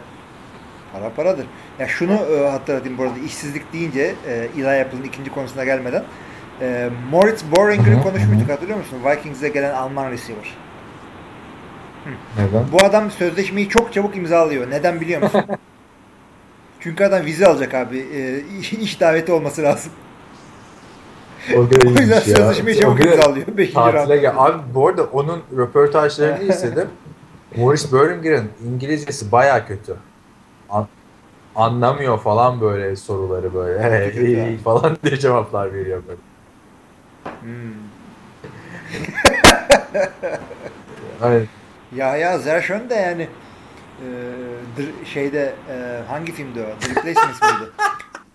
Para 0.94 1.10
paradır. 1.10 1.46
Ya 1.80 1.88
şunu 1.88 2.14
e, 2.14 2.50
hatırlatayım 2.50 2.98
bu 2.98 3.04
arada 3.04 3.20
işsizlik 3.26 3.74
deyince 3.74 4.16
e, 4.28 4.48
Eli 4.58 4.82
Apple'ın 4.82 5.04
ikinci 5.04 5.32
konusuna 5.32 5.64
gelmeden 5.64 6.04
e, 6.62 6.90
Moritz 7.12 7.44
hı, 7.44 8.04
konuşmuştuk 8.04 8.50
hatırlıyor 8.50 8.78
musun? 8.78 8.98
Vikings'e 9.06 9.50
gelen 9.50 9.74
Alman 9.74 10.12
receiver. 10.12 10.58
Neden? 12.38 12.66
Bu 12.72 12.86
adam 12.86 13.12
sözleşmeyi 13.12 13.70
çok 13.70 13.94
çabuk 13.94 14.18
imzalıyor. 14.18 14.70
Neden 14.72 15.02
biliyor 15.02 15.22
musun? 15.22 15.44
Çünkü 16.80 17.04
adam 17.04 17.26
vize 17.26 17.48
alacak 17.48 17.74
abi. 17.74 17.98
E, 18.00 18.42
iş, 18.60 18.74
iş 18.84 19.00
daveti 19.02 19.32
olması 19.32 19.64
lazım. 19.64 19.92
O 21.56 21.60
O 21.60 21.90
yüzden 21.90 22.16
ya. 22.16 22.22
sözleşmeyi 22.22 22.78
O 22.78 22.82
çabuk 22.82 23.04
de 23.04 23.16
imzalıyor. 23.16 23.48
Beşinci 23.48 23.74
Tatile 23.76 24.18
gel. 24.18 24.34
Abi 24.38 24.58
bu 24.74 24.88
arada 24.88 25.04
onun 25.04 25.44
röportajlarını 25.58 26.44
izledim. 26.54 26.88
Maurice 27.58 27.92
Berlinger'ın 27.94 28.50
İngilizcesi 28.68 29.32
baya 29.32 29.68
kötü. 29.68 29.96
An- 30.70 30.88
anlamıyor 31.56 32.20
falan 32.20 32.62
böyle 32.62 32.96
soruları 32.96 33.54
böyle. 33.54 34.58
Falan 34.63 34.98
diye 35.04 35.20
cevaplar 35.20 35.74
veriyor 35.74 36.04
böyle. 36.08 36.20
Hmm. 37.42 37.74
Ya 41.96 42.16
ya 42.18 42.38
Zershon 42.39 42.89
de 42.89 42.96
yani 42.96 43.28
e, 44.02 45.06
şeyde 45.06 45.54
e, 45.70 46.02
hangi 46.08 46.32
filmdi 46.32 46.60
o? 46.62 46.80
The 46.80 46.89
Replacements 46.89 47.42
mıydı? 47.42 47.72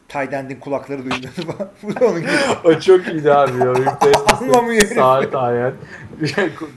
Tyden'in 0.08 0.60
kulakları 0.60 1.02
falan. 1.02 1.70
Bu 1.82 2.00
da 2.00 2.06
onun 2.06 2.20
gibi. 2.20 2.30
o 2.64 2.80
çok 2.80 3.08
iyiydi 3.08 3.32
abi 3.32 3.58
ya. 3.58 3.72
Anlamıyor. 4.40 4.86
Saat 4.86 5.34
aynen. 5.34 5.72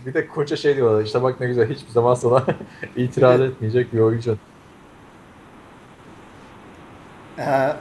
Bir 0.05 0.13
de- 0.13 0.27
koça 0.27 0.55
şey 0.55 0.75
diyorlar. 0.75 1.03
İşte 1.03 1.23
bak 1.23 1.39
ne 1.39 1.47
güzel 1.47 1.69
hiçbir 1.69 1.91
zaman 1.91 2.13
sana 2.13 2.45
itiraz 2.95 3.41
etmeyecek 3.41 3.93
bir 3.93 3.99
oyuncu. 3.99 4.37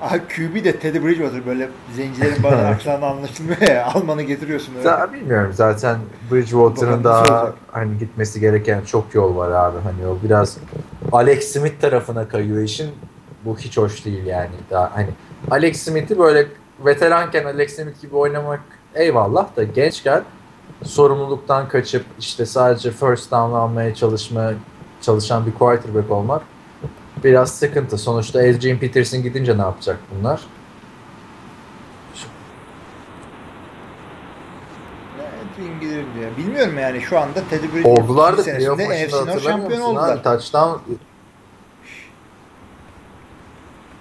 Aha, 0.00 0.18
QB 0.28 0.64
de 0.64 0.78
Teddy 0.78 0.98
Bridgewater 1.04 1.46
böyle 1.46 1.68
zencilerin 1.96 2.42
bazen 2.42 2.64
aksanı 2.64 3.06
anlaşılmıyor 3.06 3.60
ya. 3.60 3.86
Alman'ı 3.86 4.22
getiriyorsun 4.22 4.72
öyle. 4.72 4.82
Zaten 4.82 5.14
bilmiyorum 5.14 5.52
zaten 5.54 5.98
Bridgewater'ın 6.32 7.04
daha 7.04 7.52
hani 7.70 7.98
gitmesi 7.98 8.40
gereken 8.40 8.80
çok 8.84 9.14
yol 9.14 9.36
var 9.36 9.50
abi. 9.50 9.78
Hani 9.78 10.06
o 10.06 10.18
biraz 10.24 10.58
Alex 11.12 11.52
Smith 11.52 11.80
tarafına 11.80 12.28
kayıyor 12.28 12.62
işin. 12.62 12.90
Bu 13.44 13.58
hiç 13.58 13.76
hoş 13.78 14.04
değil 14.04 14.26
yani. 14.26 14.50
Daha 14.70 14.96
hani 14.96 15.08
Alex 15.50 15.82
Smith'i 15.82 16.18
böyle 16.18 16.48
veteranken 16.84 17.44
Alex 17.44 17.76
Smith 17.76 18.00
gibi 18.02 18.16
oynamak 18.16 18.60
eyvallah 18.94 19.56
da 19.56 19.62
gençken 19.62 20.24
sorumluluktan 20.84 21.68
kaçıp 21.68 22.04
işte 22.18 22.46
sadece 22.46 22.90
first 22.90 23.30
down 23.30 23.54
almaya 23.54 23.94
çalışma 23.94 24.52
çalışan 25.00 25.46
bir 25.46 25.52
quarterback 25.54 26.10
olmak 26.10 26.42
biraz 27.24 27.52
sıkıntı. 27.54 27.98
Sonuçta 27.98 28.38
Adrian 28.38 28.78
Peterson 28.78 29.22
gidince 29.22 29.58
ne 29.58 29.62
yapacak 29.62 29.98
bunlar? 30.18 30.40
Evet, 35.18 35.68
İngiliz 35.68 36.06
diye. 36.14 36.36
Bilmiyorum 36.36 36.78
yani 36.78 37.00
şu 37.00 37.18
anda 37.18 37.40
Teddy 37.50 37.66
Bridgewater 37.66 38.02
Oldular 38.02 38.38
da 38.38 38.42
playoff 38.42 38.78
maçında 38.88 39.40
şampiyon 39.40 39.60
musun 39.70 39.80
oldular. 39.80 40.16
abi? 40.16 40.22
Touchdown 40.22 40.78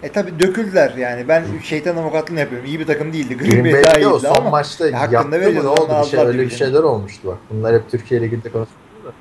E 0.04 0.12
tabi 0.12 0.40
döküldüler 0.40 0.94
yani. 0.96 1.28
Ben 1.28 1.46
şeytan 1.64 1.98
avukatlığını 1.98 2.40
yapıyorum. 2.40 2.68
İyi 2.68 2.80
bir 2.80 2.86
takım 2.88 3.14
değildi. 3.14 3.38
Green, 3.38 3.66
Bay 3.66 3.84
daha 3.84 3.94
iyiydi 3.94 4.20
son 4.20 4.36
ama 4.36 4.50
maçta 4.50 4.90
ya 4.90 5.00
hakkında 5.00 5.38
yaptı 5.38 5.54
mı 5.54 5.64
ne 5.64 5.68
oldu 5.70 5.94
bir 6.04 6.08
şey 6.10 6.20
öyle 6.20 6.42
bir 6.42 6.50
şeyler 6.50 6.84
olmuştu 6.84 7.28
bak. 7.28 7.38
Bunlar 7.50 7.76
hep 7.76 7.92
Türkiye 7.92 8.22
Ligi'nde 8.22 8.52
konuşuluyor 8.52 9.04
da. 9.06 9.12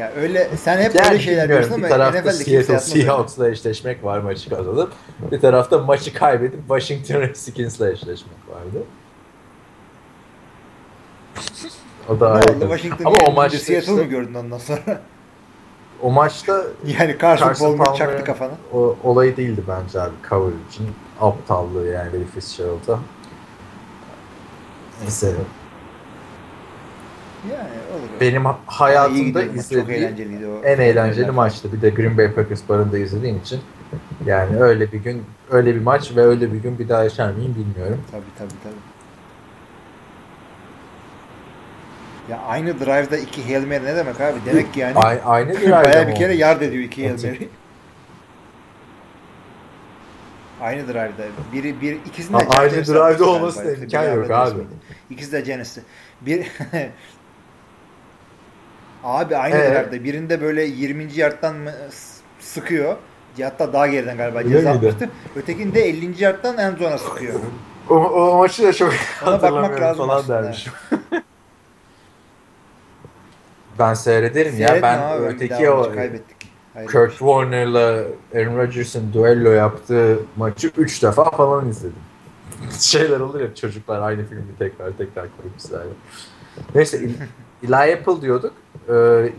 ya 0.00 0.12
öyle 0.16 0.50
sen 0.56 0.78
hep 0.78 0.94
Yani 0.94 1.08
öyle 1.08 1.18
şeyler 1.20 1.48
diyorsun 1.48 1.70
bir 1.70 1.76
ama 1.76 1.88
tarafta 1.88 2.20
NFL'de 2.20 2.44
kimse 2.44 2.62
Seattle. 2.62 3.02
Seahawks'la 3.02 3.50
eşleşmek 3.50 4.04
var 4.04 4.18
maçı 4.18 4.50
kazanıp 4.50 4.92
bir 5.30 5.40
tarafta 5.40 5.78
maçı 5.78 6.14
kaybedip 6.14 6.60
Washington 6.68 7.20
Redskins'la 7.20 7.90
eşleşmek 7.90 8.38
vardı. 8.48 8.84
o 12.08 12.20
da 12.20 12.30
ayrı. 12.32 12.78
Ama 13.04 13.16
o 13.28 13.32
maçta 13.32 13.58
Seattle 13.58 13.78
işte- 13.78 13.92
mı 13.92 14.02
gördün 14.02 14.34
ondan 14.34 14.58
sonra? 14.58 15.00
O 16.02 16.10
maçta 16.10 16.62
yani 16.98 17.16
Carson, 17.22 17.46
Carson 17.46 17.76
Palmer 17.78 17.94
çaktı 17.98 18.24
kafana. 18.24 18.52
o 18.72 18.96
olayı 19.04 19.36
değildi 19.36 19.62
bence 19.68 20.00
abi 20.00 20.12
coverage'ın 20.28 20.88
aptallığı 21.20 21.86
yani 21.86 22.12
Larry 22.12 22.24
Fitzgerald'a. 22.34 22.98
Neyse 25.02 25.26
Yani 27.50 27.62
olur. 27.94 28.20
benim 28.20 28.42
hayatımda 28.66 29.46
Çok 29.46 29.56
izlediğim 29.56 30.08
en 30.64 30.78
eğlenceli 30.78 31.12
Filmlerden. 31.14 31.34
maçtı. 31.34 31.72
Bir 31.72 31.82
de 31.82 31.90
Green 31.90 32.18
Bay 32.18 32.32
Packers 32.32 32.68
barında 32.68 32.98
izlediğim 32.98 33.38
için 33.38 33.60
yani 34.26 34.62
öyle 34.62 34.92
bir 34.92 34.98
gün 34.98 35.24
öyle 35.50 35.74
bir 35.74 35.80
maç 35.80 36.16
ve 36.16 36.22
öyle 36.22 36.52
bir 36.52 36.58
gün 36.58 36.78
bir 36.78 36.88
daha 36.88 37.02
yaşar 37.04 37.32
mıyım 37.32 37.54
bilmiyorum. 37.54 38.00
Tabii 38.10 38.22
tabii 38.38 38.60
tabii. 38.64 38.89
Ya 42.30 42.38
aynı 42.48 42.80
drive'da 42.80 43.16
iki 43.16 43.44
Hail 43.54 43.66
Mary 43.66 43.84
ne 43.84 43.96
demek 43.96 44.20
abi? 44.20 44.38
Demek 44.46 44.74
ki 44.74 44.80
yani 44.80 44.98
A- 44.98 45.30
aynı 45.30 45.70
bayağı 45.70 46.08
bir 46.08 46.14
kere 46.14 46.34
yard 46.34 46.60
ediyor 46.60 46.84
iki 46.84 47.08
Hail. 47.08 47.24
Mary. 47.24 47.48
Aynı 50.60 50.88
drive'da. 50.88 51.22
Biri 51.52 51.80
bir 51.80 51.92
ikisinde 52.06 52.36
A- 52.36 52.58
aynı 52.60 52.72
drive'da 52.86 53.24
olmasına 53.30 53.62
galiba. 53.64 53.82
imkan 53.84 54.04
yok 54.14 54.30
abi. 54.30 54.54
mıydı? 54.54 54.68
İkisi 55.10 55.32
de 55.32 55.40
Genes'ti. 55.40 55.82
Bir 56.20 56.46
Abi 59.04 59.36
aynı 59.36 59.56
Ee? 59.56 59.70
drive'da. 59.70 60.04
Birinde 60.04 60.40
böyle 60.40 60.62
20. 60.64 61.08
yardtan 61.14 61.56
mı 61.56 61.72
sıkıyor. 62.40 62.96
Hatta 63.42 63.72
daha 63.72 63.86
geriden 63.86 64.16
galiba 64.16 64.38
Öyle 64.38 64.48
ceza 64.48 64.70
atmıştı. 64.70 65.10
Ötekinde 65.36 65.88
50. 65.88 66.22
yardtan 66.24 66.58
en 66.58 66.76
zona 66.76 66.98
sıkıyor. 66.98 67.34
O, 67.90 67.94
o 67.94 68.38
maçı 68.38 68.62
da 68.62 68.72
çok 68.72 68.92
Ona 69.26 69.42
bakmak 69.42 69.80
lazım 69.80 70.06
falan 70.06 70.18
aslında. 70.18 70.42
dermişim. 70.42 70.72
ben 73.80 73.94
seyrederim 73.94 74.58
ya. 74.58 74.68
Seyretme 74.68 74.82
Ben 74.82 74.98
abi, 74.98 75.22
öteki 75.26 75.70
o 75.70 75.94
kaybettik. 75.94 76.36
Hayır. 76.74 76.88
Kurt 76.88 77.10
Warner'la 77.10 78.04
Aaron 78.34 78.56
Rodgers'ın 78.56 79.12
duello 79.12 79.50
yaptığı 79.50 80.18
maçı 80.36 80.70
3 80.76 81.02
defa 81.02 81.30
falan 81.30 81.68
izledim. 81.68 81.96
Şeyler 82.80 83.20
olur 83.20 83.40
ya 83.40 83.54
çocuklar 83.54 84.02
aynı 84.02 84.24
filmi 84.26 84.56
tekrar 84.58 84.90
tekrar 84.90 85.26
koymuşlar. 85.42 85.82
Neyse 86.74 87.00
Eli 87.66 87.76
Apple 87.76 88.20
diyorduk. 88.22 88.52
Ee, 88.88 88.92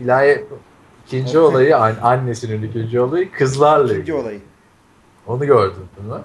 Eli 0.04 0.44
ikinci 1.06 1.38
olayı 1.38 1.78
an- 1.78 1.96
annesinin 2.02 2.62
ikinci 2.62 3.00
olayı 3.00 3.32
kızlarla 3.32 3.92
İkinci 3.94 4.14
olayı. 4.14 4.40
Onu 5.26 5.46
gördün 5.46 5.82
mü? 5.82 6.22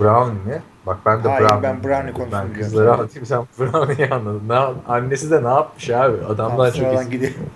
Brownie 0.00 0.54
mi? 0.54 0.62
Bak 0.88 0.96
ben 1.06 1.24
de 1.24 1.28
Hayır, 1.28 1.48
Brownie. 1.48 1.62
ben 1.62 1.84
Brownie 1.84 2.12
konusunu 2.12 2.32
Ben 2.40 2.48
biliyorum. 2.50 2.70
kızları 2.70 2.92
atayım 2.92 3.26
sen 3.26 3.46
Brownie'yi 3.58 4.10
anladın. 4.10 4.42
Ne, 4.48 4.54
annesi 4.88 5.30
de 5.30 5.44
ne 5.44 5.48
yapmış 5.48 5.90
abi? 5.90 6.16
Adamlar 6.28 6.66
çok 6.66 6.76
sıradan 6.76 7.06
iyi. 7.06 7.10
gidelim. 7.10 7.50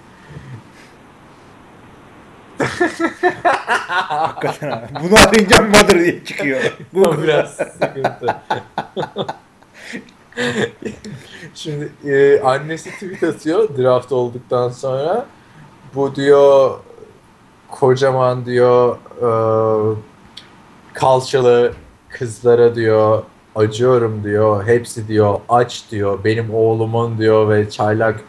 Hakikaten 4.09 4.71
abi. 4.71 4.87
Bunu 5.03 5.19
arayınca 5.21 5.63
mother 5.63 6.01
diye 6.01 6.25
çıkıyor. 6.25 6.61
Bu 6.95 7.23
biraz 7.23 7.51
sıkıntı. 7.55 8.37
Şimdi 11.55 11.93
e, 12.07 12.41
annesi 12.41 12.91
tweet 12.91 13.23
atıyor 13.23 13.77
draft 13.79 14.13
olduktan 14.13 14.69
sonra. 14.69 15.27
Bu 15.95 16.15
diyor 16.15 16.71
kocaman 17.71 18.47
diyor 18.47 18.97
e, 18.97 19.29
kalçalı 20.95 21.73
kızlara 22.13 22.75
diyor 22.75 23.23
acıyorum 23.57 24.25
diyor. 24.25 24.67
Hepsi 24.67 25.09
diyor 25.09 25.41
aç 25.49 25.85
diyor. 25.91 26.25
Benim 26.25 26.55
oğlumun 26.55 27.19
diyor 27.19 27.49
ve 27.49 27.71
çaylak 27.71 28.21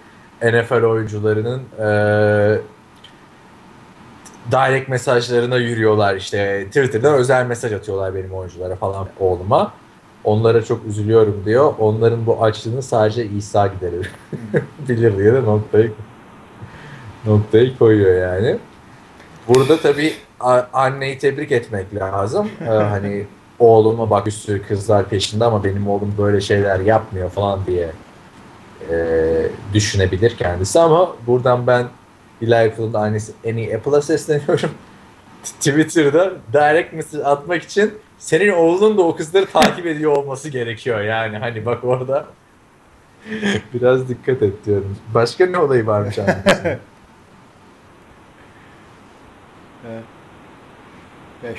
NFL 0.44 0.84
oyuncularının 0.84 1.62
e, 1.80 1.88
direct 4.52 4.90
mesajlarına 4.90 5.58
yürüyorlar 5.58 6.16
işte 6.16 6.66
Twitter'dan 6.68 7.14
özel 7.14 7.46
mesaj 7.46 7.74
atıyorlar 7.74 8.16
benim 8.16 8.34
oyunculara 8.34 8.76
falan 8.76 9.08
oğluma. 9.20 9.74
Onlara 10.24 10.64
çok 10.64 10.86
üzülüyorum 10.86 11.42
diyor. 11.46 11.74
Onların 11.80 12.26
bu 12.26 12.44
açlığını 12.44 12.82
sadece 12.82 13.26
İsa 13.26 13.68
giderir. 13.68 14.12
Bilir 14.90 15.18
diye 15.18 15.34
de 15.34 15.44
noktayı 15.44 15.92
noktayı 17.26 17.78
koyuyor 17.78 18.22
yani. 18.22 18.58
Burada 19.48 19.78
tabii 19.78 20.14
anneyi 20.74 21.18
tebrik 21.18 21.52
etmek 21.52 21.96
lazım. 21.96 22.50
Ee, 22.62 22.66
hani 22.66 23.26
oğluma 23.64 24.10
bak 24.10 24.26
bir 24.26 24.32
sürü 24.32 24.62
kızlar 24.62 25.10
peşinde 25.10 25.46
ama 25.46 25.64
benim 25.64 25.88
oğlum 25.88 26.16
böyle 26.18 26.42
şeyler 26.42 26.80
yapmıyor 26.80 27.30
falan 27.30 27.66
diye 27.66 27.92
e, 28.90 28.96
düşünebilir 29.74 30.38
kendisi 30.38 30.80
ama 30.80 31.16
buradan 31.28 31.68
ben 31.68 31.88
Eli 32.42 32.56
Apple'ın 32.56 32.94
annesi 32.94 33.34
Annie 33.48 33.76
Apple'a 33.76 34.02
sesleniyorum. 34.02 34.72
Twitter'da 35.44 36.32
direct 36.54 36.94
mesaj 36.94 37.22
atmak 37.22 37.64
için 37.64 37.94
senin 38.18 38.52
oğlunun 38.52 38.98
da 38.98 39.02
o 39.02 39.16
kızları 39.16 39.46
takip 39.46 39.86
ediyor 39.86 40.18
olması 40.18 40.50
gerekiyor 40.50 41.02
yani. 41.02 41.38
Hani 41.38 41.66
bak 41.66 41.84
orada 41.84 42.26
biraz 43.74 44.10
dikkat 44.10 44.42
et 44.42 44.66
diyorum. 44.66 44.98
Başka 45.14 45.46
ne 45.46 45.58
olayı 45.58 45.88
varmış 45.88 46.20
annesinin? 46.20 46.78
Ee, 49.86 50.00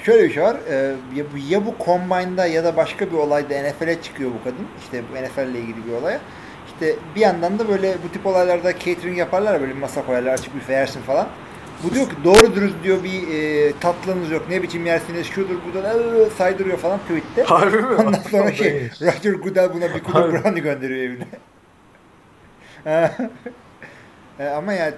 şöyle 0.04 0.24
bir 0.24 0.32
şey 0.32 0.42
var. 0.42 0.56
Ee, 0.70 0.74
ya, 1.14 1.24
bu, 1.32 1.38
ya 1.48 1.66
bu 1.66 1.74
Combine'da 1.84 2.46
ya 2.46 2.64
da 2.64 2.76
başka 2.76 3.06
bir 3.06 3.16
olayda 3.16 3.62
NFL'e 3.62 4.02
çıkıyor 4.02 4.30
bu 4.40 4.44
kadın. 4.44 4.66
İşte 4.80 5.02
bu 5.12 5.24
NFL 5.24 5.50
ile 5.50 5.58
ilgili 5.60 5.86
bir 5.86 5.92
olaya. 5.92 6.20
İşte 6.66 6.96
bir 7.16 7.20
yandan 7.20 7.58
da 7.58 7.68
böyle 7.68 7.96
bu 8.04 8.12
tip 8.12 8.26
olaylarda 8.26 8.78
catering 8.78 9.18
yaparlar 9.18 9.54
ya 9.54 9.60
böyle 9.60 9.74
masa 9.74 10.06
koyarlar 10.06 10.32
açık 10.32 10.54
büfe 10.54 10.72
yersin 10.72 11.02
falan. 11.02 11.28
Bu 11.82 11.94
diyor 11.94 12.08
ki 12.08 12.14
doğru 12.24 12.54
dürüst 12.54 12.74
diyor 12.82 13.04
bir 13.04 13.28
e, 13.28 13.72
tatlınız 13.80 14.30
yok. 14.30 14.42
Ne 14.50 14.62
biçim 14.62 14.86
yersiniz 14.86 15.26
şudur 15.26 15.56
budur 15.68 15.84
ee, 15.84 16.30
saydırıyor 16.30 16.78
falan 16.78 16.98
tweette. 16.98 17.42
Harbi 17.54 17.76
mi? 17.76 17.94
Ondan 17.94 18.20
sonra 18.30 18.52
şey. 18.52 18.90
Roger 19.00 19.32
Goodell 19.32 19.74
buna 19.74 19.94
bir 19.94 20.02
kutu 20.02 20.32
brownie 20.32 20.62
gönderiyor 20.62 21.00
evine. 21.00 21.26
E, 24.38 24.44
Ama 24.44 24.72
ya 24.72 24.94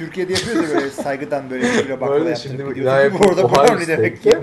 Türkiye'de 0.00 0.32
yapıyoruz 0.32 0.70
ya 0.70 0.76
böyle 0.76 0.90
saygıdan 0.90 1.50
böyle 1.50 1.62
bir 1.62 2.00
baklava 2.00 2.14
yaptırıp 2.14 2.38
şimdi 2.38 2.66
Bu 3.12 3.24
orada 3.24 3.42
brownie 3.42 3.86
demek 3.86 4.22
ki. 4.22 4.38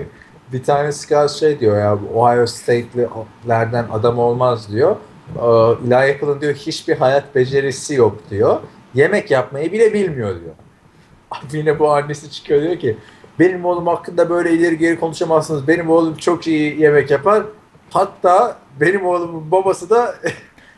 Bir 0.52 0.62
tane 0.62 0.92
Scott 0.92 1.30
şey 1.30 1.60
diyor 1.60 1.78
ya 1.78 1.98
Ohio 2.14 2.46
State'lilerden 2.46 3.86
adam 3.92 4.18
olmaz 4.18 4.72
diyor. 4.72 4.96
Ee, 5.36 5.86
Eli 5.86 5.94
Apple'ın 5.94 6.40
diyor 6.40 6.54
hiçbir 6.54 6.96
hayat 6.96 7.34
becerisi 7.34 7.94
yok 7.94 8.18
diyor. 8.30 8.60
Yemek 8.94 9.30
yapmayı 9.30 9.72
bile 9.72 9.92
bilmiyor 9.92 10.40
diyor. 10.40 10.54
Abi 11.30 11.56
Yine 11.56 11.78
bu 11.78 11.92
annesi 11.92 12.30
çıkıyor 12.30 12.62
diyor 12.62 12.78
ki 12.78 12.96
benim 13.38 13.64
oğlum 13.64 13.86
hakkında 13.86 14.30
böyle 14.30 14.52
ileri 14.52 14.78
geri 14.78 15.00
konuşamazsınız. 15.00 15.68
Benim 15.68 15.90
oğlum 15.90 16.16
çok 16.16 16.46
iyi 16.46 16.80
yemek 16.80 17.10
yapar. 17.10 17.42
Hatta 17.90 18.58
benim 18.80 19.06
oğlumun 19.06 19.50
babası 19.50 19.90
da 19.90 20.14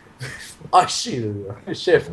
aşçıydı 0.72 1.34
diyor. 1.34 1.54
Şef. 1.74 2.06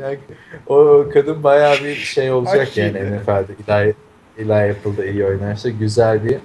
Yani, 0.00 0.18
o 0.66 1.04
kadın 1.14 1.42
bayağı 1.42 1.74
bir 1.84 1.94
şey 1.94 2.32
olacak 2.32 2.60
Aşçıydı. 2.60 2.98
yani 2.98 3.16
NFL'de. 3.18 3.52
Eli, 3.82 3.94
Eli 4.38 4.52
Apple'da 4.72 5.04
iyi 5.06 5.24
oynarsa 5.24 5.68
güzel 5.68 6.24
bir 6.24 6.38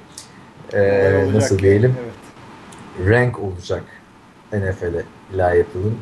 e, 0.73 1.33
nasıl 1.33 1.59
diyelim 1.59 1.95
Evet. 2.03 3.09
rank 3.09 3.39
olacak 3.39 3.83
NFL'e 4.53 5.03
Eli 5.33 5.43
Apple'ın 5.43 5.97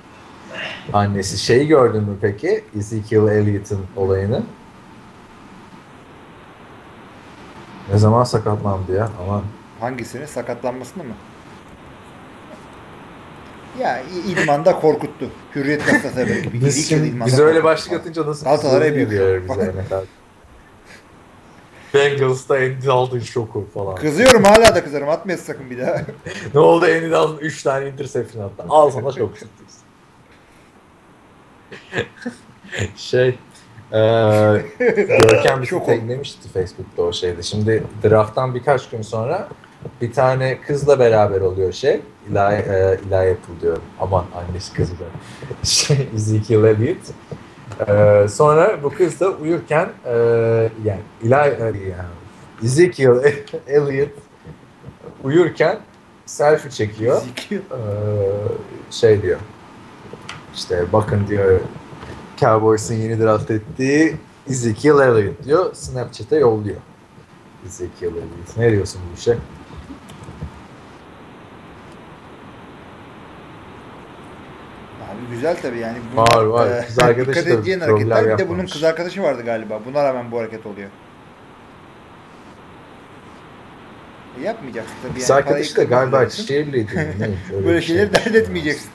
annesi. 0.93 1.38
Şeyi 1.38 1.67
gördün 1.67 2.03
mü 2.03 2.17
peki? 2.22 2.63
Ezekiel 2.78 3.28
Elliott'ın 3.28 3.80
olayını. 3.95 4.43
Ne 7.91 7.97
zaman 7.97 8.24
sakatlandı 8.24 8.95
ya? 8.95 9.09
Aman. 9.26 9.41
Hangisini? 9.80 10.28
Sakatlanmasını 10.28 11.03
mı? 11.03 11.13
Ya 13.80 14.01
idmanda 14.28 14.80
korkuttu. 14.80 15.30
Hürriyet 15.55 15.86
gazetesi 15.86 16.19
haberi 16.22 16.41
gibi. 16.41 16.65
Biz, 16.65 16.89
şimdi, 16.89 17.26
biz 17.26 17.39
öyle 17.39 17.63
başlık 17.63 17.93
atınca 17.93 18.26
nasıl 18.28 18.45
Galatasaray 18.45 18.89
sorun 18.89 18.95
büyük. 18.95 19.09
geliyor 19.09 19.41
bize 19.43 19.72
NFL. 19.72 20.05
Bengals'ta 21.93 22.55
Andy 22.55 22.88
Dalton 22.88 23.19
şoku 23.19 23.67
falan. 23.74 23.95
Kızıyorum 23.95 24.43
hala 24.43 24.76
da 24.76 24.84
kızarım. 24.84 25.09
Atmayasın 25.09 25.45
sakın 25.45 25.69
bir 25.69 25.80
daha. 25.80 26.01
ne 26.53 26.59
oldu 26.59 26.86
Andy 26.86 27.11
Dalton 27.11 27.38
3 27.38 27.63
tane 27.63 27.88
interception 27.89 28.43
attı. 28.43 28.63
Al 28.69 28.91
sana 28.91 29.11
şok. 29.11 29.34
şey 32.95 33.38
eee 33.93 34.65
Görkem 35.07 35.61
bizi 35.61 35.86
teklemişti 35.86 36.49
Facebook'ta 36.49 37.01
o 37.01 37.13
şeyde. 37.13 37.43
Şimdi 37.43 37.84
draft'tan 38.03 38.55
birkaç 38.55 38.89
gün 38.89 39.01
sonra 39.01 39.47
bir 40.01 40.13
tane 40.13 40.61
kızla 40.61 40.99
beraber 40.99 41.41
oluyor 41.41 41.71
şey. 41.73 42.01
Eli, 42.29 42.38
e, 42.38 42.99
Eli 43.07 43.15
Apple 43.15 43.61
diyorum. 43.61 43.84
Aman 43.99 44.25
annesi 44.36 44.73
kızı 44.73 44.93
da. 44.93 45.05
Şey, 45.63 46.09
Ezekiel 46.15 46.63
Elliott. 46.63 46.97
Eee, 47.88 48.27
sonra 48.27 48.84
bu 48.84 48.89
kız 48.89 49.19
da 49.19 49.29
uyurken 49.29 49.89
eee, 50.05 50.69
yani 50.86 50.99
Eli, 51.23 51.34
e, 51.34 51.89
yani 51.89 52.09
Ezekiel 52.63 53.34
Elliott 53.67 54.11
uyurken 55.23 55.79
selfie 56.25 56.71
çekiyor. 56.71 57.21
Ee, 57.51 57.57
şey 58.91 59.21
diyor. 59.21 59.39
İşte 60.55 60.86
bakın 60.93 61.27
diyor 61.27 61.59
Cowboys'un 62.38 62.95
yeni 62.95 63.19
draft 63.21 63.51
ettiği 63.51 64.15
Ezekiel 64.49 64.99
Elliott 64.99 65.43
diyor. 65.43 65.73
Snapchat'e 65.73 66.36
yolluyor. 66.36 66.77
Ezekiel 67.65 68.09
Elliott. 68.11 68.57
Ne 68.57 68.71
diyorsun 68.71 69.01
bu 69.11 69.19
işe? 69.19 69.38
Abi 75.12 75.36
güzel 75.36 75.57
tabii 75.62 75.80
yani. 75.80 75.97
Var, 76.16 76.43
var. 76.43 76.68
e, 76.68 76.86
Kız 76.86 76.99
arkadaşı 77.09 77.45
dikkat 77.45 77.82
da 77.82 77.86
hareketler. 77.86 78.34
Bir 78.34 78.38
de 78.38 78.49
bunun 78.49 78.66
kız 78.66 78.84
arkadaşı 78.84 79.24
vardı 79.24 79.41
galiba. 79.45 79.82
Buna 79.86 80.03
rağmen 80.03 80.32
bu 80.32 80.39
hareket 80.39 80.66
oluyor. 80.66 80.89
E, 84.39 84.43
yapmayacaksın 84.43 84.95
tabii. 85.03 85.20
Kız 85.20 85.30
yani. 85.30 85.38
arkadaşı 85.38 85.76
da 85.76 85.84
galiba 85.84 86.18
öyle 87.49 87.66
Böyle 87.66 87.78
bir 87.78 87.82
şeyleri 87.82 88.14
dert 88.14 88.36
etmeyeceksin. 88.36 88.91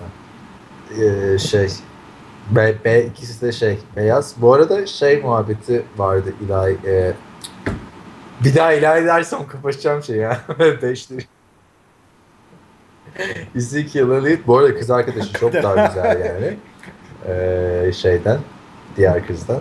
Ee, 1.00 1.38
şey 1.38 1.68
B, 2.50 2.74
B 2.84 3.04
ikisi 3.04 3.46
de 3.46 3.52
şey 3.52 3.78
beyaz. 3.96 4.34
Bu 4.36 4.54
arada 4.54 4.86
şey 4.86 5.20
muhabbeti 5.22 5.82
vardı 5.96 6.34
ilahi 6.46 6.76
e, 6.86 7.12
bir 8.44 8.54
daha 8.54 8.72
ilahi 8.72 9.04
dersem 9.04 9.46
kapatacağım 9.46 10.02
şey 10.02 10.16
ya. 10.16 10.40
Değiştir. 10.82 11.28
Ezekiel 13.56 14.10
Elliott 14.10 14.46
bu 14.46 14.58
arada 14.58 14.78
kız 14.78 14.90
arkadaşı 14.90 15.32
çok 15.32 15.52
daha 15.52 15.74
güzel 15.88 16.24
yani. 16.24 16.56
Ee, 17.28 17.92
şeyden 17.92 18.38
diğer 18.96 19.26
kızdan. 19.26 19.60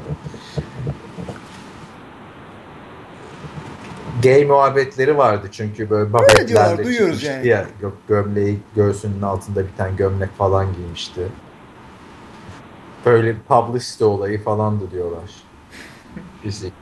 Gay 4.24 4.46
muhabbetleri 4.46 5.18
vardı 5.18 5.48
çünkü 5.52 5.90
böyle 5.90 6.14
babetlerle 6.14 6.84
duyuyoruz 6.84 7.24
yani. 7.24 7.48
ya. 7.48 7.66
Yok 7.82 7.98
gömleği 8.08 8.60
göğsünün 8.76 9.22
altında 9.22 9.68
biten 9.68 9.96
gömlek 9.96 10.38
falan 10.38 10.74
giymişti. 10.74 11.22
Böyle 13.06 13.36
publicity 13.48 14.04
olayı 14.04 14.44
falan 14.44 14.82
da 14.82 14.92
diyorlar. 14.92 15.32
Fizik. 16.44 16.74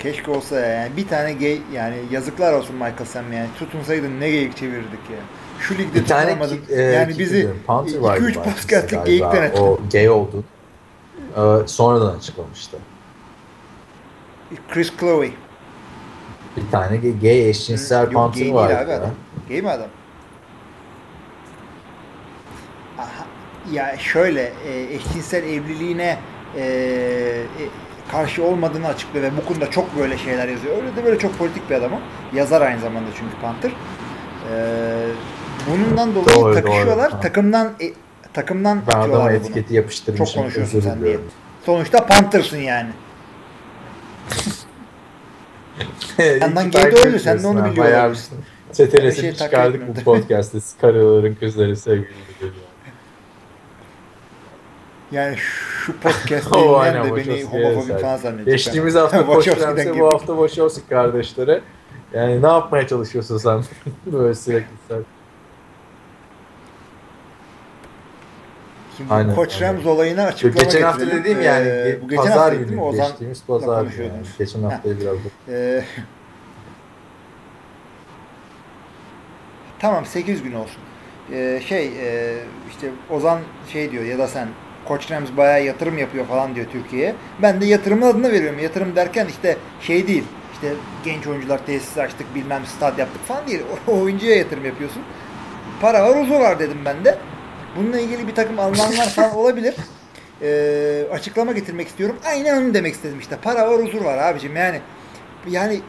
Keşke 0.00 0.30
olsa 0.30 0.60
ya. 0.60 0.66
Yani 0.66 0.96
bir 0.96 1.08
tane 1.08 1.32
gay 1.32 1.58
yani 1.74 1.96
yazıklar 2.10 2.52
olsun 2.52 2.74
Michael 2.76 3.04
Sam 3.04 3.32
yani. 3.32 3.48
Tutunsaydın 3.58 4.20
ne 4.20 4.30
geyik 4.30 4.56
çevirdik 4.56 5.10
ya. 5.12 5.18
Şu 5.60 5.78
ligde 5.78 5.94
Bir 5.94 6.06
tane 6.06 6.38
ki- 6.48 6.60
e, 6.70 6.82
yani 6.82 7.18
bizi 7.18 7.34
biliyorum, 7.34 7.58
Panther 7.66 7.98
vardı 7.98 8.20
2-3 8.20 8.34
galiba 8.34 8.42
podcast'lik 8.42 8.90
galiba. 8.90 9.04
geyikten 9.06 9.42
ettin. 9.42 9.62
O 9.62 9.78
gay 9.92 10.08
oldu. 10.10 10.44
Ee, 11.36 11.40
sonradan 11.68 12.16
açıklamıştı. 12.18 12.76
Chris 14.70 14.92
Chloe. 15.00 15.30
Bir 16.56 16.70
tane 16.70 16.96
gay 16.96 17.50
eşcinsel 17.50 18.02
Yok, 18.04 18.12
Panther 18.14 18.40
gay 18.42 18.54
vardı. 18.54 18.76
abi 18.78 18.92
adam. 18.92 19.10
Gay 19.48 19.62
mi 19.62 19.70
adam? 19.70 19.88
Aha, 22.98 23.26
ya 23.72 23.98
şöyle 23.98 24.52
e, 24.68 24.94
eşcinsel 24.94 25.42
evliliğine 25.44 26.18
e, 26.56 26.62
e, 26.62 27.44
karşı 28.10 28.44
olmadığını 28.44 28.86
açıklıyor 28.88 29.24
ve 29.32 29.36
bu 29.36 29.44
konuda 29.46 29.70
çok 29.70 29.98
böyle 29.98 30.18
şeyler 30.18 30.48
yazıyor. 30.48 30.76
Öyle 30.76 30.96
de 30.96 31.04
böyle 31.04 31.18
çok 31.18 31.38
politik 31.38 31.70
bir 31.70 31.74
adam 31.74 31.92
o. 31.92 32.00
Yazar 32.36 32.62
aynı 32.62 32.80
zamanda 32.80 33.10
çünkü 33.18 33.36
Panther. 33.42 33.70
E, 33.70 33.74
bundan 35.70 36.14
dolayı 36.14 36.36
Doğru, 36.36 36.54
takışıyorlar. 36.54 37.12
doğru. 37.12 37.20
Takımdan 37.20 37.66
e, 37.80 37.92
takımdan 38.32 38.82
Ben 38.88 38.98
atıyorlar 38.98 39.30
bunu. 39.30 39.36
etiketi 39.36 39.74
yapıştırmışım. 39.74 40.26
Çok 40.26 40.34
konuşuyorsun 40.34 40.80
sen 40.80 41.04
diye. 41.04 41.18
Sonuçta 41.66 42.06
Panther'sın 42.06 42.58
yani. 42.58 42.88
Yandan 46.40 46.70
takip 46.70 47.06
öyle, 47.06 47.18
sen 47.18 47.42
de 47.42 47.46
onu 47.46 47.64
biliyor 47.70 47.86
olabilirsin. 47.86 48.38
Çetelesini 48.72 49.22
takip 49.22 49.38
çıkardık 49.38 49.88
bu 49.88 50.04
podcast'te. 50.04 50.58
Karıların 50.80 51.34
kızları 51.34 51.76
sevgili 51.76 52.08
geliyor. 52.40 52.54
Yani 55.12 55.36
şu 55.36 55.96
podcast 56.00 56.52
O 56.52 56.54
dinleyen 56.54 56.74
aynen, 56.74 57.04
de 57.04 57.16
beni 57.16 57.44
homofobik 57.44 57.90
evet. 57.90 58.00
falan 58.02 58.16
zannedecek. 58.16 58.52
Geçtiğimiz 58.52 58.94
hafta 58.94 59.18
Wachowski'den 59.26 59.98
bu 59.98 60.06
hafta 60.06 60.26
Wachowski 60.36 60.88
kardeşlere. 60.88 61.60
Yani 62.12 62.42
ne 62.42 62.46
yapmaya 62.46 62.86
çalışıyorsun 62.86 63.38
sen? 63.38 63.64
Böyle 64.06 64.34
sürekli 64.34 64.74
sen. 64.88 65.04
Şimdi 68.96 69.14
Aynen, 69.14 69.34
Koç. 69.34 69.62
Rams 69.62 69.86
olayına 69.86 70.24
açıklama 70.24 70.64
Geçen 70.64 70.82
hafta 70.82 71.04
getirelim. 71.04 71.24
dediğim 71.24 71.42
yani 71.42 71.68
Ee, 71.68 71.98
bu 72.02 72.08
geçen 72.08 72.24
pazar 72.24 72.38
hafta 72.38 72.54
günü 72.54 72.70
mi? 72.74 72.82
Ozan 72.82 73.06
geçtiğimiz 73.06 73.44
pazar 73.46 73.84
günü. 73.84 74.06
Yani. 74.06 74.12
Geçen 74.38 74.62
haftayı 74.62 75.00
biraz 75.00 75.16
Ee, 75.48 75.84
tamam 79.78 80.06
8 80.06 80.42
gün 80.42 80.52
olsun. 80.52 80.82
Ee, 81.32 81.60
şey 81.66 81.86
e, 81.86 82.36
işte 82.70 82.90
Ozan 83.10 83.40
şey 83.72 83.90
diyor 83.90 84.04
ya 84.04 84.18
da 84.18 84.28
sen 84.28 84.48
Koç 84.84 85.10
Rams 85.10 85.28
bayağı 85.36 85.64
yatırım 85.64 85.98
yapıyor 85.98 86.26
falan 86.26 86.54
diyor 86.54 86.66
Türkiye'ye. 86.72 87.14
Ben 87.42 87.60
de 87.60 87.66
yatırımın 87.66 88.06
adını 88.06 88.32
veriyorum. 88.32 88.58
Yatırım 88.58 88.96
derken 88.96 89.26
işte 89.26 89.56
şey 89.80 90.06
değil. 90.08 90.24
İşte 90.52 90.72
genç 91.04 91.26
oyuncular 91.26 91.66
tesis 91.66 91.98
açtık 91.98 92.34
bilmem 92.34 92.62
stad 92.66 92.98
yaptık 92.98 93.24
falan 93.26 93.46
değil. 93.46 93.60
O 93.88 94.00
oyuncuya 94.00 94.36
yatırım 94.36 94.64
yapıyorsun. 94.64 95.02
Para 95.80 96.02
var 96.08 96.20
huzur 96.20 96.40
var 96.40 96.58
dedim 96.58 96.78
ben 96.84 97.04
de. 97.04 97.18
Bununla 97.76 98.00
ilgili 98.00 98.28
bir 98.28 98.34
takım 98.34 98.58
alınanlar 98.58 99.08
falan 99.16 99.36
olabilir. 99.36 99.74
Ee, 100.42 101.06
açıklama 101.12 101.52
getirmek 101.52 101.88
istiyorum. 101.88 102.16
Aynen 102.26 102.62
onu 102.62 102.74
demek 102.74 102.94
istedim 102.94 103.18
işte. 103.20 103.36
Para 103.42 103.70
var 103.70 103.84
huzur 103.84 104.04
var 104.04 104.18
abicim 104.18 104.56
yani. 104.56 104.80
Yani 105.48 105.80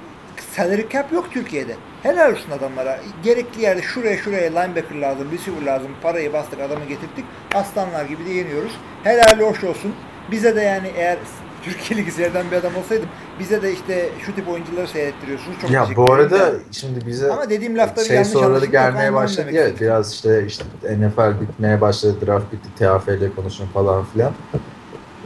salary 0.55 0.89
cap 0.89 1.11
yok 1.13 1.31
Türkiye'de. 1.33 1.75
Helal 2.03 2.31
olsun 2.31 2.51
adamlara. 2.51 2.99
Gerekli 3.23 3.61
yerde 3.61 3.81
şuraya 3.81 4.17
şuraya 4.17 4.49
linebacker 4.59 4.95
lazım, 4.95 5.27
receiver 5.31 5.61
lazım. 5.65 5.91
Parayı 6.03 6.33
bastık, 6.33 6.59
adamı 6.59 6.85
getirdik. 6.85 7.25
Aslanlar 7.53 8.05
gibi 8.05 8.25
de 8.25 8.29
yeniyoruz. 8.29 8.71
Helal 9.03 9.39
hoş 9.39 9.63
olsun. 9.63 9.93
Bize 10.31 10.55
de 10.55 10.61
yani 10.61 10.91
eğer 10.95 11.17
Türkiye 11.63 11.99
Ligi 11.99 12.11
seyreden 12.11 12.51
bir 12.51 12.55
adam 12.55 12.75
olsaydım 12.75 13.09
bize 13.39 13.61
de 13.61 13.73
işte 13.73 14.09
şu 14.25 14.35
tip 14.35 14.49
oyuncuları 14.49 14.87
seyrettiriyorsunuz. 14.87 15.57
Çok 15.61 15.71
Ya 15.71 15.87
bu 15.95 16.13
arada 16.13 16.39
de. 16.53 16.59
şimdi 16.71 17.05
bize 17.07 17.31
ama 17.31 17.49
dediğim 17.49 17.77
lafta 17.77 18.01
bir 18.01 18.07
şey 18.07 18.25
soruları 18.25 18.65
gelmeye 18.65 19.13
başladı 19.13 19.51
ya 19.51 19.61
istedim. 19.67 19.77
biraz 19.87 20.13
işte 20.13 20.45
işte 20.47 20.63
NFL 20.83 21.41
bitmeye 21.41 21.81
başladı 21.81 22.15
draft 22.27 22.45
bitti 22.53 22.69
TFL 22.77 23.35
konuşun 23.35 23.65
falan 23.67 24.05
filan. 24.05 24.33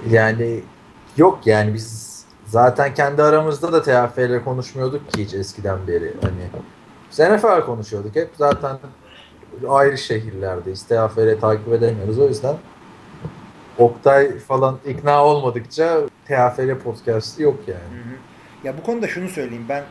Yani 0.10 0.60
yok 1.18 1.40
yani 1.46 1.74
biz 1.74 2.05
zaten 2.46 2.93
kendi 2.93 3.24
aramızda 3.24 3.74
da 3.74 3.82
TFL 3.82 4.43
konuşmuyorduk 4.43 5.12
ki 5.12 5.26
hiç 5.26 5.34
eskiden 5.34 5.88
beri. 5.88 6.14
Hani 6.22 7.36
NFL 7.36 7.66
konuşuyorduk 7.66 8.16
hep. 8.16 8.30
Zaten 8.38 8.78
ayrı 9.68 9.98
şehirlerdeyiz 9.98 10.84
TFL 10.84 11.39
takip 11.41 11.74
edemiyoruz. 11.74 12.20
O 12.20 12.28
yüzden 12.28 12.56
Oktay 13.78 14.39
falan 14.39 14.80
ikna 14.86 15.26
olmadıkça 15.26 16.02
TFL 16.26 16.80
podcast'ı 16.84 17.43
yok 17.43 17.60
yani. 17.68 17.80
Hı 17.80 18.10
hı. 18.10 18.16
Ya 18.64 18.78
bu 18.78 18.84
konuda 18.84 19.08
şunu 19.08 19.30
söyleyeyim 19.30 19.66
ben. 19.70 19.84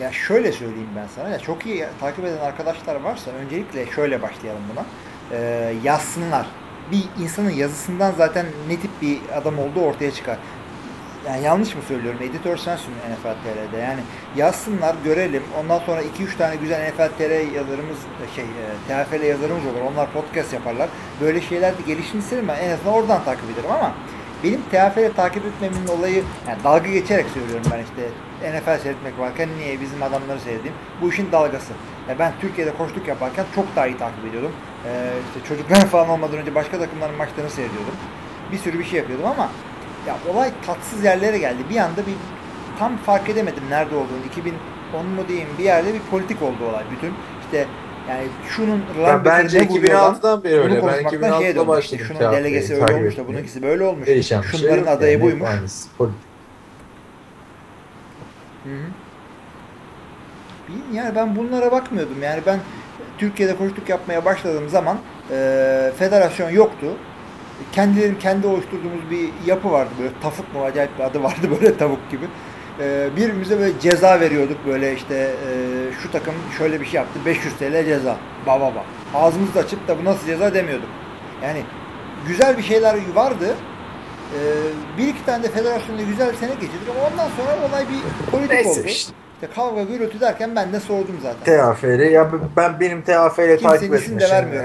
Ya 0.00 0.12
şöyle 0.12 0.52
söyleyeyim 0.52 0.90
ben 0.96 1.06
sana. 1.06 1.28
Ya 1.28 1.38
çok 1.38 1.66
iyi 1.66 1.84
takip 2.00 2.24
eden 2.24 2.38
arkadaşlar 2.38 3.00
varsa 3.00 3.30
öncelikle 3.30 3.86
şöyle 3.86 4.22
başlayalım 4.22 4.62
buna. 4.72 4.84
Ee, 5.32 5.74
yazsınlar 5.84 6.46
bir 6.92 7.24
insanın 7.24 7.50
yazısından 7.50 8.12
zaten 8.18 8.46
ne 8.68 8.76
tip 8.76 8.90
bir 9.02 9.18
adam 9.36 9.58
olduğu 9.58 9.80
ortaya 9.80 10.10
çıkar. 10.10 10.38
Yani 11.26 11.44
yanlış 11.44 11.74
mı 11.74 11.82
söylüyorum? 11.88 12.20
Editör 12.22 12.56
sensin 12.56 12.90
NFL 12.90 13.22
TR'de 13.22 13.80
yani 13.80 14.00
yazsınlar 14.36 14.96
görelim. 15.04 15.42
Ondan 15.60 15.78
sonra 15.78 16.02
2-3 16.02 16.36
tane 16.38 16.56
güzel 16.56 16.90
NFL 16.90 17.08
TR 17.18 17.54
yazarımız 17.54 17.98
şey 18.36 18.44
e, 18.44 19.04
TFL 19.04 19.22
yazarımız 19.22 19.66
olur. 19.66 19.92
Onlar 19.92 20.12
podcast 20.12 20.52
yaparlar. 20.52 20.88
Böyle 21.20 21.40
şeyler 21.40 21.78
de 21.78 21.82
gelişini 21.86 22.18
isterim 22.18 22.50
en 22.50 22.70
azından 22.70 22.94
oradan 22.94 23.24
takip 23.24 23.44
ederim 23.50 23.70
ama 23.70 23.94
benim 24.44 24.62
TFL 24.62 25.16
takip 25.16 25.44
etmemin 25.44 25.86
olayı 25.86 26.24
yani 26.48 26.58
dalga 26.64 26.88
geçerek 26.88 27.26
söylüyorum 27.34 27.66
ben 27.72 27.78
işte 27.78 28.08
NFL 28.58 28.82
seyretmek 28.82 29.18
varken 29.18 29.48
niye 29.58 29.80
bizim 29.80 30.02
adamları 30.02 30.40
seyredeyim? 30.40 30.74
Bu 31.00 31.08
işin 31.08 31.32
dalgası 31.32 31.72
ya 32.10 32.18
ben 32.18 32.32
Türkiye'de 32.40 32.72
koştuk 32.78 33.08
yaparken 33.08 33.44
çok 33.54 33.76
daha 33.76 33.86
iyi 33.86 33.98
takip 33.98 34.24
ediyordum 34.28 34.52
ee, 34.86 35.10
işte 35.28 35.48
çocuklar 35.48 35.86
falan 35.90 36.08
olmadan 36.08 36.38
önce 36.38 36.54
başka 36.54 36.78
takımların 36.78 37.16
maçlarını 37.16 37.50
seyrediyordum 37.50 37.94
bir 38.52 38.58
sürü 38.58 38.78
bir 38.78 38.84
şey 38.84 38.98
yapıyordum 38.98 39.26
ama 39.26 39.48
ya 40.06 40.16
olay 40.32 40.50
tatsız 40.66 41.04
yerlere 41.04 41.38
geldi. 41.38 41.58
Bir 41.70 41.76
anda 41.76 42.06
bir 42.06 42.14
tam 42.78 42.96
fark 42.96 43.28
edemedim 43.28 43.62
nerede 43.70 43.94
olduğunu. 43.94 44.24
2010 44.30 45.06
mu 45.06 45.28
diyeyim 45.28 45.48
bir 45.58 45.64
yerde 45.64 45.94
bir 45.94 46.00
politik 46.10 46.42
oldu 46.42 46.64
olay. 46.70 46.84
Bütün 46.96 47.14
işte 47.44 47.66
yani 48.08 48.24
şunun 48.48 48.82
Ben 49.06 49.24
bence 49.24 49.58
ne 49.62 49.68
vuruyor 49.68 49.94
lan? 50.00 50.14
2006'dan 50.14 50.44
beri 50.44 50.60
öyle. 50.60 50.74
Ben 50.74 50.80
konuşmaktan 50.80 51.38
şeye 51.38 51.50
2006'da 51.50 51.54
döndük. 51.56 51.68
başladım. 51.68 51.98
İşte 52.02 52.14
şunun 52.18 52.32
delegesi 52.32 52.74
öyle 52.74 52.94
olmuş 52.94 53.16
da 53.16 53.28
bununkisi 53.28 53.62
böyle 53.62 53.84
olmuş. 53.84 54.06
Değişen 54.06 54.42
şey 54.42 54.60
Şunların 54.60 54.78
yok 54.78 54.88
adayı 54.88 55.12
yani. 55.12 55.22
buymuş. 55.22 55.48
Spor- 55.50 56.10
Hı 58.64 58.70
Yani 60.92 61.14
ben 61.16 61.36
bunlara 61.36 61.72
bakmıyordum. 61.72 62.22
Yani 62.22 62.40
ben 62.46 62.58
Türkiye'de 63.18 63.56
koştuk 63.56 63.88
yapmaya 63.88 64.24
başladığım 64.24 64.68
zaman 64.68 64.98
e, 65.30 65.36
federasyon 65.98 66.50
yoktu. 66.50 66.86
Kendilerim 67.72 68.18
kendi 68.18 68.46
oluşturduğumuz 68.46 69.10
bir 69.10 69.28
yapı 69.46 69.72
vardı 69.72 69.90
böyle 70.00 70.12
tafuk 70.22 70.54
mu 70.54 70.64
acayip 70.64 70.98
bir 70.98 71.04
adı 71.04 71.22
vardı 71.22 71.50
böyle 71.60 71.76
tavuk 71.76 72.10
gibi. 72.10 72.26
E, 72.80 73.08
birbirimize 73.16 73.58
böyle 73.58 73.80
ceza 73.80 74.20
veriyorduk 74.20 74.66
böyle 74.66 74.94
işte 74.94 75.14
e, 75.14 75.52
şu 76.02 76.12
takım 76.12 76.34
şöyle 76.58 76.80
bir 76.80 76.86
şey 76.86 76.94
yaptı 76.94 77.18
500 77.26 77.54
TL 77.54 77.84
ceza. 77.84 78.16
Ba 78.46 78.60
ba 78.60 78.74
ba. 78.74 78.84
Ağzımızı 79.14 79.58
açıp 79.58 79.88
da 79.88 79.98
bu 79.98 80.04
nasıl 80.04 80.26
ceza 80.26 80.54
demiyorduk. 80.54 80.88
Yani 81.42 81.62
güzel 82.26 82.58
bir 82.58 82.62
şeyler 82.62 82.96
vardı. 83.14 83.56
E, 84.34 84.38
bir 84.98 85.08
iki 85.08 85.24
tane 85.24 85.42
de 85.42 85.48
federasyonda 85.50 86.02
güzel 86.02 86.32
bir 86.32 86.36
sene 86.36 86.54
geçirdik 86.54 86.88
ama 86.90 87.08
ondan 87.12 87.28
sonra 87.36 87.68
olay 87.68 87.84
bir 87.88 88.30
politik 88.30 88.50
Neyse 88.50 88.70
oldu. 88.70 88.80
işte. 88.86 89.12
İşte 89.42 89.54
kavga 89.54 89.82
gürültü 89.82 90.20
derken 90.20 90.56
ben 90.56 90.72
de 90.72 90.80
sordum 90.80 91.16
zaten. 91.22 91.74
TFL 91.74 92.00
ya 92.00 92.30
ben 92.56 92.80
benim 92.80 93.04
Kimsenin 93.56 93.72
takip 93.72 93.94
etmişim. 93.94 94.18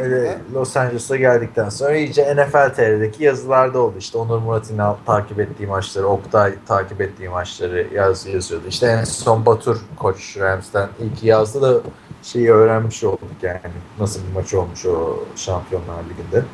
Öyle. 0.03 0.37
Los 0.53 0.77
Angeles'a 0.77 1.15
geldikten 1.15 1.69
sonra 1.69 1.95
iyice 1.95 2.35
NFL 2.35 2.73
TR'deki 2.75 3.23
yazılarda 3.23 3.79
oldu. 3.79 3.95
İşte 3.99 4.17
Onur 4.17 4.39
Murat 4.39 4.71
İnal 4.71 4.95
takip 5.05 5.39
ettiği 5.39 5.67
maçları, 5.67 6.07
Oktay 6.07 6.53
takip 6.67 7.01
ettiği 7.01 7.29
maçları 7.29 7.87
yaz, 7.93 8.25
yazıyordu. 8.25 8.65
İşte 8.69 8.87
en 8.87 9.03
son 9.03 9.45
Batur 9.45 9.77
koç 9.97 10.37
Rams'ten 10.39 10.89
ilk 10.99 11.23
yazdı 11.23 11.61
da 11.61 11.81
şeyi 12.23 12.51
öğrenmiş 12.51 13.03
olduk 13.03 13.31
yani. 13.41 13.59
Nasıl 13.99 14.19
bir 14.27 14.33
maç 14.33 14.53
olmuş 14.53 14.85
o 14.85 15.19
Şampiyonlar 15.35 16.03
Ligi'nde. 16.03 16.45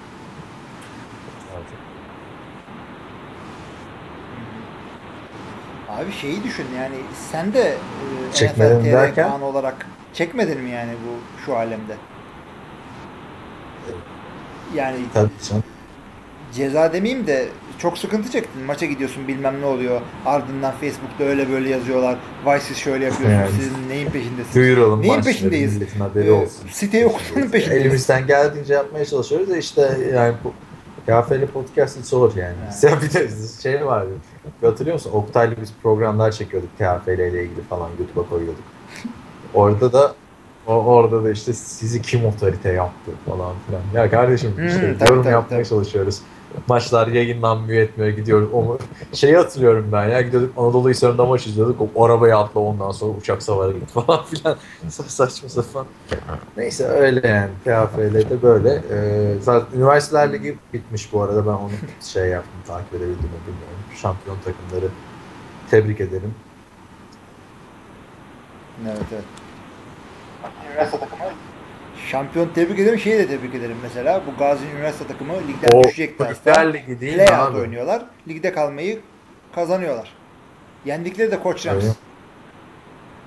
Abi 6.02 6.12
şeyi 6.12 6.44
düşün 6.44 6.66
yani 6.78 6.96
sen 7.32 7.54
de 7.54 7.60
e, 7.62 8.34
Çekmedin 8.34 8.80
NFL 8.80 8.84
TR 8.86 8.92
derken? 8.92 9.30
Olarak 9.42 9.86
çekmedin 10.14 10.62
mi 10.62 10.70
yani 10.70 10.92
bu 10.92 11.42
şu 11.46 11.56
alemde? 11.58 11.96
Yani 14.76 14.98
Tabii 15.14 15.30
canım. 15.50 15.64
ceza 16.54 16.94
demeyeyim 16.94 17.28
de 17.28 17.48
çok 17.78 17.98
sıkıntı 17.98 18.32
çektin. 18.32 18.62
Maça 18.64 18.86
gidiyorsun 18.86 19.28
bilmem 19.28 19.62
ne 19.62 19.66
oluyor. 19.66 20.02
Ardından 20.26 20.72
Facebook'ta 20.72 21.24
öyle 21.24 21.50
böyle 21.50 21.70
yazıyorlar. 21.70 22.18
Vay 22.46 22.60
siz 22.60 22.78
şöyle 22.78 23.06
yapıyorsunuz. 23.06 23.42
Yani. 23.42 23.62
Siz 23.64 23.88
neyin 23.88 24.10
peşindesiniz? 24.10 24.56
Duyuralım 24.56 25.02
Neyin 25.02 25.22
peşindeyiz? 25.22 25.80
haberi 26.00 26.28
Ee, 26.28 26.32
olsun. 26.32 26.68
siteyi 26.72 27.06
okumanın 27.06 27.50
peşindeyiz. 27.50 27.86
Elimizden 27.86 28.28
geldiğince 28.28 28.74
yapmaya 28.74 29.06
çalışıyoruz 29.06 29.50
da 29.50 29.58
işte 29.58 29.98
yani 30.16 30.34
bu 30.44 30.54
KFL 31.06 31.46
podcast'ı 31.54 32.04
zor 32.04 32.36
yani. 32.36 32.56
Evet. 32.66 32.84
Ya 32.84 33.02
bir 33.02 33.14
de 33.14 33.30
şey 33.62 33.86
vardı. 33.86 34.10
Hatırlıyor 34.62 34.94
musun? 34.94 35.12
Oktay'la 35.14 35.56
biz 35.62 35.74
programlar 35.84 36.32
çekiyorduk 36.32 36.70
KFL 36.78 37.10
ile 37.10 37.44
ilgili 37.44 37.62
falan 37.70 37.90
YouTube'a 38.00 38.30
koyuyorduk. 38.30 38.64
Orada 39.54 39.94
da 39.94 40.14
O, 40.68 40.74
orada 40.74 41.24
da 41.24 41.32
işte 41.32 41.54
sizi 41.54 42.02
kim 42.02 42.26
otorite 42.26 42.70
yaptı 42.72 43.12
falan 43.30 43.54
filan. 43.68 44.04
Ya 44.04 44.12
kardeşim 44.12 44.54
Hı, 44.58 44.66
işte 44.66 44.98
tabii, 45.00 45.10
yorum 45.10 45.24
tabii, 45.24 45.34
yapmaya 45.34 45.58
tabii. 45.58 45.70
çalışıyoruz. 45.70 46.22
Maçlar 46.68 47.08
yayınlanmıyor 47.08 47.82
etmiyor 47.82 48.10
gidiyoruz. 48.10 48.50
O, 48.54 48.78
şeyi 49.14 49.38
hatırlıyorum 49.38 49.90
ben 49.92 50.10
ya 50.10 50.22
gidiyorduk 50.22 50.54
Anadolu 50.58 50.90
Hisarı'nda 50.90 51.26
maç 51.26 51.48
izliyorduk. 51.48 51.82
O 51.96 52.06
arabaya 52.06 52.38
atla 52.40 52.60
ondan 52.60 52.92
sonra 52.92 53.12
uçak 53.18 53.44
savarı 53.44 53.74
git 53.74 53.90
falan 53.92 54.24
filan. 54.26 54.58
Sa- 54.90 55.10
Saçma 55.10 55.50
sapan. 55.50 55.86
Neyse 56.58 56.86
öyle 56.86 57.28
yani. 57.28 57.50
TFL'de 57.64 58.42
böyle. 58.42 58.82
Ee, 58.92 59.36
zaten 59.42 59.78
Üniversiteler 59.78 60.34
Ligi 60.34 60.58
bitmiş 60.74 61.14
bu 61.14 61.22
arada. 61.22 61.46
Ben 61.46 61.52
onu 61.52 61.70
şey 62.02 62.30
yaptım 62.30 62.54
takip 62.68 62.94
edebildim 62.94 63.14
mi 63.16 63.40
bilmiyorum. 63.48 63.80
Şampiyon 64.02 64.38
takımları 64.46 64.92
tebrik 65.72 66.02
ederim. 66.02 66.34
Evet 68.88 68.98
evet. 69.14 69.24
Üniversite 70.72 71.00
takımı 71.00 71.32
Şampiyon 72.08 72.50
tebrik 72.56 72.80
ederim. 72.80 73.00
Şeyi 73.00 73.18
de 73.20 73.28
tebrik 73.28 73.56
ederim 73.56 73.78
mesela. 73.84 74.22
Bu 74.28 74.40
Gazi 74.40 74.66
Üniversite 74.76 75.08
takımı 75.08 75.34
ligden 75.34 75.78
O 75.80 75.84
düşecekler. 75.84 76.28
Kulüpler 76.28 76.74
Ligi 76.74 77.02
değil 77.02 77.14
Playout 77.26 77.56
oynuyorlar. 77.56 78.06
Ligde 78.28 78.54
kalmayı 78.54 79.00
kazanıyorlar. 79.56 80.14
Yendikleri 80.86 81.32
de 81.32 81.40
Koç 81.40 81.66
Rams. 81.66 81.86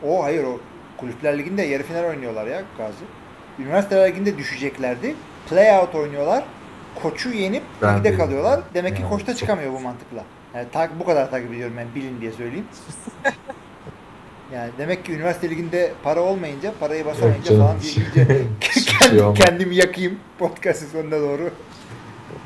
O 0.02 0.24
hayır 0.24 0.44
o 0.44 0.60
Kulüpler 0.96 1.38
Ligi'nde 1.38 1.62
yarı 1.62 1.82
final 1.82 2.04
oynuyorlar 2.04 2.46
ya 2.46 2.62
Gazi. 2.78 3.04
Üniversiteler 3.58 4.08
Ligi'nde 4.08 4.38
düşeceklerdi. 4.38 5.14
Playout 5.50 5.94
oynuyorlar. 5.94 6.44
Koçu 7.02 7.30
yenip 7.30 7.62
Ben 7.82 7.98
ligde 7.98 8.12
de- 8.12 8.16
kalıyorlar. 8.16 8.60
Demek 8.74 8.96
ki 8.96 9.02
koçta 9.10 9.34
çıkamıyor 9.34 9.72
bu 9.72 9.80
mantıkla. 9.80 10.24
Yani 10.54 10.66
tak, 10.72 11.00
bu 11.00 11.04
kadar 11.04 11.30
takip 11.30 11.52
ediyorum 11.52 11.74
ben 11.76 11.86
bilin 11.94 12.20
diye 12.20 12.32
söyleyeyim. 12.32 12.66
Yani 14.54 14.70
demek 14.78 15.04
ki 15.04 15.12
üniversite 15.12 15.50
liginde 15.50 15.92
para 16.02 16.20
olmayınca, 16.20 16.72
parayı 16.80 17.04
basamayınca 17.06 17.58
falan 17.58 17.76
diye 17.80 17.92
şey- 18.70 18.84
kendim, 18.98 19.34
kendimi 19.34 19.76
yakayım 19.76 20.18
podcast'ın 20.38 20.86
sonuna 20.86 21.20
doğru. 21.20 21.50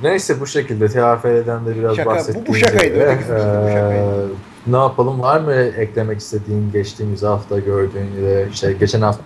Neyse 0.02 0.40
bu 0.40 0.46
şekilde 0.46 0.88
TFL'den 0.88 1.66
de 1.66 1.76
biraz 1.78 1.96
Şaka, 1.96 2.10
bu- 2.10 2.12
bu 2.12 2.16
bahsettiğimiz 2.16 2.60
şakaydı, 2.60 2.94
değil, 2.94 3.18
bu 3.18 3.68
şakaydı. 3.68 3.94
eee, 3.94 4.28
ne 4.66 4.76
yapalım 4.76 5.20
var 5.20 5.40
mı 5.40 5.54
eklemek 5.54 6.18
istediğin 6.20 6.72
geçtiğimiz 6.72 7.22
hafta 7.22 7.58
gördüğün 7.58 8.10
ya 8.22 8.30
da 8.30 8.42
işte 8.42 8.72
geçen 8.72 9.00
hafta 9.00 9.22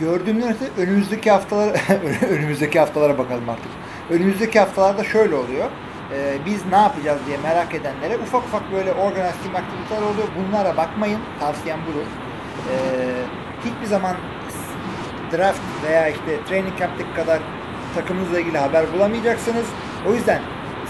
Gördüğüm 0.00 0.38
üniversite 0.38 0.66
önümüzdeki 0.78 1.30
haftalar 1.30 1.80
önümüzdeki 2.30 2.78
haftalara 2.80 3.18
bakalım 3.18 3.48
artık. 3.48 3.70
Önümüzdeki 4.10 4.60
haftalarda 4.60 5.04
şöyle 5.04 5.34
oluyor. 5.34 5.66
Ee, 6.14 6.38
biz 6.46 6.66
ne 6.66 6.76
yapacağız 6.76 7.20
diye 7.26 7.38
merak 7.38 7.74
edenlere 7.74 8.18
ufak 8.18 8.42
ufak 8.44 8.72
böyle 8.72 8.92
organize 8.92 9.34
team 9.42 9.56
aktiviteler 9.56 10.02
oluyor. 10.02 10.28
Bunlara 10.38 10.76
bakmayın. 10.76 11.20
Tavsiyem 11.40 11.80
budur. 11.86 12.06
Ee, 12.70 12.74
hiçbir 13.64 13.86
zaman 13.86 14.16
draft 15.32 15.60
veya 15.86 16.08
işte 16.08 16.44
training 16.48 16.78
camp'teki 16.78 17.14
kadar 17.14 17.38
takımınızla 17.94 18.40
ilgili 18.40 18.58
haber 18.58 18.92
bulamayacaksınız. 18.92 19.66
O 20.08 20.14
yüzden 20.14 20.40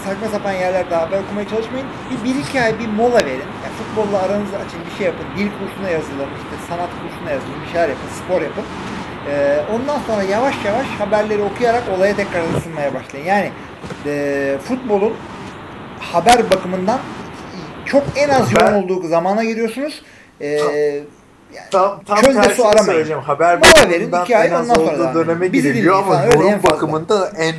saçma 0.05 0.27
sapan 0.27 0.51
yerlerde 0.51 0.95
haber 0.95 1.19
okumaya 1.19 1.47
çalışmayın. 1.49 1.87
Bir, 2.11 2.23
bir 2.23 2.39
iki 2.39 2.61
ay 2.61 2.79
bir 2.79 2.87
mola 2.87 3.25
verin. 3.25 3.49
Yani 3.63 3.73
futbolla 3.79 4.21
aranızı 4.23 4.57
açın, 4.57 4.79
bir 4.85 4.97
şey 4.97 5.05
yapın. 5.05 5.25
Dil 5.37 5.49
kursuna 5.59 5.89
yazılın, 5.89 6.29
işte 6.41 6.55
sanat 6.69 6.89
kursuna 7.01 7.31
yazılın, 7.31 7.61
bir 7.65 7.71
şeyler 7.71 7.89
yapın, 7.89 8.09
spor 8.23 8.41
yapın. 8.41 8.63
Ee, 9.29 9.59
ondan 9.73 9.99
sonra 10.07 10.23
yavaş 10.23 10.65
yavaş 10.65 10.87
haberleri 10.99 11.41
okuyarak 11.41 11.83
olaya 11.97 12.15
tekrar 12.15 12.57
ısınmaya 12.57 12.93
başlayın. 12.93 13.25
Yani 13.25 13.51
e, 14.05 14.57
futbolun 14.63 15.13
haber 15.99 16.49
bakımından 16.51 16.99
çok 17.85 18.03
en 18.15 18.29
az 18.29 18.55
Ben- 18.55 18.65
yoğun 18.65 18.83
olduğu 18.83 19.07
zamana 19.07 19.43
giriyorsunuz. 19.43 20.01
Ee, 20.41 21.03
tam, 21.71 22.03
tam 22.03 22.17
Çölde 22.17 22.49
su 22.49 22.67
aramayın. 22.67 23.11
Haber 23.11 23.57
Mola 23.57 23.89
verin, 23.89 24.11
bakımından 24.11 24.23
iki 24.23 24.37
ay, 24.37 24.47
ondan 24.47 24.63
sonra 24.73 25.13
döneme. 25.15 25.53
Bizi 25.53 25.73
giriliyor 25.73 25.95
ama 25.95 26.23
yorum 26.25 26.63
bakımında 26.63 27.31
en 27.37 27.55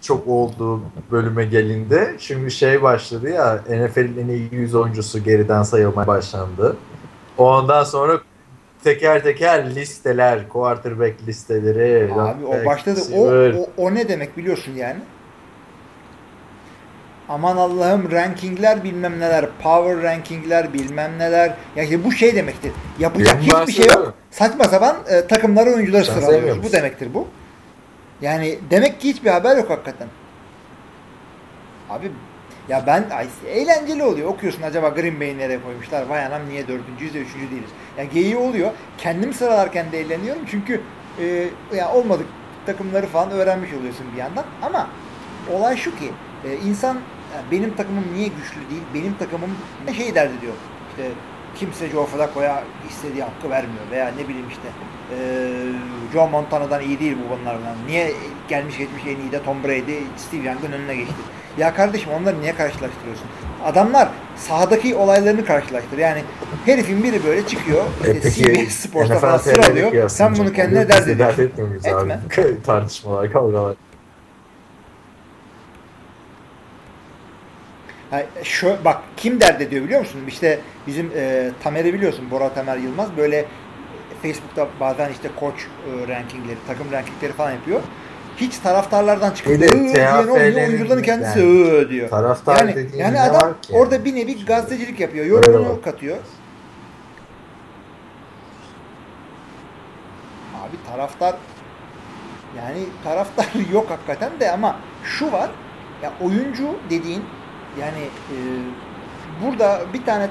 çok 0.00 0.28
olduğu 0.28 0.82
bölüme 1.10 1.44
gelindi. 1.44 2.16
Şimdi 2.18 2.50
şey 2.50 2.82
başladı 2.82 3.30
ya 3.30 3.60
NFL'in 3.70 4.18
en 4.18 4.28
iyi 4.28 4.48
100 4.52 4.74
oyuncusu 4.74 5.24
geriden 5.24 5.62
sayılmaya 5.62 6.06
başlandı. 6.06 6.76
Ondan 7.38 7.84
sonra 7.84 8.20
teker 8.84 9.22
teker 9.22 9.74
listeler, 9.74 10.48
quarterback 10.48 11.26
listeleri. 11.26 12.12
Abi 12.14 12.46
o 12.46 12.66
başladı. 12.66 13.00
O, 13.14 13.28
o, 13.60 13.68
o 13.76 13.94
ne 13.94 14.08
demek 14.08 14.36
biliyorsun 14.36 14.72
yani? 14.72 14.98
Aman 17.28 17.56
Allah'ım 17.56 18.12
rankingler 18.12 18.84
bilmem 18.84 19.20
neler, 19.20 19.46
power 19.62 20.02
rankingler 20.02 20.72
bilmem 20.72 21.18
neler. 21.18 21.54
Ya 21.76 21.84
işte 21.84 22.04
bu 22.04 22.12
şey 22.12 22.36
demektir. 22.36 22.72
Yapacak 22.98 23.38
Benim 23.40 23.60
hiçbir 23.60 23.72
şey 23.72 23.86
yok. 23.86 24.14
Saçma 24.30 24.64
sapan 24.64 24.96
e, 25.08 25.26
takımları 25.26 25.70
oyuncuları 25.70 26.04
sıralıyoruz. 26.04 26.62
Bu 26.62 26.72
demektir 26.72 27.14
bu. 27.14 27.28
Yani 28.20 28.58
demek 28.70 29.00
ki 29.00 29.08
hiçbir 29.08 29.30
haber 29.30 29.56
yok 29.56 29.70
hakikaten. 29.70 30.08
Abi 31.90 32.10
ya 32.68 32.84
ben 32.86 33.04
ay, 33.10 33.26
eğlenceli 33.46 34.02
oluyor. 34.02 34.28
Okuyorsun 34.28 34.62
acaba 34.62 34.88
Green 34.88 35.20
Bay'i 35.20 35.38
nereye 35.38 35.62
koymuşlar? 35.62 36.06
Vay 36.06 36.26
anam 36.26 36.42
niye 36.48 36.68
dördüncüyüz 36.68 37.14
de 37.14 37.18
üçüncü 37.18 37.50
değiliz. 37.50 37.70
Yani 37.98 38.08
geyiği 38.14 38.36
oluyor. 38.36 38.70
Kendim 38.98 39.32
sıralarken 39.34 39.92
de 39.92 40.00
eğleniyorum. 40.00 40.42
Çünkü 40.50 40.80
e, 41.20 41.48
ya 41.76 41.92
olmadık 41.92 42.26
takımları 42.66 43.06
falan 43.06 43.30
öğrenmiş 43.30 43.72
oluyorsun 43.72 44.06
bir 44.12 44.18
yandan. 44.18 44.44
Ama 44.62 44.88
olay 45.52 45.76
şu 45.76 45.98
ki 45.98 46.10
e, 46.44 46.54
insan 46.68 46.98
ya 47.34 47.42
benim 47.50 47.76
takımım 47.76 48.04
niye 48.14 48.28
güçlü 48.28 48.70
değil? 48.70 48.82
Benim 48.94 49.14
takımım 49.18 49.50
ne 49.88 49.94
şey 49.94 50.14
derdi 50.14 50.40
diyor. 50.40 50.52
İşte 50.90 51.10
kimse 51.56 51.88
Joe 51.88 52.06
Flacco'ya 52.06 52.62
istediği 52.90 53.22
hakkı 53.22 53.50
vermiyor 53.50 53.84
veya 53.90 54.06
ne 54.18 54.28
bileyim 54.28 54.48
işte 54.48 54.68
e, 55.10 55.16
Joe 56.12 56.28
Montana'dan 56.28 56.82
iyi 56.82 57.00
değil 57.00 57.16
bu 57.26 57.30
bunlardan. 57.40 57.76
Niye 57.86 58.12
gelmiş 58.48 58.78
geçmiş 58.78 59.02
en 59.06 59.16
iyi 59.20 59.32
de 59.32 59.42
Tom 59.42 59.64
Brady 59.64 59.98
Steve 60.16 60.42
Young'ın 60.48 60.72
önüne 60.72 60.96
geçti. 60.96 61.14
Ya 61.58 61.74
kardeşim 61.74 62.12
onları 62.12 62.40
niye 62.40 62.54
karşılaştırıyorsun? 62.54 63.26
Adamlar 63.64 64.08
sahadaki 64.36 64.94
olaylarını 64.94 65.44
karşılaştır. 65.44 65.98
Yani 65.98 66.22
herifin 66.64 67.02
biri 67.02 67.24
böyle 67.24 67.46
çıkıyor. 67.46 67.84
E 68.04 68.12
işte 68.14 68.20
peki 68.22 68.66
CBS 68.66 68.74
Sports'ta 68.74 69.14
NFL 69.14 69.20
falan 69.20 69.38
sıralıyor. 69.38 70.08
Sen 70.08 70.36
bunu 70.36 70.52
kendine 70.52 70.88
dert 70.88 70.90
dert 70.90 71.08
ediyorsun. 71.08 71.42
etmiyor 71.42 71.68
muyuz 71.68 71.86
Etme. 71.86 72.20
abi? 72.38 72.62
Tartışmalar, 72.66 73.32
kavgalar. 73.32 73.76
Ha, 78.10 78.22
şu, 78.42 78.76
bak 78.84 79.02
kim 79.16 79.40
dert 79.40 79.60
ediyor 79.60 79.84
biliyor 79.84 80.00
musun? 80.00 80.20
İşte 80.28 80.60
bizim 80.86 81.10
e, 81.16 81.50
Tamer'i 81.62 81.94
biliyorsun 81.94 82.30
Bora 82.30 82.54
Tamer 82.54 82.76
Yılmaz 82.76 83.16
böyle 83.16 83.44
Facebook'ta 84.22 84.68
bazen 84.80 85.12
işte 85.12 85.28
koç 85.40 85.54
e, 85.54 86.08
rankingleri, 86.08 86.56
takım 86.66 86.92
rankingleri 86.92 87.32
falan 87.32 87.50
yapıyor. 87.50 87.80
Hiç 88.36 88.58
taraftarlardan 88.58 89.32
olmuyor. 89.46 90.38
TFL'nin 90.38 90.68
Oyuncuların 90.68 91.02
kendisi 91.02 91.38
yani 91.38 91.88
diyor. 91.90 92.08
Taraftar 92.10 92.68
Yani, 92.68 92.86
yani 92.96 93.20
adam 93.20 93.54
orada 93.72 94.04
bir 94.04 94.14
nevi 94.14 94.44
gazetecilik 94.44 95.00
yapıyor. 95.00 95.26
Yorumunu 95.26 95.82
katıyor. 95.82 96.16
Abi 100.54 100.76
taraftar 100.90 101.34
yani 102.56 102.78
taraftar 103.04 103.46
yok 103.72 103.90
hakikaten 103.90 104.40
de 104.40 104.50
ama 104.50 104.76
şu 105.04 105.32
var 105.32 105.50
ya 106.02 106.12
oyuncu 106.20 106.76
dediğin 106.90 107.22
yani 107.80 107.98
e, 108.00 108.36
burada 109.44 109.80
bir 109.94 110.04
tane 110.04 110.28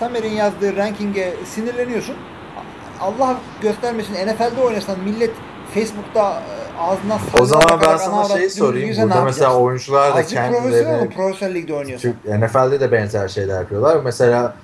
Tamer'in 0.00 0.32
yazdığı 0.32 0.76
ranking'e 0.76 1.34
sinirleniyorsun. 1.44 2.16
Allah 3.00 3.38
göstermesin 3.62 4.14
NFL'de 4.14 4.60
oynasan 4.60 5.00
millet 5.00 5.30
Facebook'ta 5.74 6.32
e, 6.32 6.78
ağzından 6.80 7.18
O 7.40 7.44
zaman 7.44 7.80
ben 7.80 7.96
sana 7.96 8.14
ana 8.14 8.24
avrat 8.24 8.38
şey 8.38 8.50
sorayım. 8.50 8.96
Burada 9.02 9.24
mesela 9.24 9.58
oyuncular 9.58 10.16
da 10.16 10.26
kendilerini 10.26 11.10
Profesyonel 11.10 11.54
ligde 11.54 11.74
oynuyorsan. 11.74 12.12
Türk 12.24 12.42
NFL'de 12.42 12.80
de 12.80 12.92
benzer 12.92 13.28
şeyler 13.28 13.60
yapıyorlar. 13.60 14.00
Mesela 14.04 14.54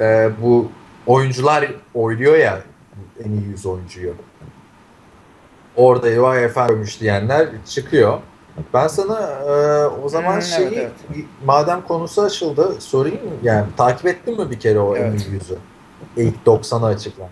e, 0.00 0.30
bu 0.42 0.70
oyuncular 1.06 1.70
oyluyor 1.94 2.36
ya 2.36 2.58
en 3.24 3.30
iyi 3.30 3.44
100 3.44 3.66
oyuncuyu. 3.66 4.14
Orada 5.76 6.22
vay 6.22 6.44
efendim 6.44 6.86
diyenler 7.00 7.48
çıkıyor. 7.66 8.18
Ben 8.74 8.86
sana 8.88 9.20
e, 9.30 9.86
o 9.86 10.08
zaman 10.08 10.34
Hmm, 10.34 10.42
şeyi 10.42 10.68
evet, 10.74 10.92
madem 11.44 11.82
konusu 11.82 12.22
açıldı 12.22 12.76
sorayım 12.80 13.20
yani 13.42 13.66
takip 13.76 14.06
ettin 14.06 14.40
mi 14.40 14.50
bir 14.50 14.60
kere 14.60 14.80
o 14.80 14.96
Evet. 14.96 15.20
iyi 15.20 15.40
100'ü? 15.40 15.56
İlk 16.16 16.34
90'ı 16.46 16.86
açıklandı. 16.86 17.30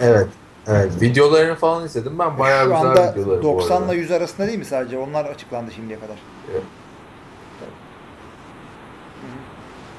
Evet. 0.00 0.26
Evet. 0.66 0.92
Videolarını 1.02 1.54
falan 1.54 1.84
izledim. 1.84 2.18
Ben 2.18 2.38
bayağı 2.38 2.64
Şu 2.64 2.70
güzel 2.70 2.88
anda 2.90 3.12
videoları 3.14 3.38
bu 3.38 3.42
90 3.42 3.82
arada. 3.82 3.94
ile 3.94 4.00
100 4.00 4.10
arasında 4.10 4.46
değil 4.46 4.58
mi 4.58 4.64
sadece? 4.64 4.98
Onlar 4.98 5.24
açıklandı 5.24 5.72
şimdiye 5.72 6.00
kadar. 6.00 6.16
Evet. 6.52 6.62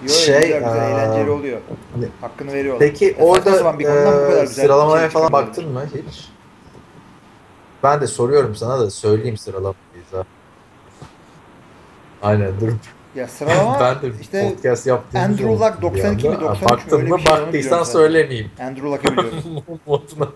Yo, 0.04 0.10
Şey, 0.10 0.42
güzel, 0.42 0.64
güzel, 0.64 0.92
eğlenceli 0.92 1.30
oluyor. 1.32 1.60
ne- 1.98 2.06
Hakkını 2.22 2.54
veriyorlar. 2.54 2.88
Peki 2.88 3.08
saçma 3.10 3.26
orada 3.26 3.54
sapan 3.56 3.80
bir 3.80 3.84
konudan 3.86 4.14
bu 4.14 4.28
kadar 4.28 4.38
e, 4.44 4.46
güzel 4.46 4.64
sıralamaya 4.64 5.02
şey 5.02 5.10
falan 5.10 5.32
baktın 5.32 5.72
mı 5.72 5.84
hiç? 6.08 6.30
Ben 7.84 8.02
de 8.02 8.08
soruyorum 8.08 8.56
sana 8.56 8.80
da 8.80 8.90
söyleyeyim 8.90 9.38
sıralamayı. 9.38 9.76
zaten. 10.12 10.26
Aynen 12.22 12.60
dur. 12.62 12.72
Ya 13.16 13.28
sıralama 13.28 13.80
ben 14.02 14.02
de 14.02 14.16
işte 14.22 14.50
podcast 14.50 14.88
yaptığımız 14.88 15.30
Andrew 15.30 15.46
Luck 15.54 15.62
olmuştu 15.62 15.82
bir 15.82 16.04
92 16.04 16.30
mi, 16.30 16.36
anda. 16.36 16.46
93 16.46 16.62
mü 16.62 16.70
Baktın 16.70 17.10
mı 17.10 17.20
şey 17.20 17.32
baktıysan 17.32 17.84
söylemeyeyim. 17.84 18.52
Andrew 18.60 18.88
Luck'ı 18.88 19.12
biliyorum. 19.12 19.44
Moduna 19.86 20.30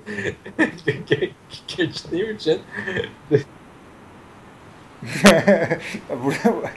geçtiğim 1.78 2.36
için 2.36 2.62
burada 6.10 6.70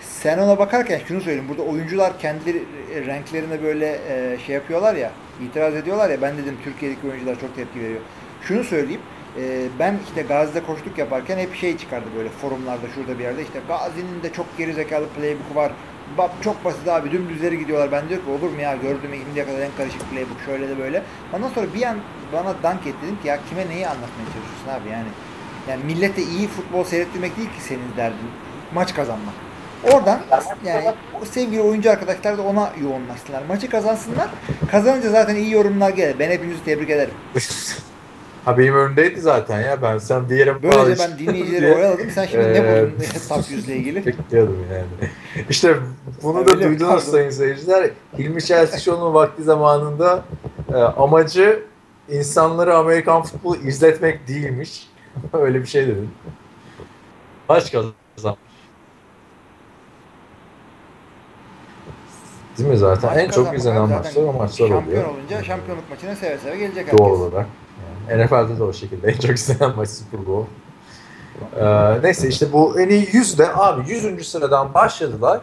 sen 0.00 0.38
ona 0.38 0.58
bakarken 0.58 1.00
şunu 1.08 1.20
söyleyeyim. 1.20 1.48
Burada 1.48 1.62
oyuncular 1.62 2.18
kendileri 2.18 2.62
renklerine 3.06 3.62
böyle 3.62 4.00
e, 4.08 4.38
şey 4.46 4.54
yapıyorlar 4.54 4.94
ya, 4.94 5.10
itiraz 5.42 5.74
ediyorlar 5.74 6.10
ya. 6.10 6.22
Ben 6.22 6.38
dedim 6.38 6.56
Türkiye'deki 6.64 7.08
oyuncular 7.08 7.40
çok 7.40 7.56
tepki 7.56 7.80
veriyor. 7.80 8.00
Şunu 8.48 8.64
söyleyeyim. 8.64 9.00
e, 9.38 9.68
ben 9.78 9.98
işte 10.08 10.22
Gazi'de 10.22 10.62
koştuk 10.62 10.98
yaparken 10.98 11.38
hep 11.38 11.54
şey 11.54 11.76
çıkardı 11.78 12.06
böyle 12.16 12.28
forumlarda 12.28 12.86
şurada 12.94 13.18
bir 13.18 13.24
yerde. 13.24 13.42
işte 13.42 13.60
Gazi'nin 13.68 14.22
de 14.22 14.32
çok 14.32 14.58
geri 14.58 14.74
zekalı 14.74 15.08
playbook'u 15.08 15.54
var. 15.54 15.72
Bak 16.18 16.30
çok 16.44 16.64
basit 16.64 16.88
abi 16.88 17.10
dümdüzleri 17.10 17.58
gidiyorlar. 17.58 17.92
Ben 17.92 18.08
diyor 18.08 18.24
ki 18.24 18.30
olur 18.30 18.50
mu 18.52 18.60
ya 18.60 18.76
gördüm 18.76 19.10
şimdiye 19.24 19.46
kadar 19.46 19.60
en 19.60 19.70
karışık 19.76 20.10
playbook 20.10 20.36
şöyle 20.46 20.68
de 20.68 20.78
böyle. 20.78 21.02
Ondan 21.32 21.48
sonra 21.48 21.66
bir 21.74 21.82
an 21.82 21.96
bana 22.32 22.54
dank 22.62 22.86
et 22.86 22.94
dedim 23.02 23.18
ki 23.22 23.28
ya 23.28 23.38
kime 23.48 23.68
neyi 23.68 23.86
anlatmaya 23.86 24.26
çalışıyorsun 24.26 24.68
abi 24.80 24.88
yani. 24.92 25.08
Yani 25.68 25.84
millete 25.84 26.22
iyi 26.22 26.48
futbol 26.48 26.84
seyrettirmek 26.84 27.36
değil 27.36 27.48
ki 27.48 27.62
senin 27.62 27.96
derdin. 27.96 28.30
Maç 28.74 28.94
kazanmak. 28.94 29.34
Oradan 29.92 30.20
yani 30.64 30.84
sevgili 31.30 31.60
oyuncu 31.60 31.90
arkadaşlar 31.90 32.38
da 32.38 32.42
ona 32.42 32.72
yoğunlaştılar. 32.82 33.42
Maçı 33.48 33.70
kazansınlar. 33.70 34.28
Kazanınca 34.70 35.10
zaten 35.10 35.36
iyi 35.36 35.50
yorumlar 35.52 35.90
gelir. 35.90 36.16
Ben 36.18 36.30
hepinizi 36.30 36.64
tebrik 36.64 36.90
ederim. 36.90 37.14
ha 38.44 38.58
benim 38.58 38.74
önündeydi 38.74 39.20
zaten 39.20 39.60
ya 39.60 39.82
ben 39.82 39.98
sen 39.98 40.30
bir 40.30 40.36
yere 40.36 40.62
Böylece 40.62 41.02
ben 41.02 41.18
dinleyicileri 41.18 41.74
oyaladım. 41.74 42.10
Sen 42.10 42.26
şimdi 42.26 42.44
ne 42.44 42.82
buldun 42.82 43.44
100 43.50 43.68
ile 43.68 43.76
ilgili? 43.76 44.06
Bekliyordum 44.06 44.66
yani. 44.72 45.10
İşte 45.50 45.76
bunu 46.22 46.38
Öyle 46.38 46.48
da 46.50 46.60
duydunuz 46.60 46.88
Pardon. 46.90 47.10
sayın 47.12 47.30
seyirciler. 47.30 47.90
Hilmi 48.18 48.42
Çeltikçioğlu'nun 48.44 49.14
vakti 49.14 49.42
zamanında 49.42 50.24
e, 50.72 50.74
amacı 50.76 51.62
insanları 52.08 52.74
Amerikan 52.76 53.22
futbolu 53.22 53.56
izletmek 53.56 54.28
değilmiş. 54.28 54.88
Öyle 55.32 55.60
bir 55.60 55.66
şey 55.66 55.82
dedim. 55.86 56.10
Maç 57.48 57.72
kazan. 57.72 58.36
Değil 62.58 62.68
mi 62.68 62.76
zaten? 62.76 63.10
Maç 63.10 63.18
en 63.18 63.30
çok 63.30 63.54
izlenen 63.54 63.88
maçlar 63.88 64.22
o 64.22 64.32
maçlar 64.32 64.68
Şampiyon 64.68 65.02
oluyor. 65.04 65.04
olunca 65.18 65.42
şampiyonluk 65.42 65.90
maçına 65.90 66.16
seve 66.16 66.38
seve 66.38 66.56
gelecek 66.56 66.86
herkes. 66.86 66.98
Doğal 66.98 67.10
olarak. 67.10 67.46
NFL'de 68.08 68.58
de 68.58 68.62
o 68.62 68.72
şekilde. 68.72 69.08
En 69.08 69.18
çok 69.18 69.30
izlenen 69.30 69.76
maç 69.76 69.88
Super 69.88 70.26
Bowl. 70.26 70.50
Ee, 71.60 72.02
neyse 72.02 72.28
işte 72.28 72.52
bu 72.52 72.80
en 72.80 72.88
iyi 72.88 73.06
100'de 73.06 73.54
abi 73.54 73.90
100. 73.90 74.28
sıradan 74.28 74.74
başladılar. 74.74 75.40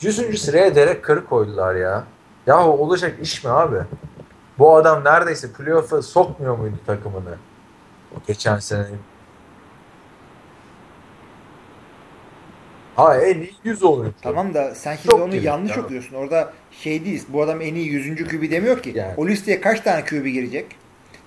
100. 0.00 0.42
sıraya 0.42 0.74
Derek 0.74 1.06
Carr'ı 1.08 1.26
koydular 1.26 1.74
ya. 1.74 2.04
Ya 2.46 2.66
olacak 2.68 3.14
iş 3.22 3.44
mi 3.44 3.50
abi? 3.50 3.76
Bu 4.58 4.76
adam 4.76 5.04
neredeyse 5.04 5.52
playoff'a 5.52 6.02
sokmuyor 6.02 6.58
muydu 6.58 6.76
takımını? 6.86 7.36
Geçen 8.26 8.58
sene. 8.58 8.86
Ha 12.96 13.16
en 13.16 13.40
iyi 13.40 13.54
100 13.64 13.82
oyuncu. 13.82 14.14
Tamam 14.22 14.54
da 14.54 14.74
sen 14.74 14.96
şimdi 14.96 15.06
Çok 15.08 15.20
onu 15.20 15.34
yanlış 15.34 15.76
ya. 15.76 15.82
okuyorsun. 15.82 16.16
Orada 16.16 16.52
şey 16.70 17.04
değil. 17.04 17.24
Bu 17.28 17.42
adam 17.42 17.60
en 17.60 17.74
iyi 17.74 17.86
100. 17.86 18.28
QB 18.28 18.50
demiyor 18.50 18.82
ki. 18.82 18.92
Yani. 18.94 19.14
O 19.16 19.26
listeye 19.26 19.60
kaç 19.60 19.80
tane 19.80 20.04
QB 20.04 20.26
girecek? 20.26 20.66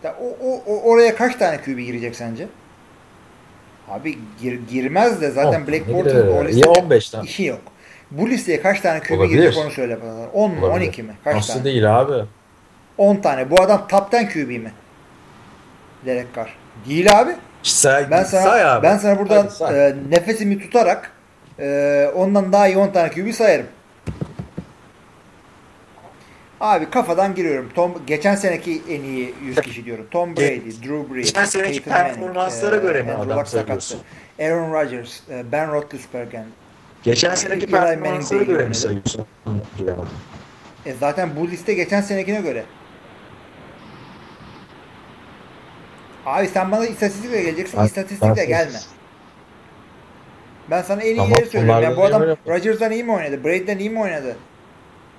Ya 0.03 0.15
o, 0.21 0.45
o, 0.47 0.61
o- 0.67 0.81
oraya 0.91 1.15
kaç 1.15 1.35
tane 1.35 1.57
QB 1.61 1.77
girecek 1.79 2.15
sence? 2.15 2.47
Abi 3.89 4.17
gir- 4.41 4.59
girmez 4.69 5.21
de 5.21 5.31
zaten 5.31 5.61
On 5.61 5.67
Black 5.67 5.87
Bortles'ın 5.93 6.27
o 6.37 6.45
listede 6.45 6.65
Ya 6.65 6.71
15 6.83 7.09
tane. 7.09 7.23
işi 7.25 7.43
yok. 7.43 7.61
Bu 8.11 8.29
listeye 8.29 8.61
kaç 8.61 8.81
tane 8.81 8.99
QB 8.99 9.11
Olabilir. 9.19 9.29
girecek 9.41 9.63
onu 9.63 9.71
söyle 9.71 9.97
bana. 10.03 10.27
10 10.33 10.51
mu 10.51 10.65
Olabilir. 10.65 10.87
12 10.87 11.03
mi? 11.03 11.13
Kaç 11.23 11.35
Nasıl 11.35 11.53
tane? 11.53 11.65
değil 11.65 11.99
abi? 11.99 12.13
10 12.97 13.15
tane. 13.15 13.51
Bu 13.51 13.61
adam 13.61 13.87
top 13.87 14.13
10 14.13 14.25
QB 14.25 14.49
mi? 14.49 14.71
Derek 16.05 16.35
Carr. 16.35 16.55
Değil 16.89 17.19
abi. 17.19 17.31
Say, 17.63 18.11
Ben 18.11 18.23
sana 18.23 18.41
say 18.41 18.65
abi. 18.65 18.83
ben 18.83 18.97
sana 18.97 19.19
buradan 19.19 19.37
Hadi 19.43 19.51
say. 19.51 19.87
e, 19.89 19.95
nefesimi 20.09 20.59
tutarak 20.59 21.11
e, 21.59 22.07
ondan 22.15 22.53
daha 22.53 22.67
iyi 22.67 22.77
10 22.77 22.89
tane 22.91 23.09
QB 23.11 23.31
sayarım. 23.33 23.65
Abi 26.61 26.89
kafadan 26.89 27.35
giriyorum. 27.35 27.69
Tom 27.75 27.93
geçen 28.07 28.35
seneki 28.35 28.81
en 28.89 29.01
iyi 29.01 29.33
100 29.43 29.61
kişi 29.61 29.85
diyorum. 29.85 30.07
Tom 30.11 30.35
Brady, 30.35 30.59
Drew 30.59 31.13
Brees, 31.13 31.25
Geçen 31.25 31.45
seneki 31.45 31.83
Peyton 31.83 32.01
Manning, 32.01 32.15
performanslara 32.17 32.75
e, 32.75 32.79
göre 32.79 33.03
mi 33.03 33.11
adam 33.11 33.45
sayıyorsun? 33.45 33.99
Aaron 34.39 34.73
Rodgers, 34.73 35.19
e, 35.29 35.51
Ben 35.51 35.71
Roethlisberger. 35.71 36.43
Geçen 37.03 37.35
seneki 37.35 37.65
Eli 37.65 37.71
Manning 37.71 37.99
performanslara 37.99 38.43
göre 38.43 38.65
mi 38.65 38.75
sayıyorsun? 38.75 39.25
E 40.85 40.93
zaten 40.93 41.29
bu 41.35 41.47
liste 41.47 41.73
geçen 41.73 42.01
senekine 42.01 42.41
göre. 42.41 42.63
Abi 46.25 46.47
sen 46.47 46.71
bana 46.71 46.85
istatistikle 46.85 47.41
geleceksin. 47.41 47.79
Ben- 47.79 47.85
istatistikle 47.85 48.35
ben- 48.37 48.47
gelme. 48.47 48.79
Ben 50.69 50.81
sana 50.81 51.01
en 51.01 51.15
Tamam, 51.15 51.31
iyileri 51.31 51.49
söylüyorum. 51.49 51.83
Yani 51.83 51.97
bunlardan 51.97 52.21
bu 52.21 52.25
adam. 52.27 52.37
Rodgers'dan 52.47 52.91
iyi 52.91 53.03
mi 53.03 53.11
oynadı? 53.11 53.43
Brady'den 53.43 53.77
iyi 53.77 53.89
mi 53.89 53.99
oynadı? 53.99 54.35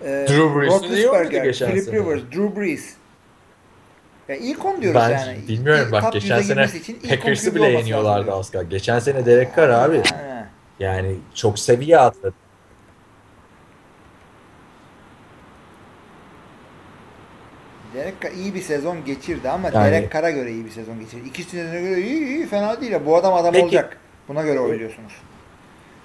Ee, 0.05 0.27
Drew 0.29 1.41
geçen 1.43 1.71
Philip. 1.71 1.93
Rivers, 1.93 2.21
Drew 2.33 2.61
Brees. 2.61 2.95
Ya 4.29 4.37
ilk 4.37 4.65
10 4.65 4.83
diyoruz 4.83 5.01
Ben 5.01 5.11
yani. 5.11 5.49
bilmiyorum 5.49 5.85
İlk 5.87 5.93
bak 5.93 6.13
geçen 6.13 6.29
100'e 6.39 6.43
sene 6.43 6.55
girmesi 6.55 6.79
için 6.79 6.95
ilk 7.03 7.05
10 7.05 7.09
Packers'ı 7.17 7.55
bile 7.55 7.67
yeniyorlardı 7.69 8.33
az 8.33 8.51
kalsın. 8.51 8.69
Geçen 8.71 8.99
sene 8.99 9.27
Derek 9.27 9.57
Carr 9.57 9.69
abi. 9.69 10.03
Ha. 10.03 10.47
Yani 10.81 11.17
çok 11.35 11.59
seviye 11.59 11.99
atladı. 11.99 12.35
Derek 17.95 18.21
Carr 18.23 18.33
iyi 18.33 18.55
bir 18.55 18.61
sezon 18.63 19.05
geçirdi 19.05 19.49
ama 19.51 19.69
Yani- 19.75 19.93
Derek 19.93 20.13
Carr'a 20.13 20.31
göre 20.31 20.51
iyi 20.53 20.65
bir 20.65 20.71
sezon 20.71 21.01
geçirdi. 21.01 21.29
İkisine 21.29 21.81
göre 21.81 22.01
iyi, 22.01 22.27
iyi 22.27 22.47
fena 22.47 22.81
değil. 22.81 22.93
ya. 22.93 23.07
Bu 23.07 23.17
adam 23.17 23.35
adam 23.35 23.53
Peki- 23.53 23.65
olacak. 23.65 23.97
Buna 24.29 24.43
göre 24.43 24.61
oyluyorsunuz. 24.61 25.13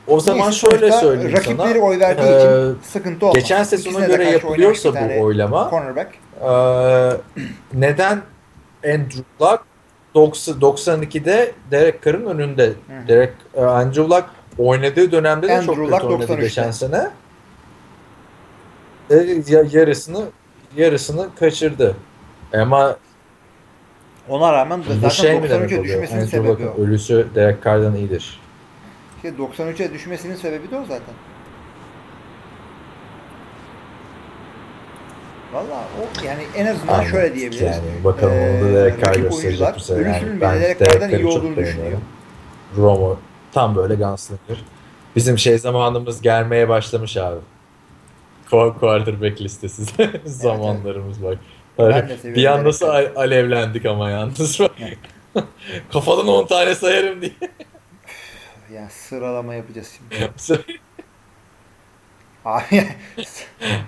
O 0.08 0.20
zaman 0.20 0.46
Neyse, 0.48 0.60
şöyle 0.70 0.92
söyleyeyim 0.92 1.32
sana. 1.46 1.58
Rakipleri 1.58 1.80
oy 1.82 2.00
verdiği 2.00 2.22
Ee, 2.28 2.40
için 2.72 2.80
sıkıntı 2.84 3.26
olmaz. 3.26 3.36
Geçen 3.42 3.64
sezona 3.64 4.06
göre 4.06 4.24
yapılıyorsa 4.30 4.94
bu 4.94 5.24
oylama 5.24 5.70
Cornerback. 5.70 6.10
ee, 6.42 7.18
neden 7.74 8.22
Andrew 8.86 9.24
Luck 9.42 9.60
90, 10.16 10.60
92'de 10.60 11.52
Derek 11.72 12.04
Carr'ın 12.06 12.26
önünde. 12.26 12.68
Hı. 12.68 13.08
Derek 13.08 13.34
e, 13.56 13.62
Andrew 13.62 14.04
Luck 14.04 14.26
oynadığı 14.58 15.12
dönemde 15.12 15.48
de 15.48 15.54
Andrew 15.54 15.76
çok 15.76 15.84
Luck 15.84 15.92
kötü 16.02 16.06
oynadı 16.14 16.32
93'te. 16.32 16.42
geçen 16.42 16.72
sene. 16.72 17.10
E, 19.10 19.16
ya- 19.48 19.66
yarısını 19.72 20.26
yarısını 20.78 21.28
kaçırdı. 21.40 21.96
Ama 22.54 22.98
Ona 24.30 24.54
rağmen 24.54 24.80
bu 24.90 24.94
zaten 24.94 25.10
şey 25.10 25.40
mi 25.40 25.50
demek 25.50 25.70
93'e 25.72 25.80
oluyor? 25.80 25.84
düşmesinin 26.04 26.20
Andrew 26.22 26.38
sebebi 26.58 26.70
o. 26.78 26.82
ölüsü 26.84 27.28
Derek 27.36 27.64
Carr'dan 27.66 27.96
iyidir. 27.96 28.40
İşte 29.26 29.44
93'e 29.44 29.94
düşmesinin 29.94 30.36
sebebi 30.36 30.72
de 30.72 30.76
o 30.78 30.82
zaten. 30.82 31.14
Valla 35.54 35.84
o 36.00 36.26
yani 36.26 36.44
en 36.56 36.66
azından 36.66 36.94
Aynen. 37.00 37.12
şöyle 37.12 37.36
diyebiliriz. 37.36 37.62
Yani 37.78 38.04
bakalım 38.04 38.34
Ee, 38.34 38.62
onu 38.64 38.74
da 38.76 38.86
rakip 38.86 39.24
gösterecek 39.24 39.68
bu 39.76 39.80
sene. 39.80 40.08
Yani 40.08 40.42
ben 40.42 40.86
Carr'dan 40.86 41.10
iyi 41.10 41.26
olduğunu 41.26 41.56
düşünüyor. 41.56 41.58
beğeniyorum. 41.58 42.02
Romo 42.78 43.20
tam 43.54 43.76
böyle 43.76 43.96
gunslinger. 43.96 44.64
Bizim 45.16 45.38
şey 45.38 45.58
zamanımız 45.58 46.22
gelmeye 46.22 46.70
başlamış 46.70 47.18
abi. 47.18 47.40
Qu- 48.52 48.80
Quarterback 48.80 49.42
listesi 49.42 49.84
zamanlarımız 50.26 51.24
bak. 51.24 51.38
Bir 52.24 52.46
an 52.46 52.64
nasıl 52.66 52.88
al- 52.88 53.12
alevlendik 53.16 53.86
ama 53.86 54.10
yalnız 54.10 54.60
bak. 54.60 54.72
Kafadan 55.94 56.28
10 56.28 56.48
tane 56.48 56.76
sayarım 56.76 57.22
diye. 57.22 57.32
Ya 58.74 58.90
sıralama 58.90 59.56
yapacağız 59.56 59.92
şimdi. 59.98 60.32
Abi 62.46 62.84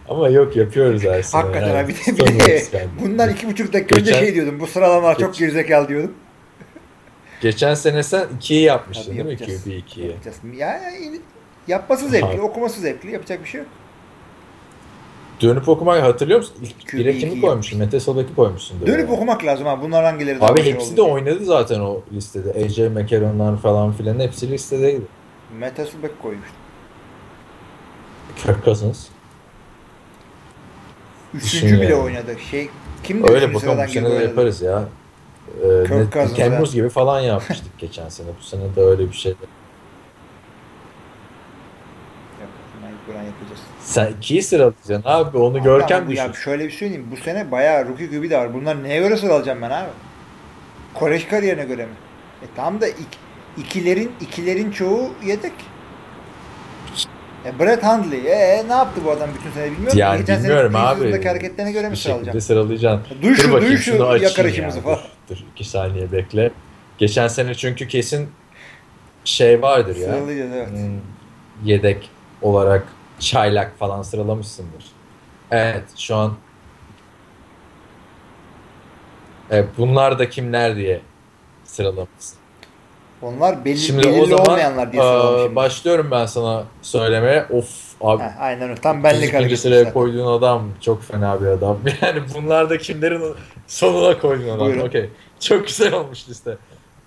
ama 0.10 0.30
yok 0.30 0.56
yapıyoruz 0.56 1.04
sene. 1.04 1.34
hakikaten 1.44 1.68
yani. 1.68 1.78
abi 1.80 1.94
bir 2.08 2.18
de, 2.18 2.36
bir 2.36 2.40
de 2.72 2.88
bundan 3.02 3.30
iki 3.30 3.48
buçuk 3.48 3.74
dakika 3.74 3.96
önce 3.96 4.12
Geçen- 4.12 4.20
şey 4.26 4.36
diyordum. 4.36 4.60
Bu 4.60 4.68
sıralamalar 4.68 5.18
çok 5.20 5.34
Geç- 5.34 5.40
gerizekalı 5.40 5.88
diyordum. 5.88 6.14
Geçen 7.42 7.74
sene 7.74 8.04
sen 8.04 8.28
2'yi 8.40 8.62
yapmıştın 8.62 9.06
Tabii 9.06 9.16
değil 9.16 9.26
mi? 9.26 9.32
yapacağız. 9.32 9.64
QB 9.64 9.68
2'yi. 9.72 10.08
Yapacağız. 10.08 10.38
Ya, 10.58 10.68
ya, 10.68 10.92
yapması 11.68 12.10
zevkli, 12.10 12.42
okuması 12.42 12.82
zevkli. 12.82 13.12
Yapacak 13.12 13.44
bir 13.44 13.50
şey 13.50 13.60
yok. 13.62 13.70
Dönüp 15.42 15.70
okumayı 15.70 16.02
hatırlıyor 16.02 16.40
musun? 16.40 16.56
İlk 16.62 16.94
bire 16.94 17.18
kimi 17.18 17.42
koymuştun? 17.42 17.80
Mete 17.80 18.00
Sodaki 18.00 18.36
koymuşsun. 18.36 18.88
Dönüp 18.88 19.10
okumak 19.10 19.46
lazım 19.46 19.66
ha. 19.66 19.82
Bunlar 19.82 20.04
hangileri 20.04 20.38
Abi 20.42 20.64
hepsi 20.64 20.98
de 20.98 21.02
oynadı 21.02 21.46
zaten 21.46 21.80
o 21.80 22.02
listede. 22.14 22.66
AJ 22.66 22.80
McCarron'lar 22.80 23.58
falan 23.58 23.92
filan 23.92 24.20
hepsi 24.20 24.52
listedeydi. 24.52 25.02
Mete 25.60 25.86
Subek 25.86 26.22
koymuştu. 26.22 26.54
Kirk 28.36 28.66
Cousins. 28.66 29.08
Üçüncü 31.34 31.76
bile 31.76 31.84
yani. 31.84 31.96
oynadı. 31.96 32.40
Şey 32.52 32.70
kimdi 33.04 33.32
Öyle 33.32 33.46
üçüncü 33.46 33.68
bakalım 33.68 33.88
bu 33.88 33.92
sene 33.92 34.12
de 34.12 34.24
yaparız 34.24 34.62
ya. 34.62 34.84
Ee, 35.64 35.84
Kirk 35.88 36.14
Cousins, 36.14 36.38
Temmuz 36.38 36.74
gibi 36.74 36.90
falan 36.90 37.20
yapmıştık 37.20 37.78
geçen 37.78 38.10
sene. 38.10 38.28
Bu 38.40 38.44
sene 38.44 38.76
de 38.76 38.82
öyle 38.82 39.08
bir 39.08 39.16
şey. 39.16 39.36
Sen 43.82 44.12
ikiyi 44.18 44.42
sıralayacaksın 44.44 45.02
abi. 45.06 45.38
Onu 45.38 45.58
Abi 45.58 45.64
görkem 45.64 46.06
bu- 46.08 46.12
düşün. 46.12 46.22
Ya 46.24 46.34
şöyle 46.34 46.64
bir 46.66 46.70
şey 46.70 46.80
söyleyeyim. 46.80 47.08
Bu 47.12 47.18
sene 47.18 47.52
bayağı 47.52 47.88
rookie 47.88 48.08
QB 48.10 48.30
de 48.30 48.38
var. 48.38 48.54
Bunlar 48.54 48.84
neye 48.84 49.00
göre 49.02 49.18
sıralayacağım 49.18 49.62
ben 49.62 49.70
abi? 49.70 49.90
Koreş 50.94 51.26
kariyerine 51.26 51.66
göre 51.66 51.86
mi? 51.86 51.92
E 52.44 52.46
tamam 52.56 52.82
da 52.82 52.88
ik, 52.88 52.96
ikilerin 53.58 54.12
ikilerin 54.22 54.72
çoğu 54.72 55.10
yedek. 55.26 55.54
E 57.46 57.60
Brett 57.60 57.84
Hundley. 57.84 58.20
E 58.28 58.64
ne 58.68 58.74
yaptı 58.74 59.02
bu 59.06 59.12
adam 59.12 59.30
bütün 59.40 59.52
sene 59.52 59.72
bilmiyorum. 59.72 59.98
Yani 59.98 60.20
Geçen 60.20 60.36
sene 60.36 60.44
bilmiyorum 60.44 60.72
preseason'daki 60.72 61.18
abi. 61.20 61.28
hareketlerine 61.28 61.72
göre 61.72 61.88
mi 61.88 61.92
bir 61.92 61.98
sıralayacağım? 61.98 62.42
sıralayacaksın. 62.42 63.22
Duy 63.22 63.36
şu, 63.36 63.52
Dur 63.52 63.62
duy 63.62 63.78
şu 63.78 63.96
yakarışımızı 64.22 64.78
ya. 64.78 64.84
falan. 64.84 65.00
Dur 65.30 65.38
iki 65.56 65.64
saniye 65.64 66.12
bekle. 66.12 66.52
Geçen 66.98 67.28
sene 67.28 67.56
çünkü 67.56 67.88
kesin 67.88 68.30
şey 69.26 69.62
vardır 69.62 69.96
ya. 69.96 70.08
Sıralayacağız 70.14 70.52
evet. 70.56 70.70
Hmm, 70.70 71.00
Yedek 71.66 72.10
olarak 72.42 72.88
çaylak 73.20 73.78
falan 73.80 74.02
sıralamışsındır. 74.02 74.86
Evet 75.52 75.84
şu 75.98 76.16
an 76.16 76.34
Evet, 79.52 79.70
bunlar 79.78 80.20
da 80.20 80.30
kimler 80.30 80.76
diye 80.76 81.02
sıralamışsın. 81.64 82.38
Onlar 83.22 83.66
belli, 83.66 83.78
Şimdi 83.78 84.08
belirli 84.08 84.22
o 84.22 84.26
zaman 84.26 84.48
olmayanlar 84.48 84.92
diye 84.92 85.04
e, 85.04 85.06
sıralamışım. 85.06 85.56
başlıyorum 85.56 86.08
ben 86.12 86.26
sana 86.26 86.64
söylemeye. 86.82 87.46
Of 87.52 87.96
abi 88.02 88.24
Heh, 88.24 88.42
aynen 88.42 88.70
öyle. 88.70 88.82
Tam 88.82 89.04
benlik 89.04 89.24
32. 89.24 89.38
hareket. 89.38 89.60
sıraya 89.60 89.94
koyduğun 89.94 90.38
adam 90.38 90.70
çok 90.82 91.04
fena 91.04 91.42
bir 91.42 91.46
adam. 91.46 91.78
Yani 92.02 92.22
bunlar 92.36 92.70
da 92.70 92.78
kimlerin 92.78 93.36
sonuna 93.68 94.20
koyduğun 94.20 94.50
adam. 94.50 94.68
Buyurun. 94.68 94.88
Okey. 94.88 95.10
Çok 95.40 95.68
güzel 95.68 95.94
olmuş 95.94 96.30
liste. 96.30 96.58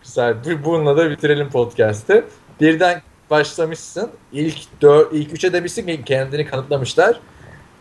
Güzel. 0.02 0.34
Bu, 0.44 0.64
bununla 0.64 0.96
da 0.96 1.10
bitirelim 1.10 1.50
podcast'ı. 1.50 2.24
Birden 2.60 3.02
başlamışsın. 3.30 4.10
İlk 4.32 4.58
dör, 4.82 5.06
ilk 5.12 5.32
üçe 5.32 5.52
demişsin 5.52 5.86
ki 5.86 6.02
kendini 6.04 6.46
kanıtlamışlar. 6.46 7.20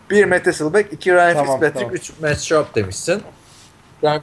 Bir 0.09 0.25
Matt 0.25 0.47
Hasselbeck, 0.47 0.93
iki 0.93 1.13
Ryan 1.13 1.33
Tamam, 1.33 1.45
Fitzpatrick, 1.59 1.79
tamam. 1.79 1.95
üç 1.95 2.11
Matt 2.21 2.39
Sharp 2.39 2.75
demişsin. 2.75 3.21
Ryan, 4.03 4.21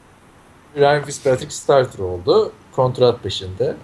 Ryan 0.76 1.04
Fitzpatrick 1.04 1.50
starter 1.54 1.98
oldu. 1.98 2.52
Kontrat 2.72 3.22
peşinde. 3.22 3.74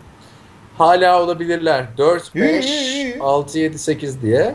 Hala 0.78 1.22
olabilirler. 1.22 1.86
4, 1.98 2.30
Yü, 2.34 2.44
yü, 2.44 2.48
5, 2.52 2.96
yü. 3.04 3.20
6, 3.20 3.58
7, 3.58 3.78
8 3.78 4.22
diye. 4.22 4.54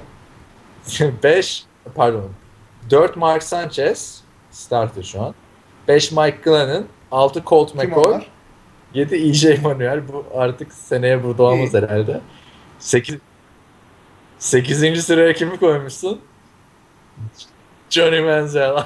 5 1.23 1.65
pardon. 1.95 2.29
4 2.89 3.17
Mark 3.17 3.43
Sanchez 3.43 4.21
starter 4.51 5.03
şu 5.03 5.21
an. 5.21 5.35
5 5.87 6.11
Mike 6.11 6.37
Glennon, 6.43 6.85
6 7.11 7.43
Colt 7.45 7.75
McCoy, 7.75 8.03
onlar? 8.13 8.27
7 8.93 9.15
EJ 9.15 9.61
Manuel. 9.63 10.07
Bu 10.07 10.25
artık 10.35 10.73
seneye 10.73 11.23
burada 11.23 11.43
olmaz 11.43 11.73
herhalde. 11.73 12.21
8 12.79 13.15
8. 14.39 15.03
sıraya 15.05 15.33
kimi 15.33 15.59
koymuşsun? 15.59 16.21
Johnny 17.89 18.19
Manziel. 18.21 18.83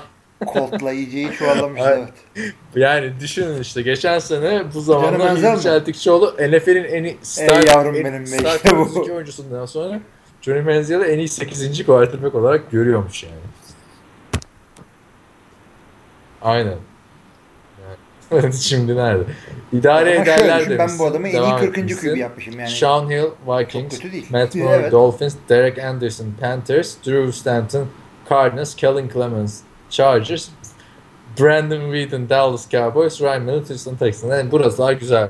Çuvallamışlar 1.38 1.92
Ay- 1.92 2.00
evet. 2.00 2.54
Yani 2.76 3.20
düşünün 3.20 3.62
işte 3.62 3.82
geçen 3.82 4.20
sene 4.20 4.64
bu 4.74 4.82
zamanda 4.82 5.18
Manziel 5.18 5.44
Bilgi 5.54 5.58
mi? 5.58 5.62
Çeltikçioğlu 5.64 6.36
NFL'in 6.40 6.84
en 6.84 7.04
iyi 7.04 7.18
Ey 7.40 7.48
yavrum 7.68 7.96
en- 7.96 8.06
benim 8.06 8.22
be, 8.24 8.28
start 8.28 8.56
işte 8.56 8.78
bu. 8.78 8.82
32 8.82 9.12
oyuncusundan 9.14 9.66
sonra 9.66 10.00
Johnny 10.42 10.62
Manziel'i 10.62 11.04
en 11.04 11.18
iyi 11.20 11.28
8. 11.28 11.86
quarterback 11.86 12.36
olarak 12.36 12.72
görüyormuş 12.72 13.24
yani. 13.24 13.34
Aynen. 16.42 16.78
Şimdi 18.62 18.96
nerede? 18.96 19.24
İdare 19.74 20.16
Ama 20.16 20.26
şöyle 20.26 20.40
ederler 20.42 20.60
düşün, 20.60 20.70
demişsin. 20.72 21.00
ben 21.00 21.06
bu 21.06 21.10
adamı 21.12 21.28
en 21.28 21.32
iyi 21.32 21.36
devam 21.36 21.60
40. 21.60 21.78
etmişsin. 21.78 22.10
QB 22.14 22.18
yapmışım 22.18 22.60
yani. 22.60 22.70
Sean 22.70 23.10
Hill, 23.10 23.26
Vikings. 23.48 24.30
Matt 24.32 24.56
Moore, 24.56 24.76
Evet. 24.76 24.92
Dolphins, 24.92 25.36
Derek 25.50 25.80
Anderson, 25.80 26.26
Panthers, 26.42 26.96
Drew 27.06 27.32
Stanton, 27.32 27.88
Cardinals, 28.30 28.76
Kellen 28.76 29.10
Clemens, 29.14 29.60
Chargers, 29.90 30.48
Brandon 31.40 31.92
Whedon, 31.94 32.30
Dallas 32.30 32.70
Cowboys, 32.70 33.22
Ryan 33.22 33.42
Miller, 33.42 33.70
Houston 33.70 33.96
Texans. 33.96 34.32
Yani 34.32 34.52
burası 34.52 34.78
daha 34.78 34.94
güzel. 34.94 35.30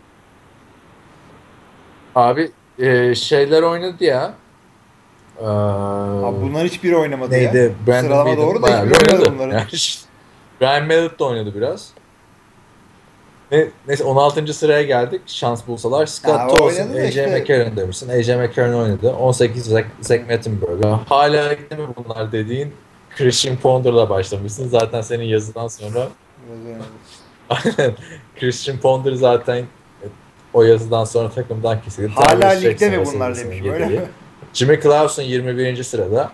Abi 2.15 2.51
e, 2.79 3.15
şeyler 3.15 3.61
oynadı 3.63 4.03
ya. 4.03 4.33
Ee, 5.39 5.43
Abi 5.45 6.41
bunlar 6.41 6.63
hiçbiri 6.67 6.97
oynamadı 6.97 7.31
neydi? 7.31 7.57
ya. 7.57 7.87
Brandon 7.87 8.01
Sıralama 8.07 8.29
Whedon 8.29 8.47
doğru 8.47 8.57
da 8.57 8.61
bayağı 8.61 8.85
hiçbiri 8.89 9.07
bir 9.07 9.19
oynamadı 9.19 9.43
oynadı. 9.43 9.67
işte, 9.71 10.05
Ryan 10.61 10.87
Mallett 10.87 11.19
de 11.19 11.23
oynadı 11.23 11.51
biraz. 11.55 11.89
Ne, 13.51 13.67
neyse 13.87 14.03
16. 14.03 14.53
sıraya 14.53 14.81
geldik. 14.81 15.21
Şans 15.25 15.67
bulsalar. 15.67 16.05
Scott 16.05 16.39
Ya, 16.39 16.47
o 16.47 16.55
Tolson, 16.55 16.83
oynadı 16.83 16.97
da 16.97 17.01
AJ 17.01 17.09
işte. 17.09 17.39
McCarron 17.39 17.77
demişsin. 17.77 18.09
AJ 18.09 18.27
McCarron 18.29 18.73
oynadı. 18.73 19.11
18 19.11 19.65
Zach, 19.65 19.85
Zach 20.01 20.27
Mettenberger. 20.27 20.89
Hala 21.05 21.49
mi 21.49 21.87
bunlar 21.97 22.31
dediğin 22.31 22.73
Christian 23.17 23.57
Ponder'la 23.57 24.09
başlamışsın. 24.09 24.69
Zaten 24.69 25.01
senin 25.01 25.23
yazıdan 25.23 25.67
sonra. 25.67 26.07
Christian 28.39 28.77
Ponder 28.77 29.13
zaten 29.13 29.65
o 30.53 30.63
yazıdan 30.63 31.03
sonra 31.03 31.29
takımdan 31.29 31.81
kesildi. 31.81 32.11
Hala 32.15 32.49
ligde 32.49 32.89
mi 32.89 33.05
bunlar 33.05 33.27
arasında 33.27 33.45
demişim 33.45 33.73
öyle 33.73 33.83
yedeği. 33.83 33.99
mi? 33.99 34.05
Jimmy 34.53 34.81
Clausen 34.81 35.23
21. 35.23 35.83
sırada. 35.83 36.31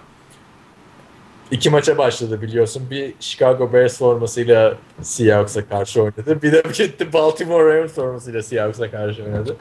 İki 1.52 1.70
maça 1.70 1.98
başladı 1.98 2.42
biliyorsun. 2.42 2.84
Bir 2.90 3.14
Chicago 3.20 3.74
Bears 3.74 3.98
formasıyla 3.98 4.78
Seahawks'a 5.02 5.68
karşı 5.68 6.02
oynadı. 6.02 6.42
Bir 6.42 6.52
de 6.52 6.64
gitti 6.74 7.14
Baltimore 7.14 7.76
Ravens 7.76 7.92
formasıyla 7.92 8.44
Seahawks'a 8.44 8.92
karşı 8.92 9.24
oynadı. 9.24 9.56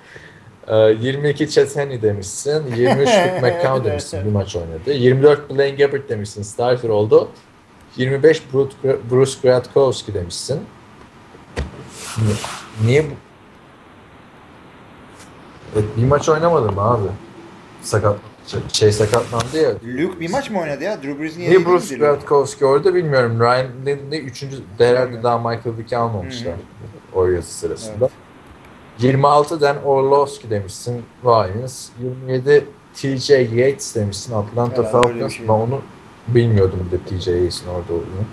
Ee, 0.69 0.75
22 0.77 1.51
Chet 1.51 1.77
Henney 1.77 2.03
demişsin. 2.03 2.67
23 2.77 3.09
Luke 3.09 3.41
McCown 3.43 3.85
demişsin. 3.85 4.25
Bir 4.25 4.31
maç 4.33 4.57
oynadı. 4.57 4.93
24 4.93 5.51
Blaine 5.51 5.77
Gabbert 5.77 6.09
demişsin. 6.09 6.43
Starter 6.43 6.89
oldu. 6.89 7.29
25 7.97 8.43
Bruce, 9.11 9.39
Gradkowski 9.43 10.15
demişsin. 10.15 10.61
Niye? 12.85 13.07
Evet, 15.75 15.85
bir 15.97 16.05
maç 16.05 16.29
oynamadım 16.29 16.79
abi? 16.79 17.09
Sakat 17.83 18.17
şey, 18.73 18.93
sakatlandı 18.93 19.63
ya. 19.63 19.71
Luke 19.71 20.21
bir 20.21 20.31
maç 20.31 20.51
mı 20.51 20.61
oynadı 20.61 20.85
ya? 20.85 21.03
Drew 21.03 21.21
Brees'in 21.21 21.41
Niye 21.41 21.51
yediği 21.51 21.67
Bruce 21.67 21.85
miydi 21.85 21.95
Luke? 21.95 22.07
Gradkowski 22.07 22.67
orada 22.67 22.95
bilmiyorum. 22.95 23.41
Ryan 23.41 23.67
ne 24.11 24.19
üçüncü 24.19 24.57
herhalde 24.79 25.23
daha 25.23 25.39
Michael 25.39 25.79
Vick'i 25.79 25.97
almamışlar 25.97 26.55
o 27.15 27.27
yazı 27.27 27.53
sırasında. 27.53 28.09
26 28.99 29.61
Dan 29.61 29.85
Orlovsky 29.85 30.51
demişsin 30.51 31.03
Lions. 31.25 31.89
27 32.03 32.67
TJ 32.95 33.31
Yates 33.31 33.95
demişsin 33.95 34.35
Atlanta 34.35 34.83
Falcons. 34.83 35.33
şey. 35.33 35.49
Ben 35.49 35.53
onu 35.53 35.81
bilmiyordum 36.29 36.89
bir 36.93 36.99
de 36.99 37.19
TJ 37.19 37.27
Yates'in 37.27 37.67
orada 37.67 37.93
olduğunu. 37.93 38.25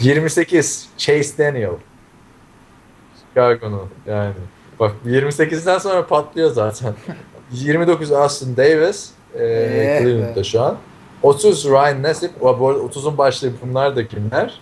28 0.00 0.88
Chase 0.96 1.38
Daniel. 1.38 1.70
Chicago'nun 3.28 3.88
yani. 4.06 4.34
Bak 4.80 4.92
28'den 5.06 5.78
sonra 5.78 6.06
patlıyor 6.06 6.50
zaten. 6.50 6.94
29 7.52 8.12
Austin 8.12 8.56
Davis. 8.56 9.10
E, 9.34 9.44
Eh 9.44 10.00
Cleveland'da 10.00 10.44
şu 10.44 10.62
an. 10.62 10.76
30 11.22 11.64
Ryan 11.66 12.02
Nassib. 12.02 12.30
Bu 12.40 12.48
arada 12.48 12.62
30'un 12.62 13.18
başlığı 13.18 13.52
bunlar 13.62 13.96
da 13.96 14.08
kimler? 14.08 14.60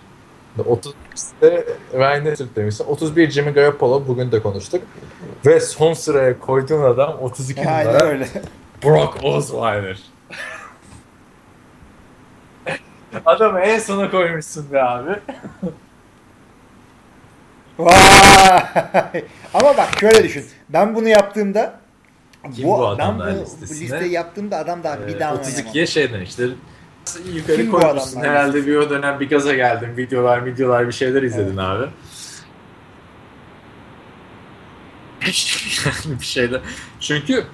30 0.67 0.93
de 1.41 1.65
Ryan 1.93 2.25
Nassib 2.25 2.55
demişsin. 2.55 2.85
31 2.85 3.31
Jimmy 3.31 3.51
Garoppolo. 3.51 4.07
Bugün 4.07 4.31
de 4.31 4.41
konuştuk. 4.41 4.81
Ve 5.45 5.59
son 5.59 5.93
sıraya 5.93 6.39
koyduğun 6.39 6.83
adam 6.83 7.17
32 7.21 7.69
Aynen 7.69 7.85
numara. 7.93 8.03
öyle. 8.05 8.27
Brock 8.83 9.23
Osweiler. 9.23 9.99
Adamı 13.25 13.59
en 13.59 13.79
sona 13.79 14.11
koymuşsun 14.11 14.71
be 14.71 14.83
abi. 14.83 15.19
Vay! 17.79 19.23
Ama 19.53 19.77
bak 19.77 19.89
şöyle 19.99 20.23
düşün. 20.23 20.45
Ben 20.69 20.95
bunu 20.95 21.07
yaptığımda 21.07 21.78
Kim 22.55 22.67
bu, 22.67 22.77
bu 22.77 22.81
ben 22.81 22.87
adamlar 22.87 23.33
bu, 23.33 23.37
bu 23.37 23.41
listesine? 23.41 23.79
listeyi 23.79 24.11
yaptığımda 24.11 24.57
adam 24.57 24.83
daha 24.83 25.07
bir 25.07 25.15
Ee, 25.15 25.19
daha 25.19 25.35
32'ye 25.35 25.87
şeyden 25.87 26.21
işte 26.21 26.43
yukarı 27.33 27.57
Kim 27.57 27.71
koymuşsun. 27.71 28.21
Herhalde 28.21 28.67
bir 28.67 28.75
o 28.75 28.89
dönem 28.89 29.19
bir 29.19 29.29
gaza 29.29 29.53
geldin. 29.53 29.97
Videolar, 29.97 30.45
videolar 30.45 30.87
bir 30.87 30.91
şeyler 30.91 31.23
izledin 31.23 31.57
abi. 31.57 31.85
bir 36.05 36.25
şeyde. 36.25 36.61
Çünkü 36.99 37.45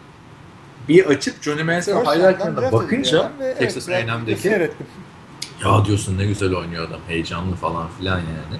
bir 0.88 1.06
açıp 1.06 1.44
Johnny 1.44 1.64
Manziel 1.64 1.98
highlightlarına 1.98 2.72
bakınca 2.72 3.32
Texas 3.60 3.90
A&M'deki 3.90 4.42
Seyrettim. 4.42 4.88
ya 5.64 5.86
diyorsun 5.86 6.18
ne 6.18 6.26
güzel 6.26 6.54
oynuyor 6.54 6.88
adam. 6.90 7.00
Heyecanlı 7.08 7.56
falan 7.56 7.88
filan 7.98 8.18
yani. 8.18 8.60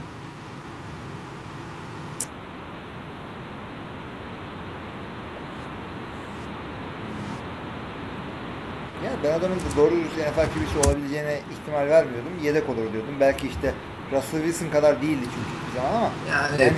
Ben 9.24 9.40
adamın 9.40 9.56
da 9.56 9.62
doğru 9.78 9.92
dürüst 9.92 10.18
NFL 10.18 10.46
QB'si 10.54 10.88
olabileceğine 10.90 11.40
ihtimal 11.54 11.88
vermiyordum. 11.88 12.32
Yedek 12.44 12.70
olur 12.70 12.94
diyordum. 12.94 13.16
Belki 13.20 13.48
işte 13.48 13.74
Russell 14.12 14.42
Wilson 14.44 14.70
kadar 14.70 15.02
değildi 15.02 15.22
çünkü 15.24 15.50
hiçbir 15.68 15.82
zaman 15.82 15.96
ama 15.96 16.10
Yani, 16.32 16.62
Yani 16.62 16.74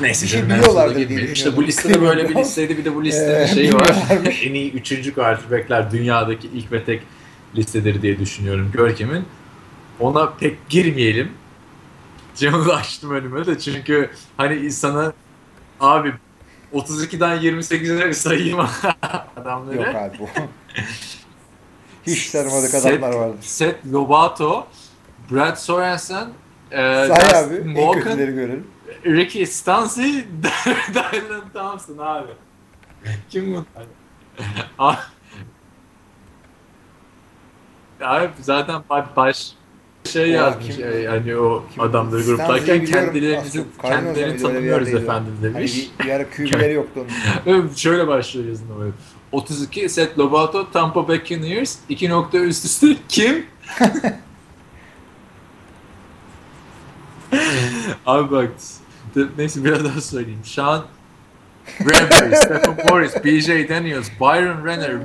neyse 0.00 0.24
bir 0.24 0.30
şey 0.30 0.40
canım, 0.40 0.50
ben 0.50 0.58
biliyorlardır 0.58 0.94
sana 0.94 1.08
diye. 1.08 1.32
İşte 1.32 1.56
bu 1.56 1.64
listede 1.64 2.00
böyle 2.02 2.28
bir 2.28 2.34
listeydi 2.36 2.78
bir 2.78 2.84
de 2.84 2.94
bu 2.94 3.04
listede 3.04 3.42
Ee, 3.42 3.46
şey 3.46 3.74
var. 3.74 3.96
en 4.44 4.54
iyi 4.54 4.72
üçüncü 4.72 5.14
quarterbackler 5.14 5.90
dünyadaki 5.90 6.48
ilk 6.48 6.72
ve 6.72 6.84
tek 6.84 7.02
listedir 7.56 8.02
diye 8.02 8.18
düşünüyorum 8.18 8.70
Görkem'in. 8.74 9.24
Ona 10.00 10.30
pek 10.40 10.68
girmeyelim. 10.68 11.32
Camı 12.36 12.74
açtım 12.74 13.10
önüme 13.10 13.46
de 13.46 13.58
çünkü 13.58 14.10
hani 14.36 14.56
insana 14.56 15.12
abi 15.80 16.12
32'den 16.74 17.38
28'e 17.38 18.12
sayayım 18.12 18.58
adamları. 19.36 19.76
Yok 19.76 19.86
abi 19.94 20.18
bu. 20.18 20.28
Hiç 22.06 22.30
tanımadık 22.30 22.74
adamlar 22.74 23.12
vardı. 23.12 23.36
Seth 23.40 23.86
Lobato, 23.92 24.66
Brad 25.30 25.56
Sorensen, 25.56 26.28
e, 26.70 26.76
Say 26.76 27.44
abi. 27.44 27.54
En 27.54 27.68
Morgan, 27.68 28.02
kötüleri 28.02 28.32
görelim. 28.34 28.66
Ricky 29.06 29.46
Stanzi, 29.46 30.02
Dylan 30.94 31.42
Thompson 31.54 31.98
abi. 31.98 32.28
Kim 33.30 33.46
bunlar? 33.52 33.86
Abi- 34.78 34.96
abi 38.04 38.28
zaten 38.40 38.82
baş- 38.90 39.16
baş 39.16 39.52
şey 40.04 40.24
O 40.30 40.42
yazmış 40.42 40.76
kim? 40.76 40.86
e, 40.92 41.06
hani 41.06 41.36
o 41.36 41.64
Kim? 41.74 41.82
adamları 41.82 42.22
gruplarken 42.22 42.84
Cardinals'a 42.84 43.62
kendilerini 43.82 44.42
tanımıyoruz 44.42 44.94
o. 44.94 44.98
efendim 44.98 45.34
Hani 45.42 45.54
demiş. 45.54 45.90
bir, 46.00 46.04
bir 46.04 46.10
ara 46.10 46.30
QB'leri 46.30 46.72
yoktu 46.74 47.06
onun. 47.46 47.68
Şöyle 47.76 48.06
başlıyor 48.08 48.48
yazın 48.48 48.66
ama. 48.74 48.84
32 49.32 49.88
Seth 49.88 50.18
Lobato, 50.18 50.72
Tampa 50.72 51.08
Bay 51.08 51.20
Buccaneers, 51.20 51.78
2 51.88 52.08
nokta 52.10 52.38
üst 52.38 52.64
üste 52.64 52.96
kim? 53.08 53.46
Abi 58.06 58.30
bak 58.30 58.50
neyse 59.38 59.64
biraz 59.64 59.84
daha 59.84 60.00
söyleyeyim. 60.00 60.40
Sean 60.44 60.84
Bradbury, 61.80 62.36
Stephen 62.44 62.76
Morris, 62.88 63.24
BJ 63.24 63.68
Daniels, 63.68 64.10
Byron 64.20 64.64
Renner, 64.66 64.98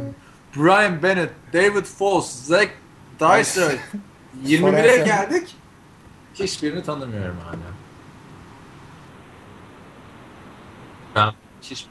Brian 0.56 1.04
Bennett, 1.04 1.32
David 1.54 1.86
Foss, 1.86 2.44
Zach 2.46 2.70
Dyser. 3.20 3.78
21'e 4.46 4.58
Sorensen. 4.60 5.06
geldik. 5.06 5.56
Hiçbirini 6.36 6.84
tanımıyorum 6.84 7.38
hala. 7.46 7.58
Ben 11.16 11.34
hiç 11.62 11.86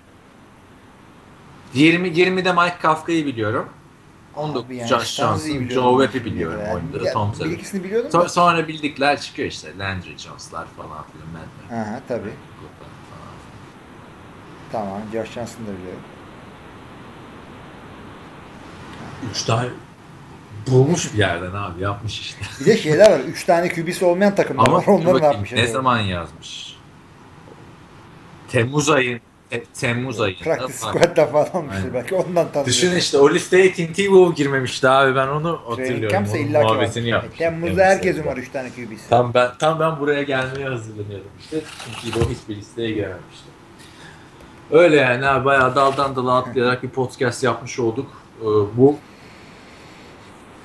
20 1.74 2.08
20'de 2.08 2.52
Mike 2.52 2.78
Kafka'yı 2.82 3.26
biliyorum. 3.26 3.68
19 4.36 4.64
Abi 4.66 4.76
yani 4.76 4.88
Josh 4.88 5.14
Johnson. 5.16 5.68
Joe 5.68 6.02
Webb'i 6.04 6.24
biliyorum 6.32 6.60
Yani. 6.64 6.74
oyunda. 6.74 7.06
Ya, 7.06 7.12
Tom 7.12 7.32
Bir 7.40 7.50
ikisini 7.50 7.84
biliyordum 7.84 8.10
So- 8.10 8.24
da. 8.24 8.28
sonra 8.28 8.68
bildikler 8.68 9.20
çıkıyor 9.20 9.48
işte. 9.48 9.78
Landry 9.78 10.18
Jones'lar 10.18 10.66
falan 10.76 11.04
filan. 11.12 11.28
Matt 11.32 11.70
Matt- 11.70 11.88
Aha 11.88 12.00
tabii. 12.08 12.32
Tamam. 14.72 15.00
Josh 15.12 15.30
Johnson'ı 15.30 15.66
da 15.66 15.70
biliyorum. 15.78 16.00
Üç 19.30 19.42
tane 19.42 19.68
bulmuş 20.70 21.12
bir 21.14 21.18
yerden 21.18 21.52
abi 21.54 21.82
yapmış 21.82 22.20
işte. 22.20 22.36
Bir 22.60 22.66
de 22.66 22.76
şeyler 22.76 23.10
var. 23.12 23.20
Üç 23.20 23.44
tane 23.44 23.68
QB'si 23.68 24.04
olmayan 24.04 24.34
takımlar 24.34 24.66
Ama 24.68 24.76
var. 24.78 24.84
Onları 24.86 25.08
ne 25.08 25.12
bakayım, 25.14 25.32
yapmış? 25.32 25.52
ne 25.52 25.66
zaman 25.66 25.98
yazmış? 25.98 26.76
Temmuz 28.48 28.90
ayın 28.90 29.20
e, 29.52 29.64
Temmuz 29.64 30.20
ayında. 30.20 30.44
Practice 30.44 30.72
squad'da 30.72 31.26
falanmıştır 31.26 31.82
Aynen. 31.82 31.94
belki. 31.94 32.14
Ondan 32.14 32.48
tanıyor. 32.48 32.66
Düşün 32.66 32.96
işte 32.96 33.18
o 33.18 33.30
listeye 33.30 33.72
Tim 33.72 33.92
Tebow 33.92 34.42
girmemişti 34.42 34.88
abi 34.88 35.14
ben 35.16 35.28
onu 35.28 35.42
Training 35.42 35.70
hatırlıyorum. 35.70 36.28
Onun 36.30 36.38
illa 36.38 36.62
muhabbetini 36.62 37.08
yapmış. 37.08 37.38
Temmuz'da 37.38 37.84
herkesin 37.84 38.26
var 38.26 38.36
üç 38.36 38.48
tane 38.48 38.68
QB'si. 38.70 39.08
Tam 39.08 39.34
ben 39.34 39.50
tam 39.58 39.80
ben 39.80 40.00
buraya 40.00 40.22
gelmeye 40.22 40.68
hazırlanıyordum 40.68 41.30
işte. 41.40 41.60
Çünkü 41.84 42.10
Tebow 42.10 42.34
hiçbir 42.34 42.56
listeye 42.56 42.90
girememişti. 42.90 43.50
Öyle 44.70 44.96
yani 44.96 45.26
abi 45.26 45.44
bayağı 45.44 45.74
daldan 45.74 46.16
dala 46.16 46.36
atlayarak 46.36 46.82
bir 46.82 46.88
podcast 46.88 47.44
yapmış 47.44 47.78
olduk. 47.78 48.06
Ee, 48.40 48.44
bu 48.76 48.96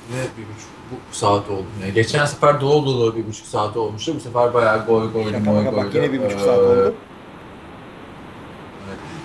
ne 0.09 0.17
bir 0.17 0.43
buçuk 0.43 0.69
bu 0.91 1.15
saat 1.15 1.49
oldu. 1.49 1.65
Yani 1.81 1.93
geçen 1.93 2.25
sefer 2.25 2.61
dolu 2.61 2.85
dolu 2.85 3.15
bir 3.15 3.27
buçuk 3.27 3.47
saat 3.47 3.77
olmuştu. 3.77 4.13
Bu 4.15 4.19
sefer 4.19 4.53
bayağı 4.53 4.85
goy 4.85 5.11
goy 5.11 5.31
goy 5.31 5.43
goy. 5.43 5.75
bak 5.75 5.95
yine 5.95 6.13
bir 6.13 6.25
buçuk 6.25 6.39
saat 6.39 6.59
oldu. 6.59 6.95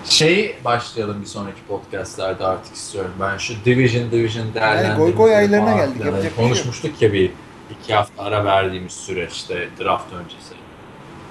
Şey 0.05 0.55
başlayalım 0.65 1.21
bir 1.21 1.25
sonraki 1.25 1.61
podcastlerde 1.67 2.45
artık 2.45 2.75
istiyorum. 2.75 3.11
Ben 3.19 3.37
şu 3.37 3.53
Division 3.65 4.11
Division 4.11 4.53
değerlendirmeleri 4.53 4.97
goy 4.97 5.15
goy 5.15 5.35
aylarına 5.35 5.75
geldik, 5.75 6.05
bir 6.05 6.21
şey. 6.21 6.35
Konuşmuştuk 6.35 7.01
ya 7.01 7.13
bir 7.13 7.31
iki 7.71 7.93
hafta 7.93 8.23
ara 8.23 8.45
verdiğimiz 8.45 8.91
süreçte 8.91 9.69
draft 9.79 10.13
öncesi. 10.13 10.55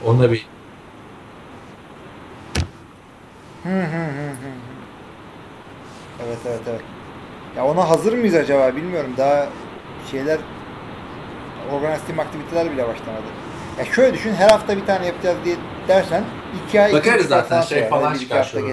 Ona 0.06 0.32
bir 0.32 0.46
Hı 3.62 3.68
hı 3.68 4.04
hı 4.04 4.30
hı. 4.30 4.50
Evet 6.26 6.38
evet 6.46 6.60
evet. 6.70 6.80
Ya 7.56 7.66
ona 7.66 7.90
hazır 7.90 8.12
mıyız 8.12 8.34
acaba 8.34 8.76
bilmiyorum. 8.76 9.10
Daha 9.18 9.48
şeyler 10.10 10.38
organize 11.72 12.06
team 12.06 12.20
aktiviteler 12.20 12.72
bile 12.72 12.88
başlamadı. 12.88 13.26
Ya 13.78 13.84
şöyle 13.84 14.14
düşün 14.14 14.34
her 14.34 14.50
hafta 14.50 14.76
bir 14.76 14.86
tane 14.86 15.06
yapacağız 15.06 15.36
diye 15.44 15.56
dersen 15.91 16.24
iki 16.66 16.80
ay 16.80 16.93
bakarız 16.93 17.26
zaten 17.26 17.62
şey 17.62 17.88
falan 17.88 18.14
iki 18.14 18.22
çıkar 18.22 18.45
şu. 18.45 18.66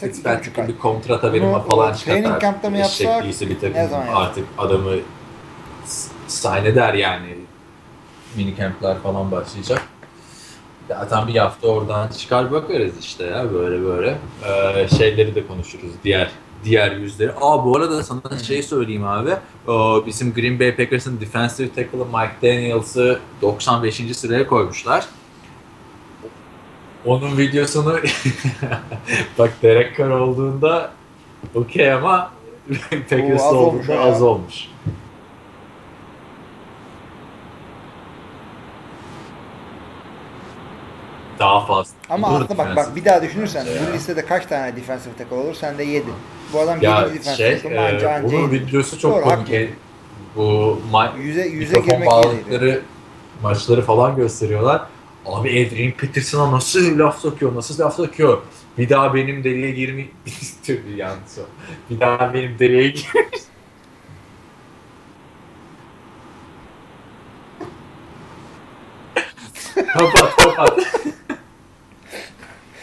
Fitzpatrick'in 0.00 0.68
bir 0.68 0.78
kontrata 0.78 1.32
Bunu 1.32 1.62
falan 1.68 1.92
o 1.92 1.96
çıkartar. 1.96 2.22
training 2.22 2.40
camp'ta 2.42 2.70
mı 2.70 2.78
yapsak, 2.78 3.06
Eşekliyse 3.06 3.48
bir 3.48 3.54
takım 3.60 3.74
ne 3.74 3.88
zaman 3.88 4.06
yapsak? 4.06 4.22
artık 4.22 4.44
adamı 4.58 4.90
sign 6.28 6.64
eder 6.64 6.94
yani. 6.94 7.34
Mini 8.36 8.56
camp'ler 8.56 8.98
falan 8.98 9.30
başlayacak. 9.30 9.82
Zaten 10.88 11.28
bir 11.28 11.36
hafta 11.36 11.68
oradan 11.68 12.08
çıkar 12.08 12.52
bakarız 12.52 12.92
işte 13.00 13.24
ya 13.24 13.54
böyle 13.54 13.84
böyle. 13.84 14.18
Ee, 14.44 14.88
şeyleri 14.88 15.34
de 15.34 15.46
konuşuruz 15.46 15.90
diğer 16.04 16.30
diğer 16.64 16.92
yüzleri. 16.92 17.32
Aa 17.40 17.64
bu 17.64 17.76
arada 17.76 18.02
sana 18.02 18.38
şey 18.38 18.62
söyleyeyim 18.62 19.06
abi. 19.06 19.30
Ee, 19.30 20.06
bizim 20.06 20.34
Green 20.34 20.60
Bay 20.60 20.76
Packers'ın 20.76 21.20
defensive 21.20 21.68
tackle'ı 21.68 22.04
Mike 22.04 22.32
Daniels'ı 22.42 23.20
95. 23.42 24.16
sıraya 24.16 24.46
koymuşlar. 24.46 25.04
Onun 27.04 27.38
videosunu 27.38 27.96
bak 29.38 29.50
Derek 29.62 29.96
Carr 29.98 30.10
olduğunda 30.10 30.90
okey 31.54 31.92
ama 31.92 32.30
Packers'ta 33.10 33.48
az 33.48 33.54
olmuş 33.54 33.88
ya. 33.88 34.00
az 34.00 34.22
olmuş. 34.22 34.68
Daha 41.38 41.60
fazla. 41.66 41.92
Ama 42.10 42.30
Olur 42.30 42.40
aslında 42.44 42.58
bak 42.58 42.76
bak 42.76 42.96
bir 42.96 43.04
daha 43.04 43.22
düşünürsen 43.22 43.64
ya. 43.64 43.72
bu 43.88 43.92
listede 43.92 44.26
kaç 44.26 44.46
tane 44.46 44.76
defensive 44.76 45.14
tackle 45.18 45.36
olur? 45.36 45.54
Sende 45.54 45.84
7. 45.84 46.04
Bu 46.52 46.60
adam 46.60 46.74
7 46.76 46.84
Ya 46.84 47.08
defensive 47.14 47.36
şey, 47.36 47.60
tackle 47.62 47.80
anca 47.80 48.10
e, 48.10 48.14
anca 48.14 48.28
bunun 48.28 48.42
yedi. 48.42 48.52
videosu 48.66 48.98
çok 48.98 49.12
Doğru, 49.14 49.22
komik. 49.24 49.38
haklı. 49.38 49.66
Bu 50.36 50.78
ma- 50.92 51.18
Yüze, 51.18 51.42
yüze 51.46 51.78
mikrofon 51.80 52.34
iyiydi. 52.50 52.82
maçları 53.42 53.82
falan 53.82 54.16
gösteriyorlar. 54.16 54.82
Abi 55.28 55.66
Adrian 55.66 55.92
Peterson'a 55.92 56.52
nasıl 56.52 56.98
laf 56.98 57.20
sokuyor, 57.20 57.54
nasıl 57.54 57.84
laf 57.84 57.96
sokuyor. 57.96 58.42
Bir 58.78 58.88
daha 58.88 59.14
benim 59.14 59.44
deliğe 59.44 59.70
girme... 59.70 60.04
Tüh 60.64 60.96
yanlış 60.96 61.38
o. 61.38 61.42
Bir 61.90 62.00
daha 62.00 62.34
benim 62.34 62.58
deliğe 62.58 62.88
gir... 62.88 63.06
kapat 69.98 70.36
kapat. 70.36 70.78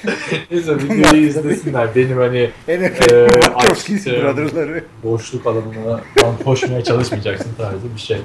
Neyse 0.51 0.75
videoyu 0.75 1.27
izlesinler. 1.27 1.95
Benim 1.95 2.17
hani 2.17 2.51
Wachowski 2.65 3.95
açtım. 3.95 4.13
brother'ları. 4.13 4.83
boşluk 5.03 5.47
alanına 5.47 6.01
koşmaya 6.43 6.83
çalışmayacaksın 6.83 7.53
tarzı 7.57 7.95
bir 7.95 8.01
şey. 8.01 8.17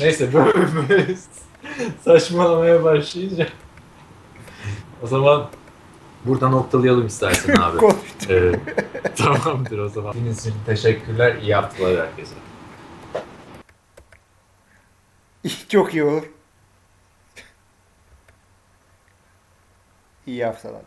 Neyse 0.00 0.32
böyle, 0.32 0.88
böyle 0.88 1.06
saçmalamaya 2.04 2.84
başlayınca 2.84 3.46
o 5.02 5.06
zaman 5.06 5.48
burada 6.24 6.48
noktalayalım 6.48 7.06
istersen 7.06 7.56
abi. 7.62 7.78
Konuştuk. 7.78 8.60
Tamamdır 9.16 9.78
o 9.78 9.88
zaman. 9.88 10.12
Dinlediğiniz 10.12 10.46
için 10.46 10.54
teşekkürler. 10.66 11.36
İyi 11.36 11.54
haftalar 11.54 12.06
herkese. 12.06 12.34
Çok 15.68 15.94
iyi 15.94 16.04
olur. 16.04 16.22
İyi 20.26 20.44
haftalar. 20.44 20.82